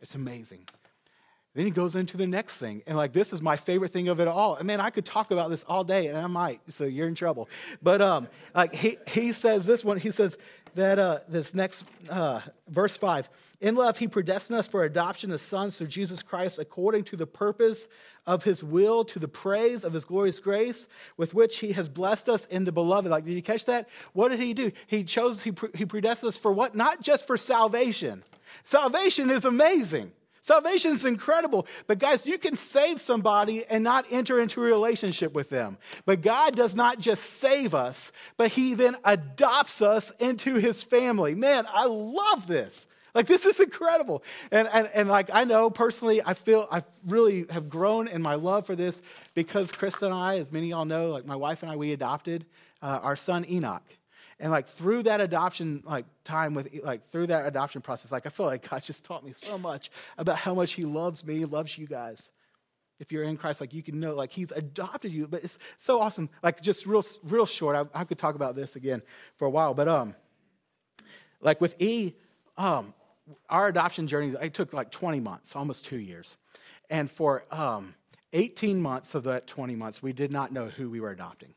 It's 0.00 0.14
amazing. 0.14 0.66
Then 1.54 1.64
he 1.64 1.72
goes 1.72 1.96
into 1.96 2.16
the 2.16 2.26
next 2.26 2.54
thing. 2.54 2.82
And 2.86 2.96
like, 2.96 3.12
this 3.12 3.32
is 3.32 3.42
my 3.42 3.56
favorite 3.56 3.92
thing 3.92 4.06
of 4.06 4.20
it 4.20 4.28
all. 4.28 4.54
And 4.54 4.66
man, 4.66 4.80
I 4.80 4.90
could 4.90 5.04
talk 5.04 5.32
about 5.32 5.50
this 5.50 5.64
all 5.66 5.82
day, 5.82 6.06
and 6.06 6.16
I 6.16 6.28
might, 6.28 6.60
so 6.68 6.84
you're 6.84 7.08
in 7.08 7.16
trouble. 7.16 7.48
But 7.82 8.00
um, 8.00 8.28
like 8.54 8.74
he, 8.74 8.96
he 9.08 9.32
says 9.32 9.66
this 9.66 9.84
one, 9.84 9.98
he 9.98 10.12
says 10.12 10.36
that 10.78 10.98
uh, 11.00 11.18
this 11.28 11.54
next 11.54 11.84
uh, 12.08 12.40
verse 12.68 12.96
5 12.96 13.28
In 13.60 13.74
love, 13.74 13.98
he 13.98 14.06
predestined 14.06 14.58
us 14.60 14.68
for 14.68 14.84
adoption 14.84 15.32
as 15.32 15.42
sons 15.42 15.76
through 15.76 15.88
Jesus 15.88 16.22
Christ 16.22 16.60
according 16.60 17.02
to 17.04 17.16
the 17.16 17.26
purpose 17.26 17.88
of 18.26 18.44
his 18.44 18.62
will, 18.62 19.04
to 19.06 19.18
the 19.18 19.26
praise 19.26 19.82
of 19.82 19.92
his 19.92 20.04
glorious 20.04 20.38
grace, 20.38 20.86
with 21.16 21.34
which 21.34 21.58
he 21.58 21.72
has 21.72 21.88
blessed 21.88 22.28
us 22.28 22.44
in 22.46 22.64
the 22.64 22.70
beloved. 22.70 23.10
Like, 23.10 23.24
did 23.24 23.32
you 23.32 23.42
catch 23.42 23.64
that? 23.64 23.88
What 24.12 24.28
did 24.28 24.38
he 24.38 24.54
do? 24.54 24.70
He 24.86 25.02
chose, 25.02 25.42
he, 25.42 25.52
he 25.74 25.84
predestined 25.84 26.28
us 26.28 26.36
for 26.36 26.52
what? 26.52 26.76
Not 26.76 27.02
just 27.02 27.26
for 27.26 27.36
salvation. 27.36 28.22
Salvation 28.64 29.30
is 29.30 29.44
amazing. 29.44 30.12
Salvation 30.42 30.92
is 30.92 31.04
incredible. 31.04 31.66
But 31.86 31.98
guys, 31.98 32.24
you 32.24 32.38
can 32.38 32.56
save 32.56 33.00
somebody 33.00 33.64
and 33.66 33.84
not 33.84 34.06
enter 34.10 34.40
into 34.40 34.60
a 34.60 34.64
relationship 34.64 35.34
with 35.34 35.50
them. 35.50 35.78
But 36.04 36.22
God 36.22 36.54
does 36.54 36.74
not 36.74 36.98
just 36.98 37.24
save 37.24 37.74
us, 37.74 38.12
but 38.36 38.52
He 38.52 38.74
then 38.74 38.96
adopts 39.04 39.82
us 39.82 40.10
into 40.18 40.54
His 40.54 40.82
family. 40.82 41.34
Man, 41.34 41.66
I 41.68 41.86
love 41.86 42.46
this. 42.46 42.86
Like, 43.14 43.26
this 43.26 43.46
is 43.46 43.58
incredible. 43.58 44.22
And, 44.52 44.68
and, 44.72 44.88
and 44.94 45.08
like, 45.08 45.30
I 45.32 45.44
know 45.44 45.70
personally, 45.70 46.22
I 46.24 46.34
feel 46.34 46.68
I 46.70 46.84
really 47.06 47.46
have 47.50 47.68
grown 47.68 48.06
in 48.06 48.22
my 48.22 48.36
love 48.36 48.66
for 48.66 48.76
this 48.76 49.00
because 49.34 49.72
Krista 49.72 50.02
and 50.02 50.14
I, 50.14 50.38
as 50.38 50.52
many 50.52 50.66
of 50.66 50.70
y'all 50.70 50.84
know, 50.84 51.10
like 51.10 51.26
my 51.26 51.36
wife 51.36 51.62
and 51.62 51.72
I, 51.72 51.76
we 51.76 51.92
adopted 51.92 52.44
uh, 52.80 53.00
our 53.02 53.16
son 53.16 53.44
Enoch 53.48 53.82
and 54.40 54.52
like 54.52 54.68
through 54.68 55.02
that 55.04 55.20
adoption 55.20 55.82
like 55.84 56.06
time 56.24 56.54
with 56.54 56.68
like 56.82 57.10
through 57.10 57.26
that 57.26 57.46
adoption 57.46 57.80
process 57.80 58.12
like 58.12 58.26
i 58.26 58.28
feel 58.28 58.46
like 58.46 58.68
god 58.68 58.82
just 58.82 59.04
taught 59.04 59.24
me 59.24 59.32
so 59.36 59.58
much 59.58 59.90
about 60.16 60.36
how 60.36 60.54
much 60.54 60.72
he 60.72 60.84
loves 60.84 61.24
me 61.24 61.44
loves 61.44 61.76
you 61.76 61.86
guys. 61.86 62.30
If 63.00 63.12
you're 63.12 63.22
in 63.22 63.36
christ 63.36 63.60
like 63.60 63.72
you 63.72 63.82
can 63.82 64.00
know 64.00 64.14
like 64.14 64.32
he's 64.32 64.50
adopted 64.50 65.12
you. 65.12 65.28
But 65.28 65.44
it's 65.44 65.58
so 65.78 66.00
awesome. 66.00 66.28
Like 66.42 66.60
just 66.60 66.86
real 66.86 67.04
real 67.22 67.46
short 67.46 67.76
i, 67.76 68.00
I 68.00 68.04
could 68.04 68.18
talk 68.18 68.34
about 68.34 68.56
this 68.56 68.76
again 68.76 69.02
for 69.36 69.46
a 69.46 69.50
while. 69.50 69.74
But 69.74 69.88
um 69.88 70.14
like 71.40 71.60
with 71.60 71.80
e 71.80 72.14
um 72.56 72.94
our 73.48 73.68
adoption 73.68 74.06
journey 74.06 74.34
it 74.40 74.54
took 74.54 74.72
like 74.72 74.90
20 74.90 75.20
months 75.20 75.54
almost 75.54 75.84
two 75.84 75.98
years. 75.98 76.36
And 76.90 77.10
for 77.10 77.44
um 77.52 77.94
18 78.32 78.80
months 78.80 79.14
of 79.14 79.24
that 79.24 79.46
20 79.46 79.76
months 79.76 80.02
we 80.02 80.12
did 80.12 80.32
not 80.32 80.52
know 80.52 80.68
who 80.68 80.90
we 80.90 81.00
were 81.00 81.10
adopting 81.10 81.54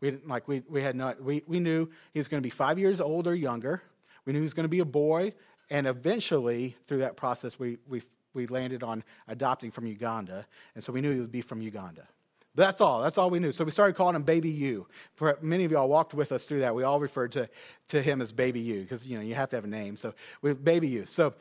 we 0.00 0.10
didn't, 0.10 0.28
like 0.28 0.46
we, 0.48 0.62
we 0.68 0.82
had 0.82 0.96
not 0.96 1.22
we, 1.22 1.42
we 1.46 1.60
knew 1.60 1.88
he 2.12 2.18
was 2.18 2.28
going 2.28 2.42
to 2.42 2.46
be 2.46 2.50
five 2.50 2.78
years 2.78 3.00
old 3.00 3.26
or 3.26 3.34
younger. 3.34 3.82
We 4.24 4.32
knew 4.32 4.40
he 4.40 4.44
was 4.44 4.54
going 4.54 4.64
to 4.64 4.68
be 4.68 4.80
a 4.80 4.84
boy, 4.84 5.32
and 5.70 5.86
eventually 5.86 6.76
through 6.86 6.98
that 6.98 7.16
process 7.16 7.58
we 7.58 7.78
we 7.88 8.02
we 8.34 8.46
landed 8.46 8.82
on 8.82 9.02
adopting 9.26 9.70
from 9.70 9.86
Uganda, 9.86 10.46
and 10.74 10.84
so 10.84 10.92
we 10.92 11.00
knew 11.00 11.12
he 11.12 11.20
would 11.20 11.32
be 11.32 11.42
from 11.42 11.62
Uganda. 11.62 12.06
That's 12.54 12.80
all. 12.80 13.02
That's 13.02 13.18
all 13.18 13.30
we 13.30 13.38
knew. 13.38 13.52
So 13.52 13.64
we 13.64 13.70
started 13.70 13.94
calling 13.94 14.16
him 14.16 14.24
Baby 14.24 14.50
U. 14.50 14.86
For 15.14 15.38
many 15.40 15.64
of 15.64 15.70
y'all 15.70 15.88
walked 15.88 16.12
with 16.12 16.32
us 16.32 16.46
through 16.46 16.60
that. 16.60 16.74
We 16.74 16.82
all 16.82 16.98
referred 16.98 17.30
to, 17.32 17.48
to 17.90 18.02
him 18.02 18.20
as 18.20 18.32
Baby 18.32 18.58
U 18.60 18.82
because 18.82 19.06
you 19.06 19.16
know 19.16 19.22
you 19.22 19.36
have 19.36 19.50
to 19.50 19.56
have 19.56 19.64
a 19.64 19.68
name. 19.68 19.96
So 19.96 20.12
we 20.42 20.54
Baby 20.54 20.88
U. 20.88 21.06
So 21.06 21.34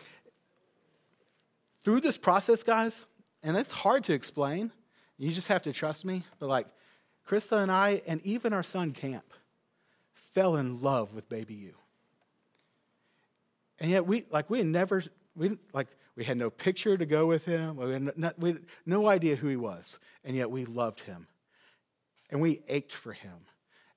through 1.83 2.01
this 2.01 2.19
process, 2.19 2.61
guys, 2.61 3.03
and 3.41 3.57
it's 3.57 3.71
hard 3.71 4.03
to 4.05 4.13
explain. 4.13 4.71
You 5.17 5.31
just 5.31 5.47
have 5.47 5.63
to 5.63 5.73
trust 5.73 6.05
me. 6.05 6.23
But 6.37 6.49
like 6.49 6.67
Krista 7.27 7.61
and 7.61 7.71
I, 7.71 8.01
and 8.07 8.21
even 8.23 8.53
our 8.53 8.63
son 8.63 8.91
Camp, 8.91 9.25
fell 10.33 10.55
in 10.55 10.81
love 10.81 11.13
with 11.13 11.27
baby 11.29 11.55
U. 11.55 11.73
And 13.79 13.91
yet 13.91 14.05
we 14.05 14.25
like 14.31 14.49
we 14.49 14.59
had 14.59 14.67
never 14.67 15.03
we 15.35 15.57
like 15.73 15.87
we 16.15 16.23
had 16.23 16.37
no 16.37 16.49
picture 16.49 16.97
to 16.97 17.05
go 17.05 17.25
with 17.25 17.45
him. 17.45 17.77
We 17.77 17.93
had 17.93 18.17
no, 18.17 18.31
we 18.37 18.49
had 18.53 18.61
no 18.85 19.07
idea 19.07 19.35
who 19.35 19.47
he 19.47 19.55
was, 19.55 19.99
and 20.23 20.35
yet 20.35 20.49
we 20.49 20.65
loved 20.65 21.01
him, 21.01 21.27
and 22.29 22.41
we 22.41 22.61
ached 22.67 22.93
for 22.93 23.13
him. 23.13 23.37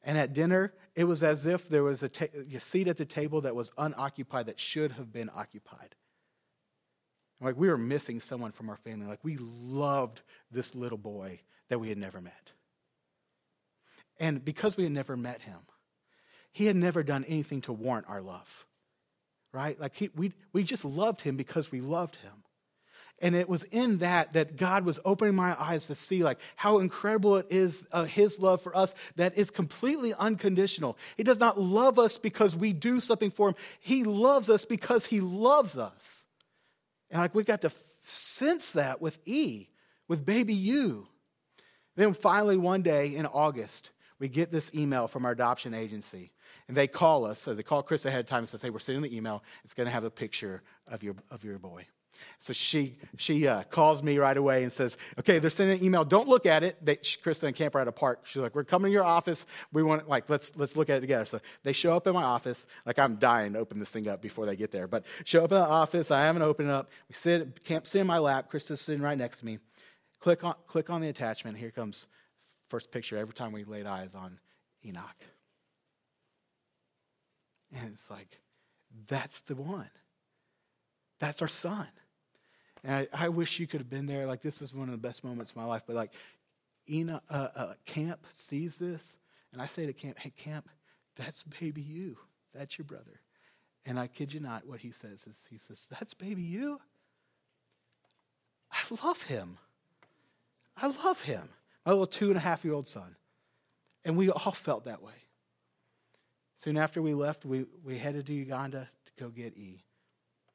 And 0.02 0.16
at 0.18 0.32
dinner, 0.32 0.72
it 0.94 1.04
was 1.04 1.22
as 1.22 1.44
if 1.44 1.68
there 1.68 1.82
was 1.82 2.02
a, 2.02 2.08
ta- 2.08 2.26
a 2.54 2.60
seat 2.60 2.88
at 2.88 2.96
the 2.96 3.04
table 3.04 3.42
that 3.42 3.54
was 3.54 3.70
unoccupied 3.76 4.46
that 4.46 4.58
should 4.58 4.92
have 4.92 5.12
been 5.12 5.30
occupied. 5.34 5.94
Like 7.40 7.56
we 7.56 7.68
were 7.68 7.78
missing 7.78 8.20
someone 8.20 8.52
from 8.52 8.68
our 8.70 8.76
family. 8.76 9.06
Like 9.06 9.22
we 9.22 9.36
loved 9.38 10.20
this 10.50 10.74
little 10.74 10.98
boy 10.98 11.40
that 11.68 11.78
we 11.78 11.88
had 11.88 11.98
never 11.98 12.20
met. 12.20 12.52
And 14.20 14.44
because 14.44 14.76
we 14.76 14.84
had 14.84 14.92
never 14.92 15.16
met 15.16 15.40
him, 15.40 15.58
he 16.52 16.66
had 16.66 16.76
never 16.76 17.02
done 17.02 17.24
anything 17.24 17.62
to 17.62 17.72
warrant 17.72 18.06
our 18.08 18.20
love, 18.20 18.66
right? 19.52 19.80
Like 19.80 19.96
he, 19.96 20.10
we, 20.14 20.32
we 20.52 20.62
just 20.62 20.84
loved 20.84 21.22
him 21.22 21.36
because 21.36 21.72
we 21.72 21.80
loved 21.80 22.16
him. 22.16 22.32
And 23.22 23.34
it 23.34 23.48
was 23.48 23.64
in 23.64 23.98
that 23.98 24.32
that 24.32 24.56
God 24.56 24.84
was 24.84 24.98
opening 25.04 25.34
my 25.34 25.54
eyes 25.60 25.86
to 25.86 25.94
see 25.94 26.22
like 26.22 26.38
how 26.56 26.78
incredible 26.78 27.36
it 27.36 27.46
is 27.50 27.82
uh, 27.92 28.04
his 28.04 28.38
love 28.38 28.62
for 28.62 28.74
us 28.74 28.94
that 29.16 29.36
is 29.36 29.50
completely 29.50 30.14
unconditional. 30.14 30.96
He 31.18 31.22
does 31.22 31.38
not 31.38 31.60
love 31.60 31.98
us 31.98 32.16
because 32.16 32.56
we 32.56 32.72
do 32.72 32.98
something 32.98 33.30
for 33.30 33.50
him. 33.50 33.54
He 33.78 34.04
loves 34.04 34.48
us 34.48 34.64
because 34.64 35.04
he 35.04 35.20
loves 35.20 35.76
us. 35.76 36.24
And 37.10 37.20
like 37.20 37.34
we 37.34 37.44
got 37.44 37.60
to 37.62 37.72
sense 38.04 38.70
that 38.72 39.02
with 39.02 39.18
E, 39.26 39.68
with 40.08 40.24
baby 40.24 40.54
U. 40.54 41.06
Then 41.96 42.14
finally 42.14 42.56
one 42.56 42.80
day 42.80 43.14
in 43.14 43.26
August, 43.26 43.90
we 44.20 44.28
get 44.28 44.52
this 44.52 44.70
email 44.74 45.08
from 45.08 45.24
our 45.24 45.32
adoption 45.32 45.74
agency. 45.74 46.30
And 46.68 46.76
they 46.76 46.86
call 46.86 47.26
us. 47.26 47.40
So 47.42 47.54
they 47.54 47.64
call 47.64 47.82
Chris 47.82 48.04
ahead 48.04 48.20
of 48.20 48.26
time 48.26 48.40
and 48.40 48.48
says, 48.48 48.62
hey, 48.62 48.70
we're 48.70 48.78
sending 48.78 49.02
the 49.02 49.16
email. 49.16 49.42
It's 49.64 49.74
going 49.74 49.86
to 49.86 49.92
have 49.92 50.04
a 50.04 50.10
picture 50.10 50.62
of 50.86 51.02
your, 51.02 51.16
of 51.30 51.42
your 51.42 51.58
boy. 51.58 51.86
So 52.38 52.52
she, 52.52 52.98
she 53.16 53.48
uh, 53.48 53.62
calls 53.64 54.02
me 54.02 54.18
right 54.18 54.36
away 54.36 54.62
and 54.62 54.70
says, 54.70 54.98
okay, 55.18 55.38
they're 55.38 55.48
sending 55.48 55.78
an 55.78 55.84
email. 55.84 56.04
Don't 56.04 56.28
look 56.28 56.44
at 56.44 56.62
it. 56.62 56.76
They, 56.84 56.96
Krista 56.96 57.44
and 57.44 57.56
Camp 57.56 57.74
are 57.74 57.80
at 57.80 57.88
a 57.88 57.92
park. 57.92 58.20
She's 58.24 58.42
like, 58.42 58.54
we're 58.54 58.62
coming 58.64 58.90
to 58.90 58.92
your 58.92 59.04
office. 59.04 59.46
We 59.72 59.82
want, 59.82 60.06
like, 60.06 60.28
let's, 60.28 60.52
let's 60.54 60.76
look 60.76 60.90
at 60.90 60.98
it 60.98 61.00
together. 61.00 61.24
So 61.24 61.40
they 61.62 61.72
show 61.72 61.96
up 61.96 62.06
in 62.06 62.12
my 62.12 62.22
office. 62.22 62.66
Like, 62.84 62.98
I'm 62.98 63.16
dying 63.16 63.54
to 63.54 63.58
open 63.58 63.78
this 63.80 63.88
thing 63.88 64.06
up 64.06 64.20
before 64.20 64.44
they 64.44 64.54
get 64.54 64.70
there. 64.70 64.86
But 64.86 65.04
show 65.24 65.44
up 65.44 65.52
in 65.52 65.58
the 65.58 65.66
office. 65.66 66.10
I 66.10 66.24
haven't 66.24 66.42
opened 66.42 66.68
it 66.68 66.74
up. 66.74 66.90
We 67.08 67.14
sit, 67.14 67.64
Camp 67.64 67.86
sit 67.86 68.02
in 68.02 68.06
my 68.06 68.18
lap. 68.18 68.52
Krista's 68.52 68.82
sitting 68.82 69.02
right 69.02 69.16
next 69.16 69.38
to 69.38 69.46
me. 69.46 69.58
Click 70.20 70.44
on, 70.44 70.54
click 70.66 70.90
on 70.90 71.00
the 71.00 71.08
attachment. 71.08 71.56
Here 71.56 71.70
comes 71.70 72.06
first 72.70 72.90
picture 72.90 73.18
every 73.18 73.34
time 73.34 73.52
we 73.52 73.64
laid 73.64 73.86
eyes 73.86 74.10
on 74.14 74.38
Enoch. 74.84 75.04
And 77.74 77.92
it's 77.92 78.10
like, 78.10 78.38
that's 79.08 79.40
the 79.42 79.54
one. 79.54 79.90
That's 81.18 81.42
our 81.42 81.48
son. 81.48 81.86
And 82.82 82.94
I, 82.94 83.08
I, 83.12 83.28
wish 83.28 83.60
you 83.60 83.66
could 83.66 83.80
have 83.80 83.90
been 83.90 84.06
there. 84.06 84.26
Like, 84.26 84.40
this 84.40 84.60
was 84.60 84.74
one 84.74 84.88
of 84.88 84.92
the 84.92 85.08
best 85.08 85.22
moments 85.22 85.52
of 85.52 85.56
my 85.56 85.64
life. 85.64 85.82
But, 85.86 85.96
like, 85.96 86.12
Enoch, 86.88 87.22
uh, 87.28 87.48
uh, 87.54 87.74
Camp 87.84 88.24
sees 88.32 88.76
this, 88.76 89.02
and 89.52 89.60
I 89.60 89.66
say 89.66 89.84
to 89.86 89.92
Camp, 89.92 90.18
hey, 90.18 90.32
Camp, 90.36 90.68
that's 91.16 91.42
baby 91.42 91.82
U. 91.82 92.16
That's 92.54 92.78
your 92.78 92.86
brother. 92.86 93.20
And 93.84 93.98
I 93.98 94.06
kid 94.06 94.32
you 94.32 94.40
not, 94.40 94.66
what 94.66 94.80
he 94.80 94.92
says 94.92 95.24
is, 95.26 95.36
he 95.48 95.58
says, 95.68 95.86
that's 95.90 96.14
baby 96.14 96.42
U. 96.42 96.80
I 98.72 98.78
love 99.04 99.22
him. 99.22 99.58
I 100.76 100.86
love 100.86 101.20
him. 101.22 101.48
My 101.84 101.92
little 101.92 102.06
two 102.06 102.28
and 102.28 102.36
a 102.36 102.40
half 102.40 102.64
year 102.64 102.74
old 102.74 102.88
son. 102.88 103.16
And 104.04 104.16
we 104.16 104.30
all 104.30 104.52
felt 104.52 104.84
that 104.84 105.02
way. 105.02 105.12
Soon 106.56 106.76
after 106.76 107.00
we 107.00 107.14
left, 107.14 107.44
we, 107.44 107.64
we 107.84 107.98
headed 107.98 108.26
to 108.26 108.34
Uganda 108.34 108.88
to 109.06 109.24
go 109.24 109.30
get 109.30 109.56
E. 109.56 109.82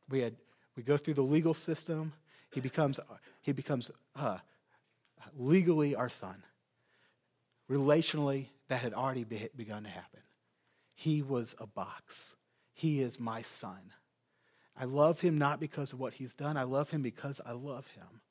We, 0.10 0.20
had, 0.22 0.36
we 0.76 0.84
go 0.84 0.98
through 0.98 1.16
the 1.16 1.24
legal 1.24 1.54
system. 1.54 2.14
He 2.52 2.60
becomes, 2.60 3.00
he 3.42 3.52
becomes 3.52 3.90
uh, 4.16 4.38
legally 5.36 5.96
our 5.96 6.10
son. 6.10 6.44
Relationally, 7.70 8.48
that 8.68 8.82
had 8.82 8.94
already 8.94 9.24
be, 9.24 9.50
begun 9.56 9.84
to 9.84 9.90
happen. 9.90 10.22
He 10.94 11.22
was 11.22 11.56
a 11.60 11.68
box. 11.68 12.36
he 12.74 13.02
is 13.02 13.20
my 13.20 13.42
son. 13.42 13.94
I 14.78 14.86
love 14.86 15.22
him 15.22 15.38
not 15.38 15.60
because 15.60 15.94
of 15.94 16.00
what 16.00 16.14
he's 16.14 16.34
done, 16.34 16.58
I 16.58 16.64
love 16.64 16.90
him 16.90 17.02
because 17.02 17.42
I 17.46 17.54
love 17.54 17.88
him. 17.96 18.22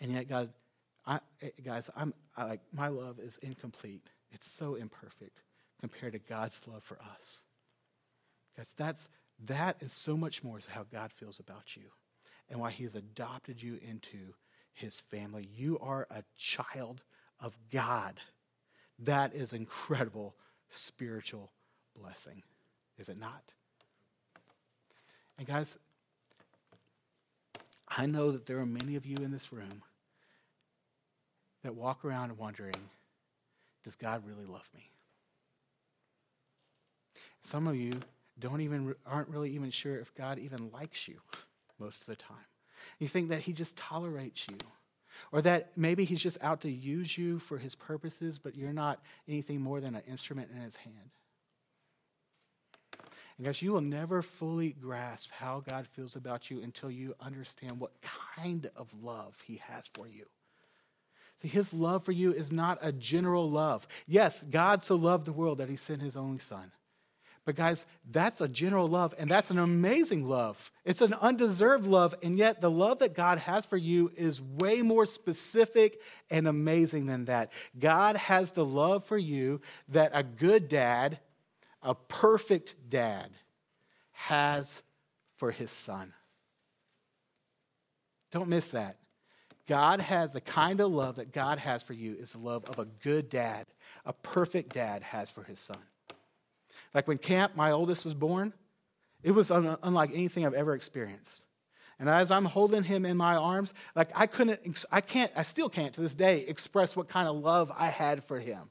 And 0.00 0.12
yet, 0.12 0.28
God, 0.28 0.50
I, 1.06 1.18
eh, 1.40 1.50
guys, 1.64 1.88
I'm 1.96 2.14
I 2.36 2.44
like 2.44 2.60
my 2.72 2.88
love 2.88 3.18
is 3.18 3.38
incomplete. 3.42 4.06
It's 4.30 4.48
so 4.58 4.76
imperfect 4.76 5.42
compared 5.80 6.12
to 6.12 6.18
God's 6.18 6.60
love 6.66 6.82
for 6.84 6.98
us. 6.98 7.42
Because 8.54 8.72
that's 8.76 9.08
that 9.46 9.76
is 9.80 9.92
so 9.92 10.16
much 10.16 10.44
more 10.44 10.58
is 10.58 10.66
how 10.66 10.84
God 10.92 11.12
feels 11.12 11.40
about 11.40 11.76
you 11.76 11.84
and 12.48 12.60
why 12.60 12.70
He 12.70 12.84
has 12.84 12.94
adopted 12.94 13.62
you 13.62 13.78
into 13.86 14.34
His 14.74 15.00
family. 15.10 15.48
You 15.56 15.78
are 15.80 16.06
a 16.10 16.22
child 16.38 17.02
of 17.40 17.56
God. 17.72 18.20
That 19.00 19.34
is 19.34 19.52
incredible 19.52 20.36
spiritual 20.70 21.50
blessing, 21.98 22.42
is 22.98 23.08
it 23.08 23.18
not? 23.18 23.42
And 25.38 25.46
guys, 25.46 25.74
I 27.88 28.06
know 28.06 28.30
that 28.30 28.46
there 28.46 28.58
are 28.58 28.66
many 28.66 28.96
of 28.96 29.04
you 29.04 29.16
in 29.16 29.32
this 29.32 29.52
room 29.52 29.82
that 31.62 31.74
walk 31.74 32.04
around 32.04 32.36
wondering, 32.38 32.74
does 33.84 33.94
God 33.96 34.22
really 34.26 34.46
love 34.46 34.68
me? 34.74 34.88
Some 37.42 37.66
of 37.66 37.76
you 37.76 37.92
don't 38.38 38.60
even 38.60 38.94
aren't 39.06 39.28
really 39.28 39.50
even 39.50 39.70
sure 39.70 39.98
if 39.98 40.14
God 40.14 40.38
even 40.38 40.70
likes 40.72 41.08
you 41.08 41.18
most 41.78 42.00
of 42.00 42.06
the 42.06 42.16
time. 42.16 42.36
You 42.98 43.08
think 43.08 43.28
that 43.30 43.40
he 43.40 43.52
just 43.52 43.76
tolerates 43.76 44.46
you. 44.50 44.56
Or 45.30 45.42
that 45.42 45.72
maybe 45.76 46.04
he's 46.04 46.22
just 46.22 46.38
out 46.40 46.62
to 46.62 46.70
use 46.70 47.16
you 47.16 47.38
for 47.38 47.58
his 47.58 47.74
purposes, 47.74 48.38
but 48.38 48.56
you're 48.56 48.72
not 48.72 49.00
anything 49.28 49.60
more 49.60 49.80
than 49.80 49.94
an 49.94 50.02
instrument 50.08 50.48
in 50.54 50.62
his 50.62 50.74
hand. 50.76 51.10
And 53.36 53.46
guys, 53.46 53.62
you 53.62 53.72
will 53.72 53.82
never 53.82 54.22
fully 54.22 54.70
grasp 54.70 55.30
how 55.30 55.62
God 55.68 55.86
feels 55.94 56.16
about 56.16 56.50
you 56.50 56.62
until 56.62 56.90
you 56.90 57.14
understand 57.20 57.78
what 57.78 57.92
kind 58.34 58.70
of 58.74 58.88
love 59.02 59.34
he 59.44 59.60
has 59.68 59.84
for 59.94 60.06
you. 60.08 60.24
See, 61.42 61.48
his 61.48 61.72
love 61.72 62.04
for 62.04 62.12
you 62.12 62.32
is 62.32 62.52
not 62.52 62.78
a 62.80 62.92
general 62.92 63.50
love. 63.50 63.86
Yes, 64.06 64.44
God 64.48 64.84
so 64.84 64.94
loved 64.94 65.26
the 65.26 65.32
world 65.32 65.58
that 65.58 65.68
he 65.68 65.76
sent 65.76 66.00
his 66.00 66.16
only 66.16 66.38
son. 66.38 66.70
But, 67.44 67.56
guys, 67.56 67.84
that's 68.08 68.40
a 68.40 68.46
general 68.46 68.86
love, 68.86 69.16
and 69.18 69.28
that's 69.28 69.50
an 69.50 69.58
amazing 69.58 70.28
love. 70.28 70.70
It's 70.84 71.00
an 71.00 71.12
undeserved 71.14 71.84
love, 71.84 72.14
and 72.22 72.38
yet 72.38 72.60
the 72.60 72.70
love 72.70 73.00
that 73.00 73.14
God 73.14 73.38
has 73.38 73.66
for 73.66 73.76
you 73.76 74.12
is 74.16 74.40
way 74.40 74.80
more 74.82 75.06
specific 75.06 76.00
and 76.30 76.46
amazing 76.46 77.06
than 77.06 77.24
that. 77.24 77.50
God 77.76 78.16
has 78.16 78.52
the 78.52 78.64
love 78.64 79.04
for 79.06 79.18
you 79.18 79.60
that 79.88 80.12
a 80.14 80.22
good 80.22 80.68
dad, 80.68 81.18
a 81.82 81.96
perfect 81.96 82.76
dad, 82.88 83.30
has 84.12 84.80
for 85.34 85.50
his 85.50 85.72
son. 85.72 86.12
Don't 88.30 88.48
miss 88.48 88.70
that. 88.70 88.98
God 89.68 90.00
has 90.00 90.32
the 90.32 90.40
kind 90.40 90.80
of 90.80 90.90
love 90.90 91.16
that 91.16 91.32
God 91.32 91.58
has 91.58 91.82
for 91.82 91.92
you 91.92 92.16
is 92.18 92.32
the 92.32 92.38
love 92.38 92.64
of 92.64 92.78
a 92.78 92.84
good 92.84 93.28
dad, 93.28 93.66
a 94.04 94.12
perfect 94.12 94.74
dad 94.74 95.02
has 95.02 95.30
for 95.30 95.44
his 95.44 95.60
son. 95.60 95.78
Like 96.94 97.08
when 97.08 97.18
Camp, 97.18 97.56
my 97.56 97.70
oldest, 97.70 98.04
was 98.04 98.14
born, 98.14 98.52
it 99.22 99.30
was 99.30 99.50
un- 99.50 99.78
unlike 99.82 100.10
anything 100.12 100.44
I've 100.44 100.54
ever 100.54 100.74
experienced. 100.74 101.44
And 101.98 102.08
as 102.08 102.30
I'm 102.30 102.44
holding 102.44 102.82
him 102.82 103.06
in 103.06 103.16
my 103.16 103.36
arms, 103.36 103.72
like 103.94 104.10
I 104.14 104.26
couldn't, 104.26 104.84
I 104.90 105.00
can't, 105.00 105.30
I 105.36 105.42
still 105.42 105.68
can't 105.68 105.94
to 105.94 106.00
this 106.00 106.14
day 106.14 106.40
express 106.40 106.96
what 106.96 107.08
kind 107.08 107.28
of 107.28 107.36
love 107.36 107.70
I 107.76 107.86
had 107.86 108.24
for 108.24 108.40
him. 108.40 108.70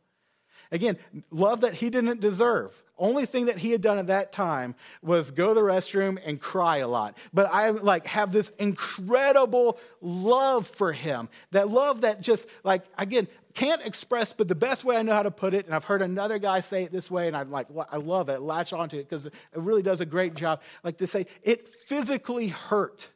Again, 0.71 0.97
love 1.31 1.61
that 1.61 1.73
he 1.75 1.89
didn't 1.89 2.21
deserve. 2.21 2.71
Only 2.97 3.25
thing 3.25 3.47
that 3.47 3.57
he 3.57 3.71
had 3.71 3.81
done 3.81 3.97
at 3.97 4.07
that 4.07 4.31
time 4.31 4.75
was 5.01 5.31
go 5.31 5.49
to 5.49 5.53
the 5.55 5.61
restroom 5.61 6.19
and 6.23 6.39
cry 6.39 6.77
a 6.77 6.87
lot. 6.87 7.17
But 7.33 7.49
I 7.51 7.71
like 7.71 8.05
have 8.05 8.31
this 8.31 8.51
incredible 8.59 9.79
love 10.01 10.67
for 10.67 10.93
him. 10.93 11.27
That 11.49 11.69
love 11.69 12.01
that 12.01 12.21
just 12.21 12.47
like 12.63 12.83
again 12.97 13.27
can't 13.53 13.81
express, 13.81 14.33
but 14.33 14.47
the 14.47 14.55
best 14.55 14.85
way 14.85 14.97
I 14.97 15.01
know 15.01 15.13
how 15.13 15.23
to 15.23 15.31
put 15.31 15.53
it, 15.53 15.65
and 15.65 15.75
I've 15.75 15.83
heard 15.83 16.01
another 16.01 16.39
guy 16.39 16.61
say 16.61 16.83
it 16.83 16.91
this 16.91 17.11
way, 17.11 17.27
and 17.27 17.35
I 17.35 17.43
like 17.43 17.67
I 17.91 17.97
love 17.97 18.29
it, 18.29 18.39
latch 18.39 18.71
onto 18.71 18.97
it 18.97 19.09
because 19.09 19.25
it 19.25 19.33
really 19.55 19.81
does 19.81 19.99
a 19.99 20.05
great 20.05 20.35
job. 20.35 20.61
Like 20.83 20.99
to 20.99 21.07
say, 21.07 21.25
it 21.43 21.73
physically 21.87 22.47
hurt 22.47 23.09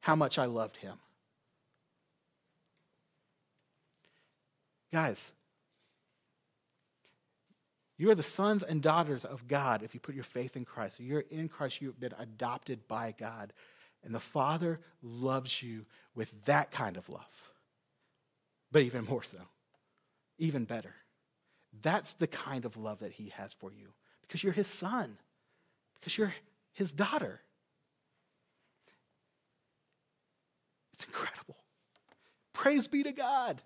how 0.00 0.14
much 0.14 0.38
I 0.38 0.44
loved 0.44 0.76
him. 0.76 0.94
Guys, 4.92 5.32
you 7.98 8.10
are 8.10 8.14
the 8.14 8.22
sons 8.22 8.62
and 8.62 8.80
daughters 8.80 9.24
of 9.24 9.48
God 9.48 9.82
if 9.82 9.92
you 9.92 10.00
put 10.00 10.14
your 10.14 10.24
faith 10.24 10.56
in 10.56 10.64
Christ. 10.64 11.00
You're 11.00 11.24
in 11.30 11.48
Christ, 11.48 11.82
you've 11.82 11.98
been 11.98 12.14
adopted 12.18 12.86
by 12.86 13.12
God. 13.18 13.52
And 14.04 14.14
the 14.14 14.20
Father 14.20 14.78
loves 15.02 15.60
you 15.60 15.84
with 16.14 16.32
that 16.44 16.70
kind 16.70 16.96
of 16.96 17.08
love. 17.08 17.26
But 18.70 18.82
even 18.82 19.04
more 19.04 19.24
so, 19.24 19.38
even 20.38 20.64
better. 20.64 20.94
That's 21.82 22.12
the 22.14 22.28
kind 22.28 22.64
of 22.64 22.76
love 22.76 23.00
that 23.00 23.12
He 23.12 23.30
has 23.30 23.52
for 23.54 23.72
you 23.72 23.88
because 24.22 24.44
you're 24.44 24.52
His 24.52 24.68
son, 24.68 25.18
because 25.98 26.16
you're 26.16 26.34
His 26.72 26.92
daughter. 26.92 27.40
It's 30.92 31.04
incredible. 31.04 31.56
Praise 32.52 32.86
be 32.86 33.02
to 33.02 33.12
God. 33.12 33.60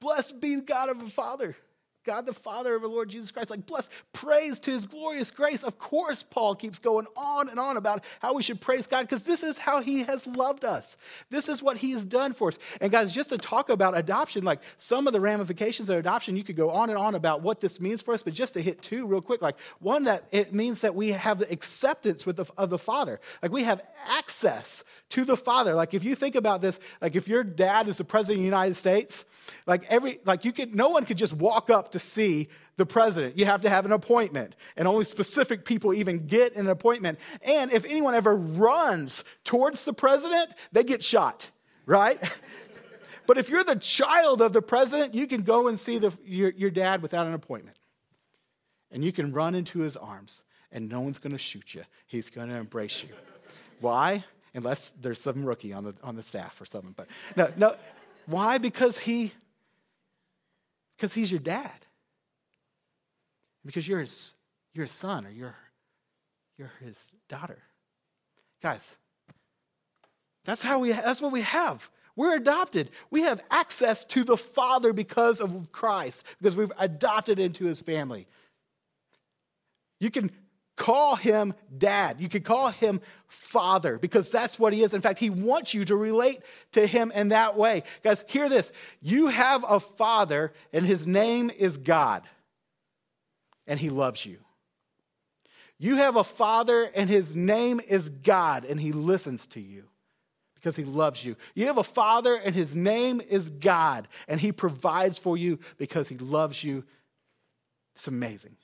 Blessed 0.00 0.40
be 0.40 0.56
the 0.56 0.62
God 0.62 0.88
of 0.88 1.00
the 1.00 1.10
Father. 1.10 1.56
God 2.04 2.26
the 2.26 2.34
Father 2.34 2.74
of 2.74 2.82
our 2.82 2.88
Lord 2.88 3.08
Jesus 3.08 3.30
Christ. 3.30 3.50
Like, 3.50 3.66
bless, 3.66 3.88
praise 4.12 4.58
to 4.60 4.70
his 4.70 4.84
glorious 4.84 5.30
grace. 5.30 5.62
Of 5.62 5.78
course, 5.78 6.22
Paul 6.22 6.54
keeps 6.54 6.78
going 6.78 7.06
on 7.16 7.48
and 7.48 7.58
on 7.58 7.76
about 7.76 8.04
how 8.20 8.34
we 8.34 8.42
should 8.42 8.60
praise 8.60 8.86
God 8.86 9.08
because 9.08 9.22
this 9.22 9.42
is 9.42 9.58
how 9.58 9.80
he 9.80 10.04
has 10.04 10.26
loved 10.26 10.64
us. 10.64 10.96
This 11.30 11.48
is 11.48 11.62
what 11.62 11.78
he 11.78 11.92
has 11.92 12.04
done 12.04 12.34
for 12.34 12.48
us. 12.48 12.58
And, 12.80 12.92
guys, 12.92 13.14
just 13.14 13.30
to 13.30 13.38
talk 13.38 13.70
about 13.70 13.96
adoption, 13.96 14.44
like 14.44 14.60
some 14.78 15.06
of 15.06 15.12
the 15.12 15.20
ramifications 15.20 15.88
of 15.88 15.98
adoption, 15.98 16.36
you 16.36 16.44
could 16.44 16.56
go 16.56 16.70
on 16.70 16.90
and 16.90 16.98
on 16.98 17.14
about 17.14 17.42
what 17.42 17.60
this 17.60 17.80
means 17.80 18.02
for 18.02 18.12
us, 18.12 18.22
but 18.22 18.34
just 18.34 18.54
to 18.54 18.62
hit 18.62 18.82
two 18.82 19.06
real 19.06 19.20
quick, 19.22 19.40
like, 19.40 19.56
one, 19.80 20.04
that 20.04 20.24
it 20.30 20.52
means 20.52 20.82
that 20.82 20.94
we 20.94 21.10
have 21.10 21.38
the 21.38 21.50
acceptance 21.50 22.26
with 22.26 22.36
the, 22.36 22.44
of 22.56 22.70
the 22.70 22.78
Father. 22.78 23.20
Like, 23.42 23.52
we 23.52 23.62
have 23.64 23.80
access 24.06 24.84
to 25.10 25.24
the 25.24 25.36
Father. 25.36 25.74
Like, 25.74 25.94
if 25.94 26.04
you 26.04 26.14
think 26.14 26.34
about 26.34 26.60
this, 26.60 26.78
like, 27.00 27.16
if 27.16 27.28
your 27.28 27.44
dad 27.44 27.88
is 27.88 27.98
the 27.98 28.04
President 28.04 28.38
of 28.38 28.42
the 28.42 28.44
United 28.44 28.74
States, 28.74 29.24
like, 29.66 29.84
every, 29.88 30.20
like, 30.24 30.44
you 30.44 30.52
could, 30.52 30.74
no 30.74 30.88
one 30.90 31.06
could 31.06 31.18
just 31.18 31.32
walk 31.32 31.70
up 31.70 31.92
to 31.94 31.98
see 32.00 32.48
the 32.76 32.84
president. 32.84 33.38
You 33.38 33.46
have 33.46 33.60
to 33.62 33.70
have 33.70 33.84
an 33.84 33.92
appointment, 33.92 34.56
and 34.76 34.88
only 34.88 35.04
specific 35.04 35.64
people 35.64 35.94
even 35.94 36.26
get 36.26 36.56
an 36.56 36.68
appointment. 36.68 37.20
And 37.42 37.72
if 37.72 37.84
anyone 37.84 38.16
ever 38.16 38.36
runs 38.36 39.22
towards 39.44 39.84
the 39.84 39.92
president, 39.92 40.50
they 40.72 40.82
get 40.82 41.02
shot, 41.02 41.50
right? 41.86 42.18
but 43.26 43.38
if 43.38 43.48
you're 43.48 43.62
the 43.62 43.76
child 43.76 44.42
of 44.42 44.52
the 44.52 44.60
president, 44.60 45.14
you 45.14 45.28
can 45.28 45.42
go 45.42 45.68
and 45.68 45.78
see 45.78 45.98
the, 45.98 46.12
your, 46.24 46.50
your 46.50 46.70
dad 46.70 47.00
without 47.00 47.26
an 47.26 47.34
appointment. 47.34 47.76
And 48.90 49.04
you 49.04 49.12
can 49.12 49.32
run 49.32 49.54
into 49.54 49.78
his 49.78 49.96
arms, 49.96 50.42
and 50.72 50.88
no 50.88 51.00
one's 51.00 51.20
going 51.20 51.32
to 51.32 51.38
shoot 51.38 51.74
you. 51.74 51.84
He's 52.06 52.28
going 52.28 52.48
to 52.48 52.56
embrace 52.56 53.04
you. 53.04 53.10
Why? 53.80 54.24
Unless 54.52 54.94
there's 55.00 55.20
some 55.20 55.44
rookie 55.44 55.72
on 55.72 55.84
the, 55.84 55.94
on 56.02 56.16
the 56.16 56.22
staff 56.24 56.60
or 56.60 56.64
something. 56.64 56.94
But 56.96 57.06
no, 57.36 57.52
no. 57.56 57.76
Why? 58.26 58.58
Because 58.58 58.98
he, 58.98 59.32
because 60.96 61.12
he's 61.12 61.30
your 61.30 61.40
dad 61.40 61.83
because 63.64 63.86
you're 63.86 64.00
his, 64.00 64.34
you're 64.72 64.86
his 64.86 64.92
son 64.92 65.26
or 65.26 65.30
you're, 65.30 65.56
you're 66.58 66.72
his 66.80 66.98
daughter. 67.28 67.62
Guys, 68.62 68.80
that's 70.44 70.62
how 70.62 70.78
we 70.78 70.92
that's 70.92 71.20
what 71.20 71.32
we 71.32 71.42
have. 71.42 71.90
We're 72.16 72.36
adopted. 72.36 72.90
We 73.10 73.22
have 73.22 73.40
access 73.50 74.04
to 74.06 74.24
the 74.24 74.36
Father 74.36 74.92
because 74.92 75.40
of 75.40 75.72
Christ, 75.72 76.22
because 76.40 76.56
we've 76.56 76.72
adopted 76.78 77.38
into 77.38 77.64
his 77.64 77.82
family. 77.82 78.26
You 80.00 80.10
can 80.10 80.30
call 80.76 81.16
him 81.16 81.54
dad. 81.76 82.20
You 82.20 82.28
can 82.28 82.42
call 82.42 82.70
him 82.70 83.00
father 83.28 83.98
because 83.98 84.30
that's 84.30 84.58
what 84.58 84.72
he 84.72 84.82
is. 84.82 84.92
In 84.92 85.00
fact, 85.00 85.18
he 85.18 85.30
wants 85.30 85.72
you 85.72 85.84
to 85.84 85.96
relate 85.96 86.40
to 86.72 86.86
him 86.86 87.12
in 87.12 87.28
that 87.28 87.56
way. 87.56 87.84
Guys, 88.02 88.24
hear 88.26 88.48
this. 88.48 88.70
You 89.00 89.28
have 89.28 89.64
a 89.68 89.80
father, 89.80 90.52
and 90.72 90.84
his 90.84 91.06
name 91.06 91.50
is 91.50 91.76
God 91.76 92.22
and 93.66 93.78
he 93.78 93.90
loves 93.90 94.24
you. 94.24 94.38
You 95.78 95.96
have 95.96 96.16
a 96.16 96.24
father, 96.24 96.84
and 96.94 97.10
his 97.10 97.34
name 97.34 97.80
is 97.80 98.08
God, 98.08 98.64
and 98.64 98.80
he 98.80 98.92
listens 98.92 99.46
to 99.48 99.60
you 99.60 99.84
because 100.54 100.76
he 100.76 100.84
loves 100.84 101.24
you. 101.24 101.36
You 101.54 101.66
have 101.66 101.78
a 101.78 101.84
father, 101.84 102.36
and 102.36 102.54
his 102.54 102.74
name 102.74 103.20
is 103.20 103.48
God, 103.48 104.08
and 104.28 104.40
he 104.40 104.52
provides 104.52 105.18
for 105.18 105.36
you 105.36 105.58
because 105.76 106.08
he 106.08 106.16
loves 106.16 106.62
you. 106.62 106.84
It's 107.96 108.08
amazing. 108.08 108.56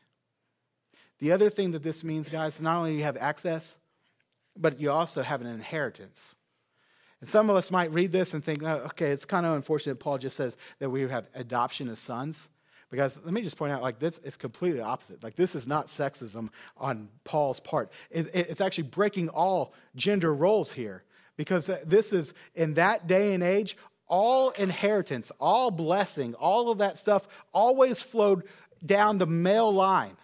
The 1.18 1.32
other 1.32 1.50
thing 1.50 1.72
that 1.72 1.82
this 1.82 2.02
means, 2.02 2.28
guys, 2.28 2.60
not 2.60 2.76
only 2.78 2.92
do 2.92 2.96
you 2.96 3.04
have 3.04 3.18
access, 3.18 3.74
but 4.56 4.80
you 4.80 4.90
also 4.90 5.22
have 5.22 5.40
an 5.40 5.46
inheritance. 5.46 6.34
And 7.20 7.28
some 7.28 7.50
of 7.50 7.56
us 7.56 7.70
might 7.70 7.92
read 7.92 8.12
this 8.12 8.32
and 8.32 8.42
think, 8.42 8.62
oh, 8.62 8.82
okay, 8.86 9.10
it's 9.10 9.26
kind 9.26 9.44
of 9.44 9.54
unfortunate 9.54 10.00
Paul 10.00 10.18
just 10.18 10.36
says 10.36 10.56
that 10.78 10.88
we 10.88 11.02
have 11.02 11.26
adoption 11.34 11.88
as 11.90 11.98
sons. 11.98 12.48
Because 12.90 13.18
let 13.24 13.32
me 13.32 13.42
just 13.42 13.56
point 13.56 13.72
out, 13.72 13.82
like, 13.82 14.00
this 14.00 14.18
is 14.24 14.36
completely 14.36 14.80
opposite. 14.80 15.22
Like, 15.22 15.36
this 15.36 15.54
is 15.54 15.66
not 15.66 15.86
sexism 15.86 16.48
on 16.76 17.08
Paul's 17.24 17.60
part. 17.60 17.92
It, 18.10 18.26
it, 18.34 18.50
it's 18.50 18.60
actually 18.60 18.84
breaking 18.84 19.28
all 19.28 19.72
gender 19.94 20.34
roles 20.34 20.72
here. 20.72 21.04
Because 21.36 21.70
this 21.86 22.12
is, 22.12 22.34
in 22.54 22.74
that 22.74 23.06
day 23.06 23.32
and 23.32 23.42
age, 23.42 23.76
all 24.08 24.50
inheritance, 24.50 25.30
all 25.40 25.70
blessing, 25.70 26.34
all 26.34 26.70
of 26.70 26.78
that 26.78 26.98
stuff 26.98 27.26
always 27.54 28.02
flowed 28.02 28.42
down 28.84 29.18
the 29.18 29.26
male 29.26 29.72
line. 29.72 30.16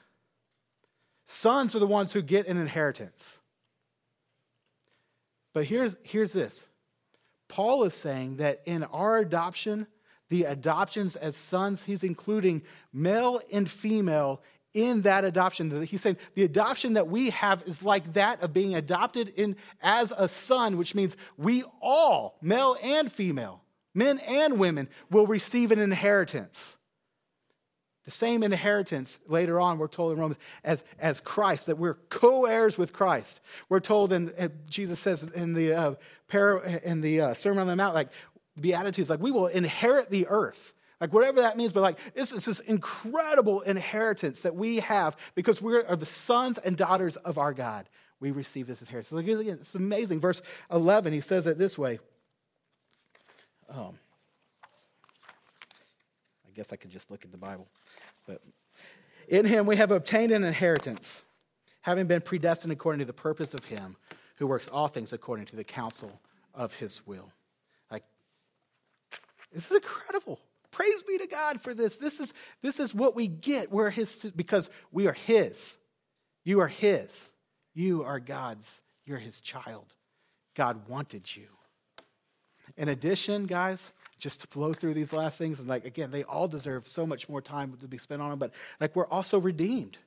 Sons 1.28 1.74
are 1.74 1.78
the 1.78 1.86
ones 1.86 2.12
who 2.12 2.20
get 2.20 2.48
an 2.48 2.56
inheritance. 2.56 3.22
But 5.54 5.64
here's, 5.64 5.96
here's 6.02 6.32
this 6.32 6.64
Paul 7.48 7.84
is 7.84 7.94
saying 7.94 8.36
that 8.36 8.60
in 8.66 8.82
our 8.84 9.18
adoption, 9.18 9.86
the 10.28 10.44
adoptions 10.44 11.16
as 11.16 11.36
sons, 11.36 11.82
he's 11.82 12.02
including 12.02 12.62
male 12.92 13.40
and 13.52 13.70
female 13.70 14.42
in 14.74 15.02
that 15.02 15.24
adoption. 15.24 15.86
He's 15.86 16.02
saying 16.02 16.18
the 16.34 16.44
adoption 16.44 16.94
that 16.94 17.08
we 17.08 17.30
have 17.30 17.62
is 17.66 17.82
like 17.82 18.12
that 18.12 18.42
of 18.42 18.52
being 18.52 18.74
adopted 18.74 19.32
in 19.36 19.56
as 19.80 20.12
a 20.16 20.28
son, 20.28 20.76
which 20.76 20.94
means 20.94 21.16
we 21.38 21.64
all, 21.80 22.36
male 22.42 22.76
and 22.82 23.10
female, 23.10 23.62
men 23.94 24.18
and 24.18 24.58
women, 24.58 24.88
will 25.10 25.26
receive 25.26 25.72
an 25.72 25.78
inheritance. 25.78 26.76
The 28.04 28.12
same 28.12 28.44
inheritance 28.44 29.18
later 29.26 29.58
on, 29.58 29.78
we're 29.78 29.88
told 29.88 30.12
in 30.12 30.18
Romans, 30.18 30.38
as, 30.62 30.84
as 30.98 31.20
Christ, 31.20 31.66
that 31.66 31.76
we're 31.76 31.94
co 32.08 32.44
heirs 32.44 32.78
with 32.78 32.92
Christ. 32.92 33.40
We're 33.68 33.80
told, 33.80 34.12
and 34.12 34.52
Jesus 34.68 35.00
says 35.00 35.24
in 35.34 35.54
the, 35.54 35.72
uh, 35.72 35.94
para, 36.28 36.80
in 36.84 37.00
the 37.00 37.20
uh, 37.20 37.34
Sermon 37.34 37.62
on 37.62 37.66
the 37.66 37.74
Mount, 37.74 37.96
like 37.96 38.10
Beatitudes, 38.60 39.10
like 39.10 39.20
we 39.20 39.30
will 39.30 39.46
inherit 39.46 40.10
the 40.10 40.26
earth. 40.28 40.74
Like 41.00 41.12
whatever 41.12 41.42
that 41.42 41.56
means, 41.56 41.72
but 41.72 41.82
like 41.82 41.98
this 42.14 42.32
is 42.32 42.44
this 42.46 42.60
incredible 42.60 43.60
inheritance 43.60 44.40
that 44.42 44.54
we 44.54 44.78
have 44.80 45.16
because 45.34 45.60
we 45.60 45.76
are 45.76 45.96
the 45.96 46.06
sons 46.06 46.58
and 46.58 46.76
daughters 46.76 47.16
of 47.16 47.36
our 47.36 47.52
God. 47.52 47.88
We 48.18 48.30
receive 48.30 48.66
this 48.66 48.80
inheritance. 48.80 49.12
Like, 49.12 49.26
again, 49.26 49.58
it's 49.60 49.74
amazing. 49.74 50.20
Verse 50.20 50.40
11, 50.72 51.12
he 51.12 51.20
says 51.20 51.46
it 51.46 51.58
this 51.58 51.76
way. 51.76 51.98
Um, 53.68 53.98
I 56.46 56.52
guess 56.54 56.72
I 56.72 56.76
could 56.76 56.90
just 56.90 57.10
look 57.10 57.26
at 57.26 57.30
the 57.30 57.36
Bible. 57.36 57.68
But 58.26 58.40
in 59.28 59.44
him 59.44 59.66
we 59.66 59.76
have 59.76 59.90
obtained 59.90 60.32
an 60.32 60.44
inheritance, 60.44 61.20
having 61.82 62.06
been 62.06 62.22
predestined 62.22 62.72
according 62.72 63.00
to 63.00 63.04
the 63.04 63.12
purpose 63.12 63.52
of 63.52 63.64
him 63.64 63.96
who 64.36 64.46
works 64.46 64.68
all 64.68 64.88
things 64.88 65.12
according 65.12 65.46
to 65.46 65.56
the 65.56 65.64
counsel 65.64 66.20
of 66.54 66.74
his 66.74 67.06
will. 67.06 67.30
This 69.52 69.70
is 69.70 69.76
incredible. 69.76 70.40
Praise 70.70 71.02
be 71.02 71.18
to 71.18 71.26
God 71.26 71.62
for 71.62 71.72
this. 71.72 71.96
This 71.96 72.20
is, 72.20 72.34
this 72.62 72.80
is 72.80 72.94
what 72.94 73.16
we 73.16 73.28
get. 73.28 73.70
We're 73.70 73.90
his 73.90 74.30
because 74.36 74.68
we 74.92 75.06
are 75.06 75.14
his. 75.14 75.76
You 76.44 76.60
are 76.60 76.68
his. 76.68 77.08
You 77.74 78.04
are 78.04 78.20
God's. 78.20 78.80
You're 79.04 79.18
his 79.18 79.40
child. 79.40 79.94
God 80.54 80.88
wanted 80.88 81.34
you. 81.34 81.46
In 82.76 82.88
addition, 82.88 83.46
guys, 83.46 83.92
just 84.18 84.40
to 84.42 84.48
blow 84.48 84.72
through 84.72 84.94
these 84.94 85.12
last 85.12 85.38
things, 85.38 85.60
and 85.60 85.68
like 85.68 85.84
again, 85.84 86.10
they 86.10 86.24
all 86.24 86.48
deserve 86.48 86.88
so 86.88 87.06
much 87.06 87.28
more 87.28 87.40
time 87.40 87.76
to 87.80 87.88
be 87.88 87.98
spent 87.98 88.20
on 88.20 88.30
them, 88.30 88.38
but 88.38 88.52
like 88.80 88.96
we're 88.96 89.06
also 89.06 89.38
redeemed. 89.38 89.98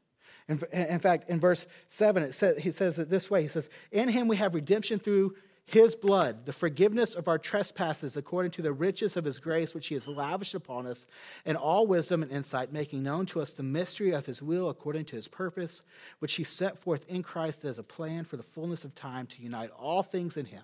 In, 0.47 0.61
in 0.71 0.99
fact, 0.99 1.29
in 1.29 1.39
verse 1.39 1.65
7, 1.89 2.23
it 2.23 2.33
says, 2.33 2.57
he 2.57 2.71
says 2.71 2.97
it 2.97 3.09
this 3.09 3.29
way 3.29 3.43
He 3.43 3.47
says, 3.47 3.69
In 3.91 4.09
him 4.09 4.27
we 4.27 4.35
have 4.37 4.55
redemption 4.55 4.99
through 4.99 5.35
his 5.69 5.95
blood, 5.95 6.45
the 6.45 6.53
forgiveness 6.53 7.13
of 7.13 7.27
our 7.27 7.37
trespasses 7.37 8.17
according 8.17 8.51
to 8.51 8.61
the 8.61 8.73
riches 8.73 9.15
of 9.15 9.23
his 9.23 9.37
grace, 9.37 9.75
which 9.75 9.87
he 9.87 9.93
has 9.93 10.07
lavished 10.07 10.55
upon 10.55 10.87
us 10.87 11.05
in 11.45 11.55
all 11.55 11.85
wisdom 11.85 12.23
and 12.23 12.31
insight, 12.31 12.73
making 12.73 13.03
known 13.03 13.25
to 13.27 13.39
us 13.39 13.51
the 13.51 13.61
mystery 13.63 14.11
of 14.11 14.25
his 14.25 14.41
will 14.41 14.69
according 14.69 15.05
to 15.05 15.15
his 15.15 15.27
purpose, 15.27 15.83
which 16.19 16.33
he 16.33 16.43
set 16.43 16.79
forth 16.79 17.05
in 17.07 17.21
Christ 17.21 17.63
as 17.65 17.77
a 17.77 17.83
plan 17.83 18.23
for 18.23 18.35
the 18.35 18.43
fullness 18.43 18.83
of 18.83 18.95
time 18.95 19.27
to 19.27 19.43
unite 19.43 19.69
all 19.71 20.01
things 20.01 20.37
in 20.37 20.45
him, 20.45 20.63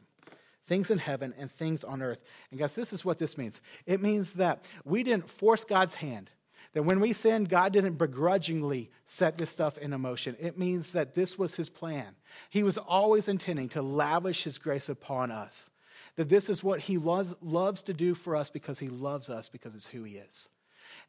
things 0.65 0.89
in 0.89 0.97
heaven 0.97 1.33
and 1.37 1.51
things 1.51 1.83
on 1.83 2.01
earth. 2.01 2.23
And 2.49 2.59
guys, 2.59 2.73
this 2.73 2.91
is 2.91 3.05
what 3.05 3.19
this 3.19 3.37
means 3.37 3.61
it 3.85 4.01
means 4.01 4.33
that 4.33 4.65
we 4.83 5.03
didn't 5.03 5.29
force 5.29 5.65
God's 5.65 5.95
hand. 5.95 6.31
That 6.75 6.83
when 6.83 6.99
we 6.99 7.13
sinned, 7.13 7.47
God 7.47 7.71
didn't 7.71 7.93
begrudgingly 7.93 8.91
set 9.07 9.37
this 9.37 9.49
stuff 9.49 9.77
in 9.77 9.97
motion. 10.01 10.35
It 10.41 10.59
means 10.59 10.91
that 10.91 11.15
this 11.15 11.39
was 11.39 11.55
his 11.55 11.69
plan. 11.69 12.15
He 12.49 12.63
was 12.63 12.77
always 12.77 13.29
intending 13.29 13.69
to 13.69 13.81
lavish 13.81 14.43
his 14.43 14.57
grace 14.57 14.89
upon 14.89 15.31
us. 15.31 15.69
That 16.17 16.27
this 16.27 16.49
is 16.49 16.65
what 16.65 16.81
he 16.81 16.97
loves, 16.97 17.33
loves 17.41 17.81
to 17.83 17.93
do 17.93 18.13
for 18.13 18.35
us 18.35 18.49
because 18.49 18.77
he 18.77 18.89
loves 18.89 19.29
us 19.29 19.47
because 19.47 19.73
it's 19.73 19.87
who 19.87 20.03
he 20.03 20.17
is. 20.17 20.49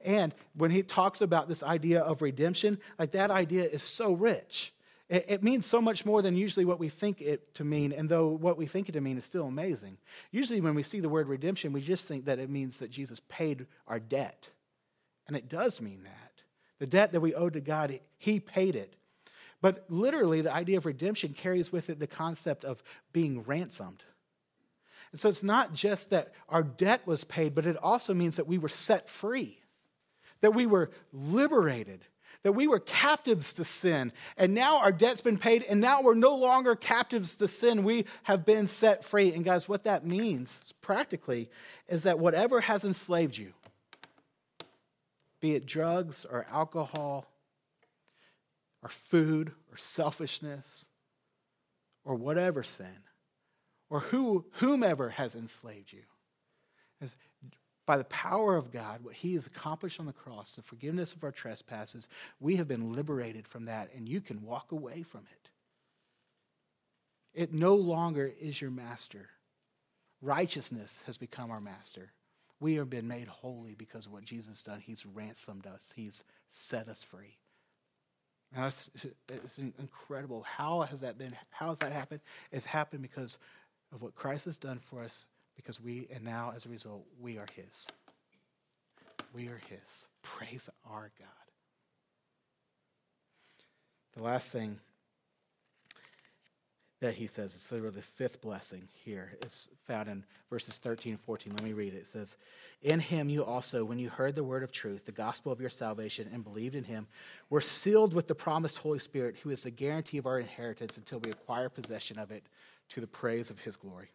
And 0.04 0.32
when 0.54 0.70
he 0.70 0.84
talks 0.84 1.20
about 1.20 1.48
this 1.48 1.64
idea 1.64 2.00
of 2.00 2.22
redemption, 2.22 2.78
like 2.96 3.10
that 3.12 3.32
idea 3.32 3.64
is 3.64 3.82
so 3.82 4.12
rich. 4.12 4.72
It, 5.08 5.24
it, 5.28 5.42
means 5.42 5.66
so 5.66 5.80
much 5.80 6.06
more 6.06 6.22
than 6.22 6.36
usually 6.36 6.64
what 6.64 6.78
we 6.78 6.88
think 6.88 7.20
it 7.20 7.54
to 7.54 7.64
mean, 7.64 7.92
and 7.92 8.08
though 8.08 8.28
what 8.28 8.56
we 8.56 8.66
think 8.66 8.88
it 8.88 8.92
to 8.92 9.00
mean 9.00 9.18
is 9.18 9.24
still 9.24 9.46
amazing. 9.46 9.98
Usually, 10.30 10.60
when 10.60 10.74
we 10.74 10.82
see 10.82 11.00
the 11.00 11.08
word 11.08 11.28
redemption, 11.28 11.72
we 11.72 11.80
just 11.80 12.06
think 12.06 12.24
that 12.24 12.40
it 12.40 12.50
means 12.50 12.76
that 12.78 12.90
Jesus 12.90 13.20
paid 13.28 13.66
our 13.86 14.00
debt. 14.00 14.48
And 15.26 15.36
it 15.36 15.48
does 15.48 15.80
mean 15.80 16.02
that. 16.04 16.42
The 16.78 16.86
debt 16.86 17.12
that 17.12 17.20
we 17.20 17.34
owe 17.34 17.48
to 17.50 17.60
God, 17.60 17.98
He 18.18 18.40
paid 18.40 18.76
it. 18.76 18.94
But 19.60 19.84
literally, 19.88 20.42
the 20.42 20.52
idea 20.52 20.76
of 20.76 20.86
redemption 20.86 21.32
carries 21.32 21.72
with 21.72 21.90
it 21.90 21.98
the 21.98 22.06
concept 22.06 22.64
of 22.64 22.82
being 23.12 23.42
ransomed. 23.42 24.02
And 25.12 25.20
so 25.20 25.28
it's 25.28 25.42
not 25.42 25.72
just 25.72 26.10
that 26.10 26.32
our 26.48 26.62
debt 26.62 27.06
was 27.06 27.24
paid, 27.24 27.54
but 27.54 27.66
it 27.66 27.76
also 27.76 28.12
means 28.12 28.36
that 28.36 28.46
we 28.46 28.58
were 28.58 28.68
set 28.68 29.08
free, 29.08 29.58
that 30.42 30.54
we 30.54 30.66
were 30.66 30.90
liberated, 31.12 32.04
that 32.42 32.52
we 32.52 32.66
were 32.66 32.78
captives 32.78 33.54
to 33.54 33.64
sin. 33.64 34.12
And 34.36 34.54
now 34.54 34.78
our 34.78 34.92
debt's 34.92 35.22
been 35.22 35.38
paid, 35.38 35.62
and 35.62 35.80
now 35.80 36.02
we're 36.02 36.14
no 36.14 36.36
longer 36.36 36.76
captives 36.76 37.36
to 37.36 37.48
sin. 37.48 37.82
We 37.82 38.04
have 38.24 38.44
been 38.44 38.66
set 38.66 39.04
free. 39.04 39.32
And 39.32 39.44
guys, 39.44 39.68
what 39.68 39.84
that 39.84 40.06
means 40.06 40.60
practically 40.82 41.50
is 41.88 42.02
that 42.02 42.18
whatever 42.18 42.60
has 42.60 42.84
enslaved 42.84 43.38
you, 43.38 43.52
be 45.46 45.54
it 45.54 45.64
drugs 45.64 46.26
or 46.28 46.44
alcohol 46.50 47.24
or 48.82 48.88
food 48.88 49.52
or 49.70 49.76
selfishness 49.76 50.86
or 52.04 52.16
whatever 52.16 52.64
sin 52.64 52.98
or 53.88 54.00
who, 54.00 54.44
whomever 54.54 55.10
has 55.10 55.36
enslaved 55.36 55.92
you. 55.92 56.02
As 57.00 57.14
by 57.86 57.96
the 57.96 58.02
power 58.04 58.56
of 58.56 58.72
God, 58.72 59.04
what 59.04 59.14
He 59.14 59.34
has 59.34 59.46
accomplished 59.46 60.00
on 60.00 60.06
the 60.06 60.12
cross, 60.12 60.56
the 60.56 60.62
forgiveness 60.62 61.12
of 61.12 61.22
our 61.22 61.30
trespasses, 61.30 62.08
we 62.40 62.56
have 62.56 62.66
been 62.66 62.92
liberated 62.92 63.46
from 63.46 63.66
that, 63.66 63.90
and 63.96 64.08
you 64.08 64.20
can 64.20 64.42
walk 64.42 64.72
away 64.72 65.04
from 65.04 65.20
it. 65.30 65.50
It 67.40 67.54
no 67.54 67.76
longer 67.76 68.32
is 68.40 68.60
your 68.60 68.72
master. 68.72 69.28
Righteousness 70.20 70.98
has 71.06 71.16
become 71.16 71.52
our 71.52 71.60
master. 71.60 72.10
We 72.60 72.74
have 72.74 72.88
been 72.88 73.06
made 73.06 73.28
holy 73.28 73.74
because 73.74 74.06
of 74.06 74.12
what 74.12 74.24
Jesus 74.24 74.48
has 74.48 74.62
done. 74.62 74.80
He's 74.80 75.04
ransomed 75.04 75.66
us, 75.66 75.82
He's 75.94 76.22
set 76.50 76.88
us 76.88 77.04
free. 77.04 77.36
And 78.54 78.66
it's, 78.66 78.90
it's 79.28 79.58
incredible. 79.58 80.44
How 80.48 80.82
has 80.82 81.00
that 81.00 81.18
been? 81.18 81.36
How 81.50 81.68
has 81.70 81.78
that 81.80 81.92
happened? 81.92 82.20
It's 82.52 82.64
happened 82.64 83.02
because 83.02 83.38
of 83.92 84.02
what 84.02 84.14
Christ 84.14 84.44
has 84.46 84.56
done 84.56 84.80
for 84.90 85.02
us, 85.02 85.26
because 85.56 85.80
we, 85.80 86.06
and 86.12 86.24
now 86.24 86.52
as 86.54 86.64
a 86.64 86.68
result, 86.68 87.04
we 87.20 87.38
are 87.38 87.46
His. 87.54 87.86
We 89.34 89.48
are 89.48 89.60
His. 89.68 90.06
Praise 90.22 90.68
our 90.88 91.10
God. 91.18 91.28
The 94.14 94.22
last 94.22 94.50
thing 94.50 94.78
that 97.00 97.14
he 97.14 97.26
says. 97.26 97.54
It's 97.54 97.68
sort 97.68 97.84
of 97.84 97.94
the 97.94 98.02
fifth 98.02 98.40
blessing 98.40 98.88
here. 99.04 99.32
It's 99.42 99.68
found 99.86 100.08
in 100.08 100.24
verses 100.48 100.78
13 100.78 101.12
and 101.12 101.20
14. 101.20 101.52
Let 101.52 101.62
me 101.62 101.72
read 101.72 101.94
it. 101.94 101.98
It 101.98 102.06
says, 102.12 102.36
In 102.82 103.00
him 103.00 103.28
you 103.28 103.44
also, 103.44 103.84
when 103.84 103.98
you 103.98 104.08
heard 104.08 104.34
the 104.34 104.44
word 104.44 104.62
of 104.62 104.72
truth, 104.72 105.04
the 105.04 105.12
gospel 105.12 105.52
of 105.52 105.60
your 105.60 105.70
salvation, 105.70 106.28
and 106.32 106.42
believed 106.42 106.74
in 106.74 106.84
him, 106.84 107.06
were 107.50 107.60
sealed 107.60 108.14
with 108.14 108.28
the 108.28 108.34
promised 108.34 108.78
Holy 108.78 108.98
Spirit, 108.98 109.36
who 109.42 109.50
is 109.50 109.62
the 109.62 109.70
guarantee 109.70 110.18
of 110.18 110.26
our 110.26 110.40
inheritance 110.40 110.96
until 110.96 111.20
we 111.20 111.30
acquire 111.30 111.68
possession 111.68 112.18
of 112.18 112.30
it 112.30 112.44
to 112.90 113.00
the 113.00 113.06
praise 113.06 113.50
of 113.50 113.60
his 113.60 113.76
glory. 113.76 114.08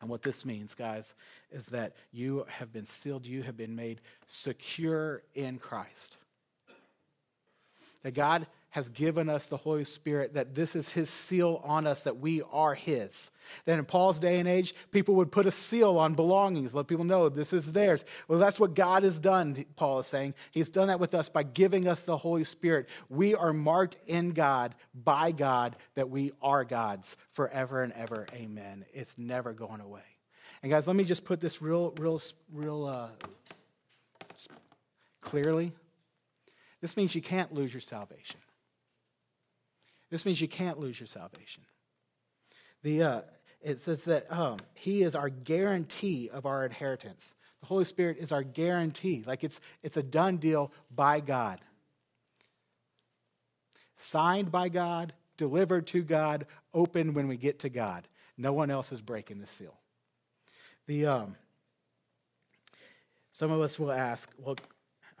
And 0.00 0.10
what 0.10 0.22
this 0.22 0.44
means, 0.44 0.74
guys, 0.74 1.12
is 1.52 1.66
that 1.66 1.94
you 2.10 2.44
have 2.48 2.72
been 2.72 2.86
sealed, 2.86 3.24
you 3.24 3.42
have 3.44 3.56
been 3.56 3.76
made 3.76 4.00
secure 4.26 5.22
in 5.34 5.58
Christ. 5.58 6.16
That 8.02 8.14
God 8.14 8.46
has 8.72 8.88
given 8.88 9.28
us 9.28 9.46
the 9.46 9.56
Holy 9.58 9.84
Spirit, 9.84 10.32
that 10.32 10.54
this 10.54 10.74
is 10.74 10.88
his 10.88 11.10
seal 11.10 11.60
on 11.62 11.86
us, 11.86 12.04
that 12.04 12.18
we 12.18 12.40
are 12.52 12.74
his. 12.74 13.30
That 13.66 13.78
in 13.78 13.84
Paul's 13.84 14.18
day 14.18 14.38
and 14.38 14.48
age, 14.48 14.74
people 14.92 15.16
would 15.16 15.30
put 15.30 15.44
a 15.44 15.50
seal 15.50 15.98
on 15.98 16.14
belongings, 16.14 16.72
let 16.72 16.86
people 16.86 17.04
know 17.04 17.28
this 17.28 17.52
is 17.52 17.70
theirs. 17.70 18.02
Well, 18.28 18.38
that's 18.38 18.58
what 18.58 18.74
God 18.74 19.02
has 19.02 19.18
done, 19.18 19.62
Paul 19.76 20.00
is 20.00 20.06
saying. 20.06 20.32
He's 20.52 20.70
done 20.70 20.88
that 20.88 21.00
with 21.00 21.14
us 21.14 21.28
by 21.28 21.42
giving 21.42 21.86
us 21.86 22.04
the 22.04 22.16
Holy 22.16 22.44
Spirit. 22.44 22.88
We 23.10 23.34
are 23.34 23.52
marked 23.52 23.98
in 24.06 24.30
God, 24.30 24.74
by 24.94 25.32
God, 25.32 25.76
that 25.94 26.08
we 26.08 26.32
are 26.40 26.64
God's 26.64 27.14
forever 27.34 27.82
and 27.82 27.92
ever. 27.92 28.26
Amen. 28.32 28.86
It's 28.94 29.16
never 29.18 29.52
going 29.52 29.82
away. 29.82 30.00
And 30.62 30.72
guys, 30.72 30.86
let 30.86 30.96
me 30.96 31.04
just 31.04 31.26
put 31.26 31.42
this 31.42 31.60
real, 31.60 31.92
real, 31.98 32.22
real 32.50 32.86
uh, 32.86 33.08
clearly, 35.20 35.72
this 36.80 36.96
means 36.96 37.14
you 37.14 37.22
can't 37.22 37.52
lose 37.52 37.72
your 37.72 37.80
salvation. 37.80 38.40
This 40.12 40.26
means 40.26 40.42
you 40.42 40.46
can't 40.46 40.78
lose 40.78 41.00
your 41.00 41.06
salvation. 41.06 41.64
The, 42.82 43.02
uh, 43.02 43.20
it 43.62 43.80
says 43.80 44.04
that 44.04 44.30
um, 44.30 44.58
He 44.74 45.02
is 45.02 45.14
our 45.14 45.30
guarantee 45.30 46.28
of 46.30 46.44
our 46.44 46.66
inheritance. 46.66 47.32
The 47.60 47.66
Holy 47.66 47.86
Spirit 47.86 48.18
is 48.20 48.30
our 48.30 48.42
guarantee. 48.42 49.24
Like 49.26 49.42
it's, 49.42 49.58
it's 49.82 49.96
a 49.96 50.02
done 50.02 50.36
deal 50.36 50.70
by 50.94 51.20
God. 51.20 51.60
Signed 53.96 54.52
by 54.52 54.68
God, 54.68 55.14
delivered 55.38 55.86
to 55.88 56.02
God, 56.02 56.44
open 56.74 57.14
when 57.14 57.26
we 57.26 57.38
get 57.38 57.60
to 57.60 57.70
God. 57.70 58.06
No 58.36 58.52
one 58.52 58.70
else 58.70 58.92
is 58.92 59.00
breaking 59.00 59.40
the 59.40 59.46
seal. 59.46 59.78
The, 60.88 61.06
um, 61.06 61.36
some 63.32 63.50
of 63.50 63.62
us 63.62 63.78
will 63.78 63.92
ask, 63.92 64.28
well, 64.36 64.56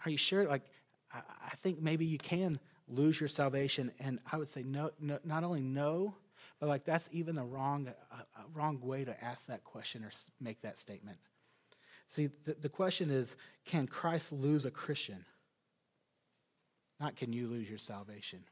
are 0.04 0.10
you 0.10 0.18
sure? 0.18 0.46
Like, 0.46 0.64
I, 1.10 1.20
I 1.46 1.54
think 1.62 1.80
maybe 1.80 2.04
you 2.04 2.18
can 2.18 2.60
lose 2.94 3.18
your 3.18 3.28
salvation. 3.28 3.90
And 4.00 4.18
I 4.30 4.36
would 4.36 4.48
say, 4.48 4.62
no, 4.62 4.90
no 5.00 5.18
not 5.24 5.44
only 5.44 5.60
no, 5.60 6.14
but 6.60 6.68
like 6.68 6.84
that's 6.84 7.08
even 7.12 7.34
the 7.34 7.42
wrong, 7.42 7.88
uh, 8.12 8.16
wrong 8.54 8.80
way 8.80 9.04
to 9.04 9.24
ask 9.24 9.46
that 9.46 9.64
question 9.64 10.04
or 10.04 10.10
make 10.40 10.60
that 10.62 10.78
statement. 10.80 11.18
See, 12.14 12.28
the, 12.44 12.54
the 12.60 12.68
question 12.68 13.10
is 13.10 13.34
can 13.64 13.86
Christ 13.86 14.32
lose 14.32 14.64
a 14.64 14.70
Christian? 14.70 15.24
Not 17.00 17.16
can 17.16 17.32
you 17.32 17.48
lose 17.48 17.68
your 17.68 17.78
salvation? 17.78 18.44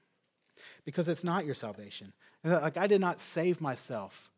Because 0.84 1.08
it's 1.08 1.24
not 1.24 1.44
your 1.46 1.54
salvation. 1.54 2.12
Like, 2.42 2.76
I 2.76 2.86
did 2.86 3.00
not 3.00 3.20
save 3.20 3.60
myself. 3.60 4.30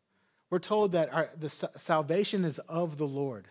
We're 0.49 0.59
told 0.59 0.91
that 0.91 1.11
our, 1.11 1.29
the 1.39 1.49
salvation 1.77 2.45
is 2.45 2.59
of 2.69 2.97
the 2.97 3.07
Lord. 3.07 3.47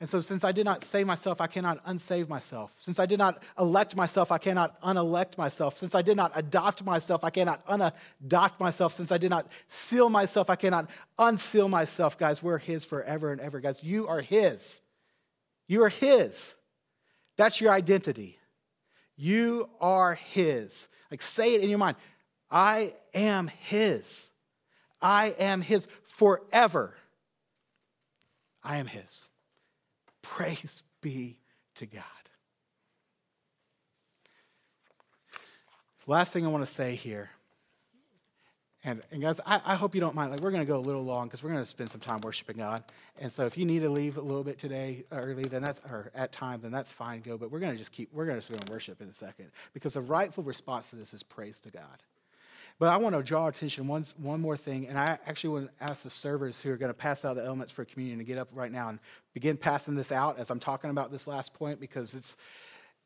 And 0.00 0.08
so, 0.08 0.22
since 0.22 0.44
I 0.44 0.52
did 0.52 0.64
not 0.64 0.82
save 0.82 1.06
myself, 1.06 1.42
I 1.42 1.46
cannot 1.46 1.84
unsave 1.84 2.26
myself. 2.26 2.72
Since 2.78 2.98
I 2.98 3.04
did 3.04 3.18
not 3.18 3.42
elect 3.58 3.94
myself, 3.94 4.32
I 4.32 4.38
cannot 4.38 4.78
unelect 4.82 5.36
myself. 5.36 5.76
Since 5.76 5.94
I 5.94 6.00
did 6.00 6.16
not 6.16 6.32
adopt 6.34 6.82
myself, 6.82 7.22
I 7.22 7.28
cannot 7.28 7.66
unadopt 7.66 8.58
myself. 8.58 8.94
Since 8.94 9.12
I 9.12 9.18
did 9.18 9.28
not 9.28 9.46
seal 9.68 10.08
myself, 10.08 10.48
I 10.48 10.56
cannot 10.56 10.88
unseal 11.18 11.68
myself. 11.68 12.16
Guys, 12.18 12.42
we're 12.42 12.56
His 12.56 12.82
forever 12.82 13.30
and 13.30 13.42
ever. 13.42 13.60
Guys, 13.60 13.82
you 13.82 14.08
are 14.08 14.22
His. 14.22 14.80
You 15.68 15.82
are 15.82 15.90
His. 15.90 16.54
That's 17.36 17.60
your 17.60 17.70
identity. 17.70 18.38
You 19.16 19.68
are 19.82 20.14
His. 20.14 20.88
Like, 21.10 21.20
say 21.20 21.54
it 21.54 21.60
in 21.60 21.68
your 21.68 21.78
mind 21.78 21.98
I 22.50 22.94
am 23.12 23.48
His. 23.48 24.30
I 25.02 25.34
am 25.38 25.60
His 25.60 25.86
forever. 26.16 26.94
I 28.64 28.78
am 28.78 28.86
His. 28.86 29.28
Praise 30.36 30.84
be 31.00 31.36
to 31.74 31.86
God. 31.86 32.04
Last 36.06 36.32
thing 36.32 36.46
I 36.46 36.48
want 36.48 36.64
to 36.64 36.72
say 36.72 36.94
here, 36.94 37.30
and, 38.84 39.02
and 39.10 39.20
guys, 39.20 39.40
I, 39.44 39.60
I 39.64 39.74
hope 39.74 39.94
you 39.94 40.00
don't 40.00 40.14
mind. 40.14 40.30
Like, 40.30 40.40
we're 40.40 40.52
going 40.52 40.62
to 40.62 40.66
go 40.66 40.78
a 40.78 40.80
little 40.80 41.04
long 41.04 41.26
because 41.26 41.42
we're 41.42 41.50
going 41.50 41.62
to 41.62 41.68
spend 41.68 41.90
some 41.90 42.00
time 42.00 42.20
worshiping 42.22 42.56
God. 42.56 42.82
And 43.18 43.32
so, 43.32 43.44
if 43.44 43.58
you 43.58 43.66
need 43.66 43.80
to 43.80 43.90
leave 43.90 44.16
a 44.16 44.22
little 44.22 44.44
bit 44.44 44.58
today 44.58 45.04
early, 45.12 45.42
then 45.42 45.62
that's 45.62 45.80
or 45.80 46.10
at 46.14 46.32
time, 46.32 46.60
then 46.62 46.70
that's 46.70 46.90
fine. 46.90 47.20
Go. 47.20 47.36
But 47.36 47.50
we're 47.50 47.60
going 47.60 47.72
to 47.72 47.78
just 47.78 47.92
keep. 47.92 48.08
We're 48.12 48.24
going 48.24 48.40
to 48.40 48.40
just 48.40 48.52
go 48.52 48.58
and 48.58 48.68
worship 48.70 49.02
in 49.02 49.08
a 49.08 49.14
second 49.14 49.50
because 49.74 49.94
the 49.94 50.00
rightful 50.00 50.44
response 50.44 50.88
to 50.90 50.96
this 50.96 51.12
is 51.12 51.22
praise 51.22 51.58
to 51.60 51.70
God. 51.70 52.02
But 52.80 52.88
I 52.88 52.96
want 52.96 53.14
to 53.14 53.22
draw 53.22 53.46
attention 53.46 53.86
one, 53.86 54.06
one 54.16 54.40
more 54.40 54.56
thing, 54.56 54.88
and 54.88 54.98
I 54.98 55.18
actually 55.26 55.50
want 55.50 55.78
to 55.78 55.84
ask 55.92 56.02
the 56.02 56.08
servers 56.08 56.62
who 56.62 56.72
are 56.72 56.78
going 56.78 56.88
to 56.88 56.94
pass 56.94 57.26
out 57.26 57.36
the 57.36 57.44
elements 57.44 57.70
for 57.70 57.84
communion 57.84 58.18
to 58.20 58.24
get 58.24 58.38
up 58.38 58.48
right 58.54 58.72
now 58.72 58.88
and 58.88 58.98
begin 59.34 59.58
passing 59.58 59.94
this 59.94 60.10
out 60.10 60.38
as 60.38 60.48
I'm 60.48 60.58
talking 60.58 60.88
about 60.88 61.12
this 61.12 61.26
last 61.26 61.52
point 61.52 61.78
because 61.78 62.14
it's, 62.14 62.36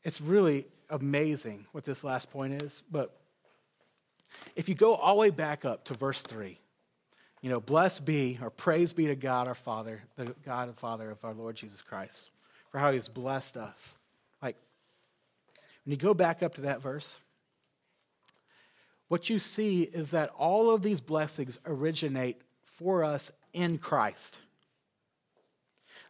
it's 0.05 0.21
really 0.21 0.69
amazing 0.91 1.67
what 1.73 1.85
this 1.85 2.05
last 2.05 2.31
point 2.31 2.63
is. 2.63 2.85
But 2.89 3.19
if 4.55 4.69
you 4.69 4.77
go 4.77 4.95
all 4.95 5.17
the 5.17 5.21
way 5.23 5.31
back 5.31 5.65
up 5.65 5.85
to 5.87 5.95
verse 5.95 6.23
3, 6.23 6.57
you 7.43 7.51
know, 7.51 7.59
blessed 7.59 8.05
be 8.05 8.39
or 8.41 8.51
praise 8.51 8.93
be 8.93 9.09
to 9.09 9.17
God 9.17 9.49
our 9.49 9.57
Father, 9.57 10.01
the 10.15 10.37
God 10.47 10.69
and 10.69 10.79
Father 10.79 11.11
of 11.11 11.19
our 11.25 11.35
Lord 11.35 11.57
Jesus 11.57 11.83
Christ, 11.83 12.31
for 12.71 12.79
how 12.79 12.93
he's 12.93 13.09
blessed 13.09 13.57
us. 13.57 13.95
Like, 14.41 14.55
when 15.85 15.91
you 15.91 15.97
go 15.97 16.15
back 16.15 16.45
up 16.45 16.55
to 16.55 16.61
that 16.61 16.81
verse, 16.81 17.19
what 19.15 19.31
you 19.31 19.39
see 19.39 19.83
is 19.83 20.11
that 20.11 20.31
all 20.37 20.71
of 20.71 20.83
these 20.83 21.01
blessings 21.01 21.57
originate 21.67 22.37
for 22.65 23.05
us 23.05 23.31
in 23.53 23.79
Christ. 23.79 24.37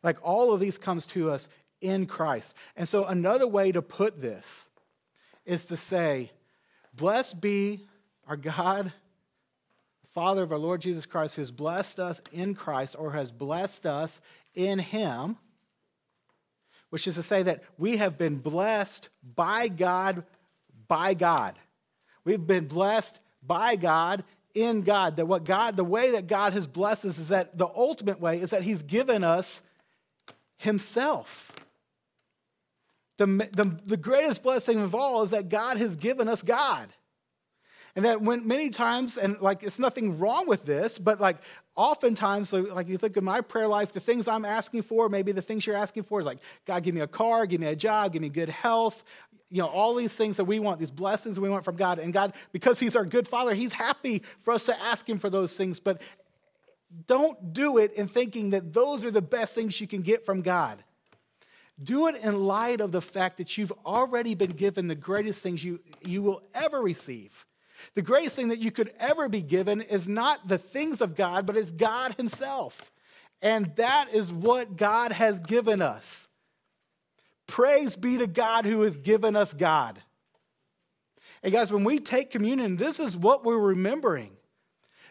Like 0.02 0.16
all 0.22 0.54
of 0.54 0.60
these 0.60 0.78
comes 0.78 1.04
to 1.08 1.30
us 1.30 1.46
in 1.82 2.06
Christ. 2.06 2.54
And 2.76 2.88
so 2.88 3.04
another 3.04 3.46
way 3.46 3.72
to 3.72 3.82
put 3.82 4.22
this 4.22 4.68
is 5.44 5.66
to 5.66 5.76
say, 5.76 6.30
blessed 6.94 7.42
be 7.42 7.82
our 8.26 8.38
God, 8.38 8.90
Father 10.14 10.42
of 10.42 10.52
our 10.52 10.56
Lord 10.56 10.80
Jesus 10.80 11.04
Christ, 11.04 11.34
who 11.34 11.42
has 11.42 11.50
blessed 11.50 12.00
us 12.00 12.22
in 12.32 12.54
Christ 12.54 12.96
or 12.98 13.12
has 13.12 13.30
blessed 13.30 13.84
us 13.84 14.18
in 14.54 14.78
Him, 14.78 15.36
which 16.88 17.06
is 17.06 17.16
to 17.16 17.22
say 17.22 17.42
that 17.42 17.64
we 17.76 17.98
have 17.98 18.16
been 18.16 18.38
blessed 18.38 19.10
by 19.36 19.68
God, 19.68 20.24
by 20.88 21.12
God. 21.12 21.58
We've 22.24 22.44
been 22.44 22.66
blessed 22.66 23.20
by 23.42 23.76
God 23.76 24.24
in 24.54 24.82
God. 24.82 25.16
That 25.16 25.26
what 25.26 25.44
God, 25.44 25.76
the 25.76 25.84
way 25.84 26.12
that 26.12 26.26
God 26.26 26.52
has 26.52 26.66
blessed 26.66 27.04
us 27.04 27.18
is 27.18 27.28
that 27.28 27.56
the 27.58 27.66
ultimate 27.66 28.20
way 28.20 28.40
is 28.40 28.50
that 28.50 28.62
He's 28.62 28.82
given 28.82 29.24
us 29.24 29.62
Himself. 30.56 31.52
The, 33.16 33.26
the, 33.26 33.78
the 33.86 33.96
greatest 33.96 34.42
blessing 34.42 34.80
of 34.80 34.94
all 34.94 35.22
is 35.22 35.30
that 35.30 35.48
God 35.48 35.76
has 35.78 35.94
given 35.96 36.28
us 36.28 36.42
God. 36.42 36.88
And 37.96 38.04
that 38.04 38.20
when 38.20 38.46
many 38.46 38.70
times, 38.70 39.16
and 39.16 39.40
like 39.40 39.62
it's 39.62 39.78
nothing 39.78 40.18
wrong 40.18 40.48
with 40.48 40.64
this, 40.64 40.98
but 40.98 41.20
like 41.20 41.36
oftentimes, 41.76 42.52
like 42.52 42.88
you 42.88 42.98
think 42.98 43.16
of 43.16 43.22
my 43.22 43.40
prayer 43.40 43.68
life, 43.68 43.92
the 43.92 44.00
things 44.00 44.26
I'm 44.26 44.44
asking 44.44 44.82
for, 44.82 45.08
maybe 45.08 45.30
the 45.30 45.42
things 45.42 45.66
you're 45.66 45.76
asking 45.76 46.04
for 46.04 46.18
is 46.18 46.26
like, 46.26 46.38
God, 46.66 46.82
give 46.82 46.94
me 46.94 47.02
a 47.02 47.06
car, 47.06 47.46
give 47.46 47.60
me 47.60 47.68
a 47.68 47.76
job, 47.76 48.12
give 48.12 48.22
me 48.22 48.28
good 48.28 48.48
health, 48.48 49.04
you 49.50 49.62
know, 49.62 49.68
all 49.68 49.94
these 49.94 50.12
things 50.12 50.36
that 50.38 50.44
we 50.44 50.58
want, 50.58 50.80
these 50.80 50.90
blessings 50.90 51.38
we 51.38 51.48
want 51.48 51.64
from 51.64 51.76
God. 51.76 52.00
And 52.00 52.12
God, 52.12 52.32
because 52.50 52.80
He's 52.80 52.96
our 52.96 53.04
good 53.04 53.28
Father, 53.28 53.54
He's 53.54 53.72
happy 53.72 54.22
for 54.42 54.52
us 54.52 54.66
to 54.66 54.80
ask 54.82 55.08
Him 55.08 55.20
for 55.20 55.30
those 55.30 55.56
things. 55.56 55.78
But 55.78 56.02
don't 57.06 57.52
do 57.52 57.78
it 57.78 57.92
in 57.92 58.08
thinking 58.08 58.50
that 58.50 58.72
those 58.72 59.04
are 59.04 59.12
the 59.12 59.22
best 59.22 59.54
things 59.54 59.80
you 59.80 59.86
can 59.86 60.02
get 60.02 60.26
from 60.26 60.42
God. 60.42 60.82
Do 61.82 62.08
it 62.08 62.16
in 62.16 62.44
light 62.44 62.80
of 62.80 62.90
the 62.92 63.00
fact 63.00 63.38
that 63.38 63.56
you've 63.56 63.72
already 63.84 64.34
been 64.34 64.50
given 64.50 64.88
the 64.88 64.94
greatest 64.94 65.42
things 65.42 65.62
you, 65.62 65.80
you 66.06 66.22
will 66.22 66.42
ever 66.54 66.80
receive. 66.80 67.44
The 67.94 68.02
greatest 68.02 68.36
thing 68.36 68.48
that 68.48 68.58
you 68.58 68.70
could 68.70 68.92
ever 68.98 69.28
be 69.28 69.40
given 69.40 69.80
is 69.80 70.08
not 70.08 70.48
the 70.48 70.58
things 70.58 71.00
of 71.00 71.14
God, 71.14 71.46
but 71.46 71.56
it's 71.56 71.70
God 71.70 72.14
Himself. 72.14 72.92
And 73.40 73.74
that 73.76 74.08
is 74.12 74.32
what 74.32 74.76
God 74.76 75.12
has 75.12 75.38
given 75.40 75.82
us. 75.82 76.28
Praise 77.46 77.94
be 77.94 78.18
to 78.18 78.26
God 78.26 78.64
who 78.64 78.80
has 78.82 78.96
given 78.96 79.36
us 79.36 79.52
God. 79.52 80.00
And 81.42 81.52
guys, 81.52 81.70
when 81.70 81.84
we 81.84 82.00
take 82.00 82.30
communion, 82.30 82.76
this 82.76 82.98
is 82.98 83.16
what 83.16 83.44
we're 83.44 83.58
remembering. 83.58 84.30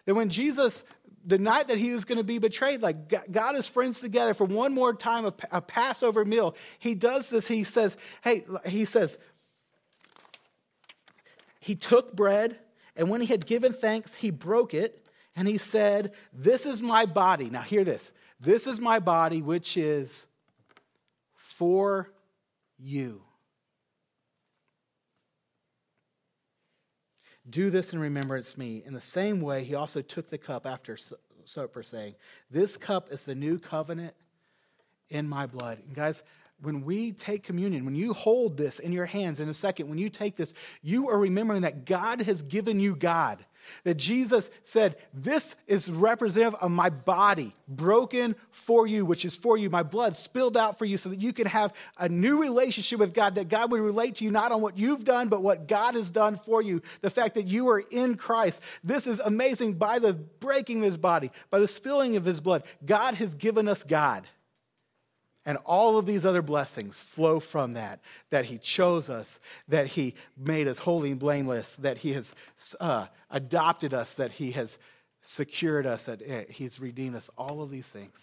That 0.05 0.15
when 0.15 0.29
Jesus, 0.29 0.83
the 1.23 1.37
night 1.37 1.67
that 1.67 1.77
he 1.77 1.91
was 1.91 2.05
going 2.05 2.17
to 2.17 2.23
be 2.23 2.39
betrayed, 2.39 2.81
like 2.81 3.31
God 3.31 3.55
his 3.55 3.67
friends 3.67 4.01
together 4.01 4.33
for 4.33 4.45
one 4.45 4.73
more 4.73 4.95
time, 4.95 5.25
a, 5.25 5.33
a 5.51 5.61
Passover 5.61 6.25
meal, 6.25 6.55
he 6.79 6.95
does 6.95 7.29
this. 7.29 7.47
He 7.47 7.63
says, 7.63 7.95
Hey, 8.23 8.45
he 8.65 8.85
says, 8.85 9.15
he 11.59 11.75
took 11.75 12.13
bread, 12.13 12.59
and 12.95 13.09
when 13.09 13.21
he 13.21 13.27
had 13.27 13.45
given 13.45 13.73
thanks, 13.73 14.13
he 14.13 14.29
broke 14.29 14.73
it, 14.73 15.05
and 15.35 15.47
he 15.47 15.57
said, 15.57 16.11
This 16.31 16.65
is 16.65 16.81
my 16.81 17.05
body. 17.05 17.49
Now, 17.49 17.61
hear 17.61 17.83
this. 17.83 18.11
This 18.39 18.67
is 18.67 18.79
my 18.79 18.99
body, 18.99 19.41
which 19.41 19.77
is 19.77 20.25
for 21.35 22.11
you. 22.77 23.21
Do 27.49 27.69
this 27.69 27.93
in 27.93 27.99
remembrance 27.99 28.57
me. 28.57 28.83
In 28.85 28.93
the 28.93 29.01
same 29.01 29.41
way, 29.41 29.63
he 29.63 29.75
also 29.75 30.01
took 30.01 30.29
the 30.29 30.37
cup 30.37 30.65
after 30.65 30.97
supper, 31.45 31.83
saying, 31.83 32.15
This 32.51 32.77
cup 32.77 33.11
is 33.11 33.25
the 33.25 33.35
new 33.35 33.59
covenant 33.59 34.13
in 35.09 35.27
my 35.27 35.45
blood. 35.45 35.79
And 35.85 35.95
guys, 35.95 36.21
when 36.63 36.83
we 36.83 37.11
take 37.11 37.43
communion, 37.43 37.85
when 37.85 37.95
you 37.95 38.13
hold 38.13 38.55
this 38.57 38.79
in 38.79 38.91
your 38.91 39.05
hands 39.05 39.39
in 39.39 39.49
a 39.49 39.53
second, 39.53 39.89
when 39.89 39.97
you 39.97 40.09
take 40.09 40.37
this, 40.37 40.53
you 40.81 41.09
are 41.09 41.19
remembering 41.19 41.61
that 41.61 41.85
God 41.85 42.21
has 42.21 42.41
given 42.43 42.79
you 42.79 42.95
God. 42.95 43.45
That 43.83 43.95
Jesus 43.95 44.49
said, 44.65 44.97
This 45.13 45.55
is 45.67 45.89
representative 45.89 46.59
of 46.61 46.71
my 46.71 46.89
body 46.89 47.55
broken 47.67 48.35
for 48.51 48.87
you, 48.87 49.05
which 49.05 49.25
is 49.25 49.35
for 49.35 49.57
you, 49.57 49.69
my 49.69 49.83
blood 49.83 50.15
spilled 50.15 50.57
out 50.57 50.77
for 50.77 50.85
you, 50.85 50.97
so 50.97 51.09
that 51.09 51.21
you 51.21 51.33
can 51.33 51.47
have 51.47 51.73
a 51.97 52.09
new 52.09 52.41
relationship 52.41 52.99
with 52.99 53.13
God, 53.13 53.35
that 53.35 53.49
God 53.49 53.71
would 53.71 53.81
relate 53.81 54.15
to 54.15 54.25
you 54.25 54.31
not 54.31 54.51
on 54.51 54.61
what 54.61 54.77
you've 54.77 55.05
done, 55.05 55.29
but 55.29 55.41
what 55.41 55.67
God 55.67 55.95
has 55.95 56.09
done 56.09 56.39
for 56.45 56.61
you. 56.61 56.81
The 57.01 57.09
fact 57.09 57.35
that 57.35 57.47
you 57.47 57.69
are 57.69 57.79
in 57.79 58.15
Christ. 58.15 58.59
This 58.83 59.07
is 59.07 59.19
amazing. 59.19 59.75
By 59.75 59.99
the 59.99 60.13
breaking 60.13 60.79
of 60.79 60.85
his 60.85 60.97
body, 60.97 61.31
by 61.49 61.59
the 61.59 61.67
spilling 61.67 62.15
of 62.15 62.25
his 62.25 62.41
blood, 62.41 62.63
God 62.85 63.15
has 63.15 63.33
given 63.35 63.67
us 63.67 63.83
God. 63.83 64.27
And 65.45 65.57
all 65.65 65.97
of 65.97 66.05
these 66.05 66.25
other 66.25 66.41
blessings 66.41 67.01
flow 67.01 67.39
from 67.39 67.73
that. 67.73 67.99
That 68.29 68.45
He 68.45 68.57
chose 68.57 69.09
us, 69.09 69.39
that 69.67 69.87
He 69.87 70.15
made 70.37 70.67
us 70.67 70.79
holy 70.79 71.11
and 71.11 71.19
blameless, 71.19 71.75
that 71.77 71.97
He 71.97 72.13
has 72.13 72.33
uh, 72.79 73.07
adopted 73.29 73.93
us, 73.93 74.13
that 74.13 74.31
He 74.31 74.51
has 74.51 74.77
secured 75.21 75.85
us, 75.85 76.05
that 76.05 76.21
eh, 76.25 76.45
He's 76.49 76.79
redeemed 76.79 77.15
us, 77.15 77.29
all 77.37 77.61
of 77.61 77.69
these 77.69 77.85
things. 77.85 78.15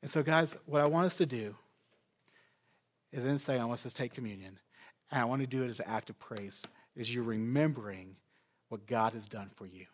And 0.00 0.10
so, 0.10 0.22
guys, 0.22 0.54
what 0.66 0.80
I 0.80 0.88
want 0.88 1.06
us 1.06 1.16
to 1.16 1.26
do 1.26 1.54
is 3.12 3.24
in 3.24 3.38
saying, 3.38 3.60
I 3.60 3.64
want 3.64 3.84
us 3.84 3.90
to 3.90 3.96
take 3.96 4.14
communion, 4.14 4.58
and 5.10 5.20
I 5.20 5.24
want 5.24 5.40
to 5.40 5.46
do 5.46 5.64
it 5.64 5.70
as 5.70 5.80
an 5.80 5.86
act 5.88 6.10
of 6.10 6.18
praise, 6.18 6.62
as 6.98 7.12
you're 7.12 7.24
remembering 7.24 8.16
what 8.68 8.86
God 8.86 9.14
has 9.14 9.26
done 9.28 9.50
for 9.56 9.66
you. 9.66 9.86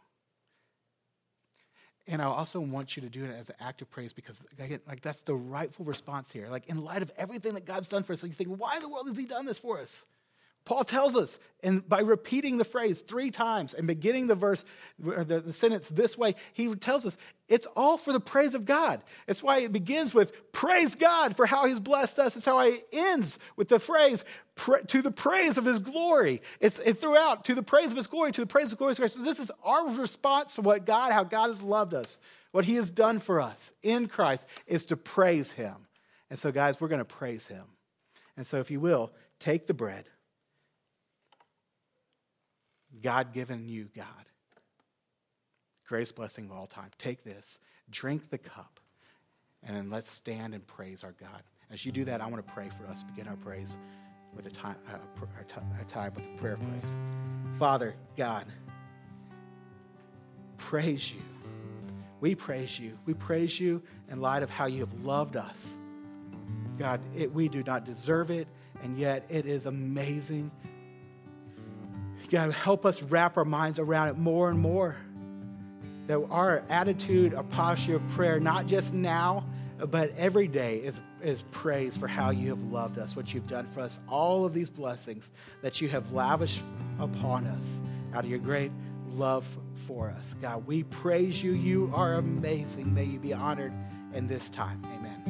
And 2.06 2.20
I 2.20 2.26
also 2.26 2.60
want 2.60 2.96
you 2.96 3.02
to 3.02 3.08
do 3.08 3.24
it 3.24 3.30
as 3.30 3.48
an 3.48 3.56
act 3.60 3.80
of 3.80 3.90
praise 3.90 4.12
because, 4.12 4.40
again, 4.58 4.80
like 4.86 5.00
that's 5.00 5.22
the 5.22 5.34
rightful 5.34 5.86
response 5.86 6.30
here. 6.30 6.48
Like 6.48 6.66
in 6.66 6.84
light 6.84 7.02
of 7.02 7.10
everything 7.16 7.54
that 7.54 7.64
God's 7.64 7.88
done 7.88 8.02
for 8.02 8.12
us, 8.12 8.22
like 8.22 8.30
you 8.30 8.36
think, 8.36 8.50
why 8.58 8.76
in 8.76 8.82
the 8.82 8.88
world 8.88 9.08
has 9.08 9.16
He 9.16 9.24
done 9.24 9.46
this 9.46 9.58
for 9.58 9.80
us? 9.80 10.02
Paul 10.64 10.84
tells 10.84 11.14
us, 11.14 11.38
and 11.62 11.86
by 11.86 12.00
repeating 12.00 12.56
the 12.56 12.64
phrase 12.64 13.00
three 13.00 13.30
times 13.30 13.74
and 13.74 13.86
beginning 13.86 14.28
the 14.28 14.34
verse, 14.34 14.64
the, 14.98 15.40
the 15.40 15.52
sentence 15.52 15.88
this 15.90 16.16
way, 16.16 16.36
he 16.54 16.74
tells 16.74 17.04
us 17.04 17.14
it's 17.48 17.66
all 17.76 17.98
for 17.98 18.14
the 18.14 18.20
praise 18.20 18.54
of 18.54 18.64
God. 18.64 19.02
It's 19.26 19.42
why 19.42 19.58
it 19.58 19.72
begins 19.72 20.14
with 20.14 20.32
praise 20.52 20.94
God 20.94 21.36
for 21.36 21.44
how 21.44 21.66
he's 21.66 21.80
blessed 21.80 22.18
us. 22.18 22.34
It's 22.34 22.46
how 22.46 22.60
it 22.60 22.86
ends 22.92 23.38
with 23.56 23.68
the 23.68 23.78
phrase 23.78 24.24
to 24.56 25.02
the 25.02 25.10
praise 25.10 25.58
of 25.58 25.64
his 25.64 25.78
glory. 25.78 26.40
It's 26.60 26.78
it 26.78 27.00
throughout 27.00 27.44
to 27.46 27.54
the 27.54 27.62
praise 27.62 27.90
of 27.90 27.96
his 27.96 28.06
glory, 28.06 28.32
to 28.32 28.40
the 28.40 28.46
praise 28.46 28.66
of 28.66 28.70
the 28.70 28.76
glory 28.76 28.92
of 28.92 28.98
Christ. 28.98 29.14
So 29.14 29.22
this 29.22 29.40
is 29.40 29.50
our 29.64 29.88
response 29.90 30.54
to 30.54 30.62
what 30.62 30.86
God, 30.86 31.12
how 31.12 31.24
God 31.24 31.48
has 31.48 31.62
loved 31.62 31.94
us, 31.94 32.18
what 32.52 32.64
he 32.64 32.76
has 32.76 32.90
done 32.90 33.18
for 33.18 33.40
us 33.40 33.72
in 33.82 34.06
Christ 34.06 34.44
is 34.66 34.84
to 34.86 34.96
praise 34.96 35.52
him. 35.52 35.74
And 36.30 36.38
so, 36.38 36.52
guys, 36.52 36.80
we're 36.80 36.88
going 36.88 37.00
to 37.00 37.04
praise 37.04 37.46
him. 37.46 37.64
And 38.36 38.46
so, 38.46 38.58
if 38.58 38.70
you 38.70 38.80
will, 38.80 39.12
take 39.40 39.66
the 39.66 39.74
bread. 39.74 40.04
God 43.02 43.32
given 43.32 43.68
you, 43.68 43.88
God. 43.94 44.06
Greatest 45.86 46.14
blessing 46.14 46.46
of 46.46 46.52
all 46.52 46.66
time. 46.66 46.90
Take 46.98 47.24
this, 47.24 47.58
drink 47.90 48.30
the 48.30 48.38
cup, 48.38 48.80
and 49.62 49.76
then 49.76 49.90
let's 49.90 50.10
stand 50.10 50.54
and 50.54 50.66
praise 50.66 51.04
our 51.04 51.14
God. 51.20 51.42
As 51.70 51.84
you 51.84 51.92
do 51.92 52.04
that, 52.06 52.20
I 52.20 52.28
want 52.28 52.46
to 52.46 52.52
pray 52.52 52.70
for 52.78 52.90
us. 52.90 53.02
Begin 53.02 53.28
our 53.28 53.36
praise 53.36 53.76
with 54.36 54.46
a 54.46 54.50
time, 54.50 54.76
our, 54.88 55.44
time 55.88 56.12
with 56.14 56.24
a 56.24 56.40
prayer 56.40 56.56
praise. 56.56 56.94
Father, 57.58 57.94
God, 58.16 58.46
praise 60.56 61.10
you. 61.12 61.20
We 62.20 62.34
praise 62.34 62.78
you. 62.78 62.98
We 63.06 63.14
praise 63.14 63.58
you 63.60 63.82
in 64.10 64.20
light 64.20 64.42
of 64.42 64.50
how 64.50 64.66
you 64.66 64.80
have 64.80 64.94
loved 65.04 65.36
us. 65.36 65.76
God, 66.78 67.00
it, 67.16 67.32
we 67.32 67.48
do 67.48 67.62
not 67.62 67.84
deserve 67.84 68.30
it, 68.30 68.48
and 68.82 68.98
yet 68.98 69.24
it 69.28 69.46
is 69.46 69.66
amazing 69.66 70.50
God, 72.34 72.52
help 72.52 72.84
us 72.84 73.00
wrap 73.00 73.36
our 73.36 73.44
minds 73.44 73.78
around 73.78 74.08
it 74.08 74.18
more 74.18 74.50
and 74.50 74.58
more. 74.58 74.96
That 76.08 76.18
our 76.30 76.64
attitude, 76.68 77.32
our 77.32 77.44
posture 77.44 77.96
of 77.96 78.08
prayer, 78.08 78.40
not 78.40 78.66
just 78.66 78.92
now, 78.92 79.46
but 79.78 80.12
every 80.16 80.48
day, 80.48 80.78
is, 80.78 81.00
is 81.24 81.44
praise 81.50 81.96
for 81.96 82.06
how 82.06 82.30
you 82.30 82.50
have 82.50 82.62
loved 82.64 82.98
us, 82.98 83.16
what 83.16 83.32
you've 83.32 83.48
done 83.48 83.66
for 83.72 83.80
us, 83.80 83.98
all 84.08 84.44
of 84.44 84.52
these 84.52 84.70
blessings 84.70 85.30
that 85.62 85.80
you 85.80 85.88
have 85.88 86.12
lavished 86.12 86.62
upon 86.98 87.46
us 87.46 87.64
out 88.14 88.24
of 88.24 88.30
your 88.30 88.38
great 88.38 88.70
love 89.14 89.46
for 89.86 90.10
us. 90.10 90.34
God, 90.40 90.66
we 90.66 90.82
praise 90.84 91.42
you. 91.42 91.52
You 91.52 91.90
are 91.94 92.14
amazing. 92.14 92.92
May 92.94 93.04
you 93.04 93.18
be 93.18 93.32
honored 93.32 93.72
in 94.12 94.26
this 94.26 94.48
time. 94.50 94.82
Amen. 94.84 95.20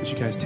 As 0.00 0.12
you 0.12 0.18
guys 0.18 0.36
take 0.36 0.42